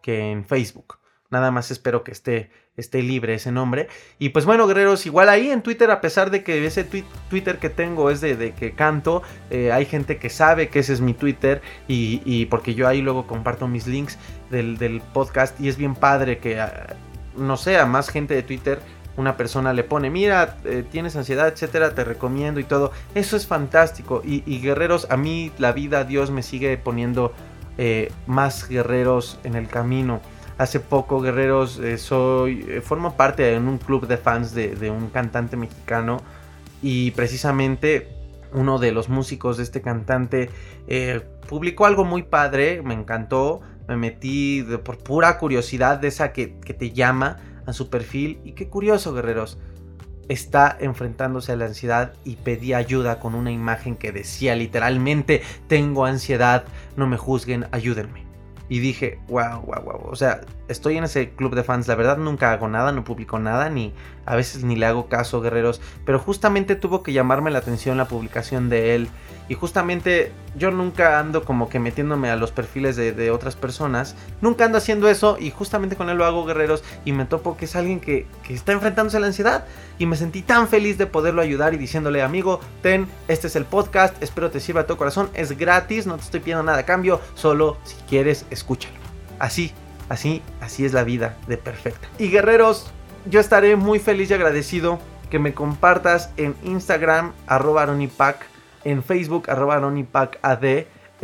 que 0.00 0.30
en 0.30 0.44
Facebook. 0.44 0.98
Nada 1.30 1.50
más 1.50 1.70
espero 1.70 2.04
que 2.04 2.12
esté 2.12 2.50
esté 2.76 3.02
libre 3.02 3.34
ese 3.34 3.52
nombre. 3.52 3.88
Y 4.18 4.30
pues 4.30 4.44
bueno, 4.44 4.66
guerreros, 4.66 5.04
igual 5.06 5.28
ahí 5.28 5.50
en 5.50 5.62
Twitter, 5.62 5.90
a 5.90 6.00
pesar 6.00 6.30
de 6.30 6.42
que 6.42 6.64
ese 6.66 6.84
Twitter 6.84 7.58
que 7.58 7.68
tengo 7.68 8.10
es 8.10 8.20
de, 8.20 8.52
que 8.52 8.72
canto, 8.72 9.22
eh, 9.50 9.72
hay 9.72 9.84
gente 9.84 10.18
que 10.18 10.30
sabe 10.30 10.68
que 10.68 10.78
ese 10.78 10.92
es 10.94 11.00
mi 11.00 11.14
Twitter 11.14 11.60
y, 11.86 12.46
porque 12.46 12.74
yo 12.74 12.88
ahí 12.88 13.02
luego 13.02 13.26
comparto 13.26 13.68
mis 13.68 13.86
links 13.86 14.18
del, 14.50 15.02
podcast 15.12 15.58
y 15.60 15.68
es 15.68 15.76
bien 15.76 15.94
padre 15.94 16.38
que, 16.38 16.60
ah, 16.60 16.96
no 17.36 17.56
sé, 17.56 17.78
a 17.78 17.86
más 17.86 18.08
gente 18.08 18.34
de 18.34 18.42
Twitter 18.42 18.80
una 19.16 19.36
persona 19.36 19.74
le 19.74 19.84
pone, 19.84 20.08
mira, 20.08 20.56
eh, 20.64 20.84
tienes 20.90 21.16
ansiedad, 21.16 21.48
etcétera, 21.48 21.94
te 21.94 22.02
recomiendo 22.02 22.60
y 22.60 22.64
todo. 22.64 22.92
Eso 23.14 23.36
es 23.36 23.46
fantástico. 23.46 24.22
Y, 24.24 24.40
guerreros, 24.60 25.06
a 25.10 25.18
mí 25.18 25.52
la 25.58 25.72
vida, 25.72 26.04
Dios 26.04 26.30
me 26.30 26.42
sigue 26.42 26.78
poniendo 26.78 27.34
eh, 27.76 28.10
más 28.26 28.66
guerreros 28.68 29.38
en 29.44 29.54
el 29.54 29.68
camino. 29.68 30.22
Hace 30.62 30.78
poco, 30.78 31.20
guerreros, 31.20 31.80
eh, 31.80 31.98
soy 31.98 32.64
eh, 32.68 32.80
formo 32.82 33.16
parte 33.16 33.42
de 33.42 33.58
un 33.58 33.78
club 33.78 34.06
de 34.06 34.16
fans 34.16 34.54
de, 34.54 34.92
un 34.92 35.08
cantante 35.08 35.56
mexicano 35.56 36.18
y 36.80 37.10
precisamente 37.10 38.06
uno 38.52 38.78
de 38.78 38.92
los 38.92 39.08
músicos 39.08 39.56
de 39.56 39.64
este 39.64 39.82
cantante 39.82 40.50
eh, 40.86 41.20
publicó 41.48 41.84
algo 41.84 42.04
muy 42.04 42.22
padre, 42.22 42.80
me 42.80 42.94
encantó, 42.94 43.60
me 43.88 43.96
metí 43.96 44.64
por 44.84 44.98
pura 44.98 45.36
curiosidad 45.36 45.98
de 45.98 46.06
esa 46.06 46.32
que, 46.32 46.60
que 46.60 46.74
te 46.74 46.92
llama 46.92 47.38
a 47.66 47.72
su 47.72 47.90
perfil 47.90 48.38
y 48.44 48.52
qué 48.52 48.68
curioso, 48.68 49.12
guerreros 49.12 49.58
está 50.28 50.76
enfrentándose 50.78 51.50
a 51.50 51.56
la 51.56 51.64
ansiedad 51.64 52.12
y 52.22 52.36
pedí 52.36 52.72
ayuda 52.72 53.18
con 53.18 53.34
una 53.34 53.50
imagen 53.50 53.96
que 53.96 54.12
decía 54.12 54.54
literalmente, 54.54 55.42
tengo 55.66 56.04
ansiedad, 56.04 56.66
no 56.94 57.08
me 57.08 57.16
juzguen, 57.16 57.66
ayúdenme. 57.72 58.31
Y 58.72 58.78
dije, 58.78 59.18
wow, 59.28 59.60
wow, 59.66 59.82
wow. 59.84 60.00
O 60.10 60.16
sea, 60.16 60.40
estoy 60.72 60.96
en 60.96 61.04
ese 61.04 61.30
club 61.30 61.54
de 61.54 61.62
fans. 61.62 61.86
La 61.86 61.94
verdad 61.94 62.16
nunca 62.16 62.52
hago 62.52 62.68
nada, 62.68 62.90
no 62.92 63.04
publico 63.04 63.38
nada, 63.38 63.70
ni 63.70 63.92
a 64.26 64.36
veces 64.36 64.64
ni 64.64 64.76
le 64.76 64.86
hago 64.86 65.08
caso, 65.08 65.40
guerreros. 65.40 65.80
Pero 66.04 66.18
justamente 66.18 66.76
tuvo 66.76 67.02
que 67.02 67.12
llamarme 67.12 67.50
la 67.50 67.58
atención 67.58 67.96
la 67.96 68.08
publicación 68.08 68.68
de 68.68 68.94
él. 68.94 69.08
Y 69.48 69.54
justamente 69.54 70.32
yo 70.56 70.70
nunca 70.70 71.18
ando 71.18 71.44
como 71.44 71.68
que 71.68 71.78
metiéndome 71.78 72.30
a 72.30 72.36
los 72.36 72.52
perfiles 72.52 72.96
de, 72.96 73.30
otras 73.30 73.54
personas. 73.56 74.14
Nunca 74.40 74.64
ando 74.64 74.78
haciendo 74.78 75.08
eso. 75.08 75.36
Y 75.38 75.50
justamente 75.50 75.96
con 75.96 76.08
él 76.08 76.16
lo 76.16 76.24
hago, 76.24 76.44
guerreros. 76.44 76.84
Y 77.04 77.12
me 77.12 77.24
topo 77.24 77.56
que 77.56 77.66
es 77.66 77.76
alguien 77.76 78.00
que, 78.00 78.26
que 78.44 78.54
está 78.54 78.72
enfrentándose 78.72 79.16
a 79.16 79.20
la 79.20 79.26
ansiedad. 79.26 79.66
Y 79.98 80.06
me 80.06 80.16
sentí 80.16 80.42
tan 80.42 80.68
feliz 80.68 80.96
de 80.96 81.06
poderlo 81.06 81.42
ayudar 81.42 81.74
y 81.74 81.78
diciéndole, 81.78 82.22
amigo, 82.22 82.60
ten, 82.82 83.06
este 83.28 83.48
es 83.48 83.56
el 83.56 83.64
podcast. 83.64 84.20
Espero 84.22 84.50
te 84.50 84.60
sirva 84.60 84.82
a 84.82 84.86
tu 84.86 84.96
corazón. 84.96 85.28
Es 85.34 85.56
gratis, 85.58 86.06
no 86.06 86.16
te 86.16 86.22
estoy 86.22 86.40
pidiendo 86.40 86.62
nada 86.62 86.78
a 86.78 86.86
cambio. 86.86 87.20
Solo 87.34 87.76
si 87.84 87.96
quieres, 88.08 88.46
escúchalo. 88.50 88.94
Así, 89.38 89.72
Así, 90.08 90.42
así 90.60 90.84
es 90.84 90.92
la 90.92 91.04
vida 91.04 91.36
de 91.46 91.56
perfecta. 91.56 92.08
Y 92.18 92.28
guerreros, 92.28 92.92
yo 93.26 93.40
estaré 93.40 93.76
muy 93.76 93.98
feliz 93.98 94.30
y 94.30 94.34
agradecido 94.34 94.98
que 95.30 95.38
me 95.38 95.54
compartas 95.54 96.30
en 96.36 96.54
Instagram, 96.64 97.32
arroba 97.46 97.82
aronipac, 97.84 98.46
en 98.84 99.02
Facebook, 99.02 99.48
arroba 99.48 99.76
aronipacad, 99.76 100.62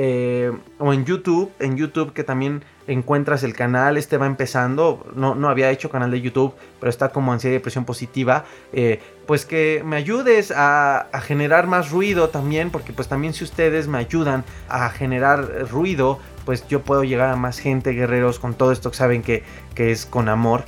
eh, 0.01 0.53
o 0.79 0.93
en 0.93 1.05
YouTube, 1.05 1.51
en 1.59 1.76
YouTube 1.76 2.12
que 2.12 2.22
también 2.22 2.62
encuentras 2.87 3.43
el 3.43 3.53
canal, 3.53 3.97
este 3.97 4.16
va 4.16 4.26
empezando, 4.26 5.05
no, 5.16 5.35
no 5.35 5.49
había 5.49 5.70
hecho 5.70 5.91
canal 5.91 6.12
de 6.12 6.20
YouTube, 6.20 6.55
pero 6.79 6.89
está 6.89 7.09
como 7.11 7.33
ansiedad 7.33 7.55
y 7.55 7.59
depresión 7.59 7.85
positiva, 7.85 8.45
eh, 8.72 9.01
pues 9.26 9.45
que 9.45 9.83
me 9.85 9.97
ayudes 9.97 10.53
a, 10.57 11.09
generar 11.22 11.66
más 11.66 11.91
ruido 11.91 12.29
también, 12.29 12.70
porque 12.70 12.93
pues 12.93 13.09
también 13.09 13.35
si 13.35 13.43
ustedes 13.43 13.89
me 13.89 13.99
ayudan 13.99 14.45
a 14.68 14.89
generar 14.89 15.68
ruido, 15.68 16.20
pues 16.49 16.66
yo 16.66 16.80
puedo 16.80 17.05
llegar 17.05 17.28
a 17.28 17.36
más 17.36 17.59
gente, 17.59 17.92
guerreros, 17.92 18.38
con 18.38 18.55
todo 18.55 18.72
esto 18.72 18.90
que 18.90 18.96
saben 18.96 19.22
que, 19.22 19.44
que 19.74 19.92
es 19.92 20.07
con 20.07 20.30
amor. 20.30 20.64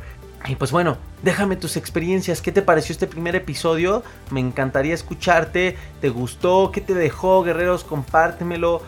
Y 0.47 0.57
pues 0.57 0.73
bueno, 0.73 0.99
déjame 1.23 1.57
tus 1.57 1.79
experiencias. 1.79 2.43
¿Qué 2.43 2.53
te 2.53 2.61
pareció 2.61 2.93
este 2.93 3.07
primer 3.07 3.35
episodio? 3.35 4.03
Me 4.31 4.41
encantaría 4.41 4.93
escucharte. 4.93 5.79
¿Te 6.03 6.11
gustó? 6.11 6.71
¿Qué 6.71 6.83
te 6.83 6.93
dejó, 6.93 7.43
guerreros? 7.43 7.83
Compártemelo 7.85 8.83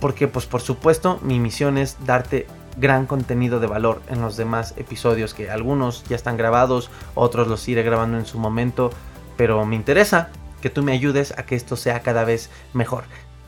porque 0.00 0.26
pues 0.26 0.46
por 0.46 0.62
supuesto 0.62 1.18
mi 1.20 1.38
misión 1.38 1.76
es 1.76 1.98
darte 2.06 2.46
gran 2.78 3.04
contenido 3.04 3.60
de 3.60 3.66
valor 3.66 4.00
en 4.08 4.22
los 4.22 4.38
demás 4.38 4.72
episodios 4.78 5.34
que 5.34 5.50
algunos 5.50 6.02
ya 6.04 6.16
están 6.16 6.38
grabados, 6.38 6.90
otros 7.14 7.46
los 7.46 7.68
iré 7.68 7.82
grabando 7.82 8.16
en 8.16 8.24
su 8.24 8.38
momento, 8.38 8.90
pero 9.36 9.66
me 9.66 9.76
interesa 9.76 10.30
que 10.62 10.70
tú 10.70 10.82
me 10.82 10.92
ayudes 10.92 11.34
a 11.36 11.44
que 11.44 11.56
esto 11.56 11.76
sea 11.76 12.00
cada 12.00 12.24
vez 12.24 12.48
mejor 12.72 13.04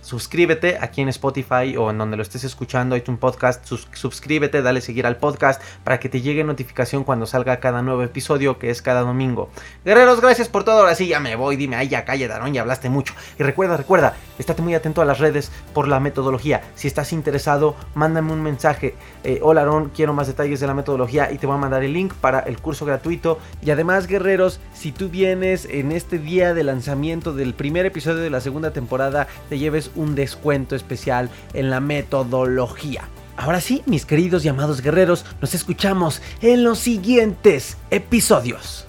suscríbete 0.09 0.79
aquí 0.81 1.03
en 1.03 1.11
Spotify 1.11 1.77
o 1.77 1.91
en 1.91 1.99
donde 1.99 2.17
lo 2.17 2.23
estés 2.23 2.43
escuchando, 2.43 2.97
un 3.09 3.19
podcast, 3.19 3.63
suscríbete, 3.93 4.63
dale 4.63 4.81
seguir 4.81 5.07
al 5.07 5.19
podcast 5.19 5.63
para 5.85 6.01
que 6.01 6.09
te 6.09 6.23
llegue 6.23 6.45
notificación 6.45 7.05
cuando 7.05 7.27
salga 7.27 7.61
cada 7.61 7.83
nuevo 7.83 8.03
episodio 8.03 8.59
que 8.59 8.71
es 8.71 8.81
cada 8.81 9.03
domingo. 9.03 9.51
Guerreros, 9.85 10.23
gracias 10.23 10.49
por 10.49 10.65
todo, 10.65 10.81
ahora 10.81 10.95
sí 10.95 11.09
ya 11.09 11.21
me 11.21 11.37
voy, 11.37 11.57
dime, 11.57 11.77
ay 11.77 11.89
ya 11.89 12.07
calle 12.07 12.27
Darón, 12.27 12.55
ya 12.55 12.63
hablaste 12.63 12.89
mucho. 12.89 13.13
Y 13.39 13.43
recuerda, 13.43 13.77
recuerda, 13.77 14.15
estate 14.39 14.63
muy 14.63 14.75
atento 14.75 15.03
a 15.03 15.05
las 15.05 15.19
redes 15.19 15.53
por 15.75 15.89
la 15.89 16.01
metodología. 16.01 16.63
Si 16.75 16.89
estás 16.89 17.13
interesado, 17.13 17.77
mándame 17.95 18.33
un 18.33 18.43
mensaje, 18.43 18.95
eh, 19.25 19.41
hola 19.43 19.61
Aaron, 19.61 19.91
quiero 19.91 20.15
más 20.15 20.27
detalles 20.27 20.61
de 20.61 20.67
la 20.67 20.75
metodología 20.75 21.31
y 21.31 21.37
te 21.37 21.47
voy 21.47 21.57
a 21.57 21.59
mandar 21.59 21.85
el 21.85 21.93
link 21.93 22.15
para 22.15 22.41
el 22.41 22.59
curso 22.61 22.87
gratuito. 22.87 23.39
Y 23.63 23.71
además, 23.73 24.07
guerreros, 24.07 24.59
si 24.73 24.91
tú 24.91 25.11
vienes 25.11 25.67
en 25.67 25.93
este 25.93 26.19
día 26.19 26.55
de 26.55 26.65
lanzamiento 26.65 27.35
del 27.35 27.53
primer 27.53 27.85
episodio 27.85 28.23
de 28.23 28.31
la 28.31 28.41
segunda 28.41 28.71
temporada, 28.71 29.27
te 29.51 29.59
lleves 29.59 29.91
un 29.99 30.15
descuento 30.15 30.75
especial 30.75 31.29
en 31.53 31.69
la 31.69 31.81
metodología. 31.81 33.09
Ahora 33.37 33.61
sí, 33.61 33.83
mis 33.87 34.05
queridos 34.05 34.43
llamados 34.43 34.81
guerreros, 34.81 35.25
nos 35.41 35.55
escuchamos 35.55 36.23
en 36.41 36.65
los 36.65 36.79
siguientes 36.79 37.77
episodios. 37.91 38.88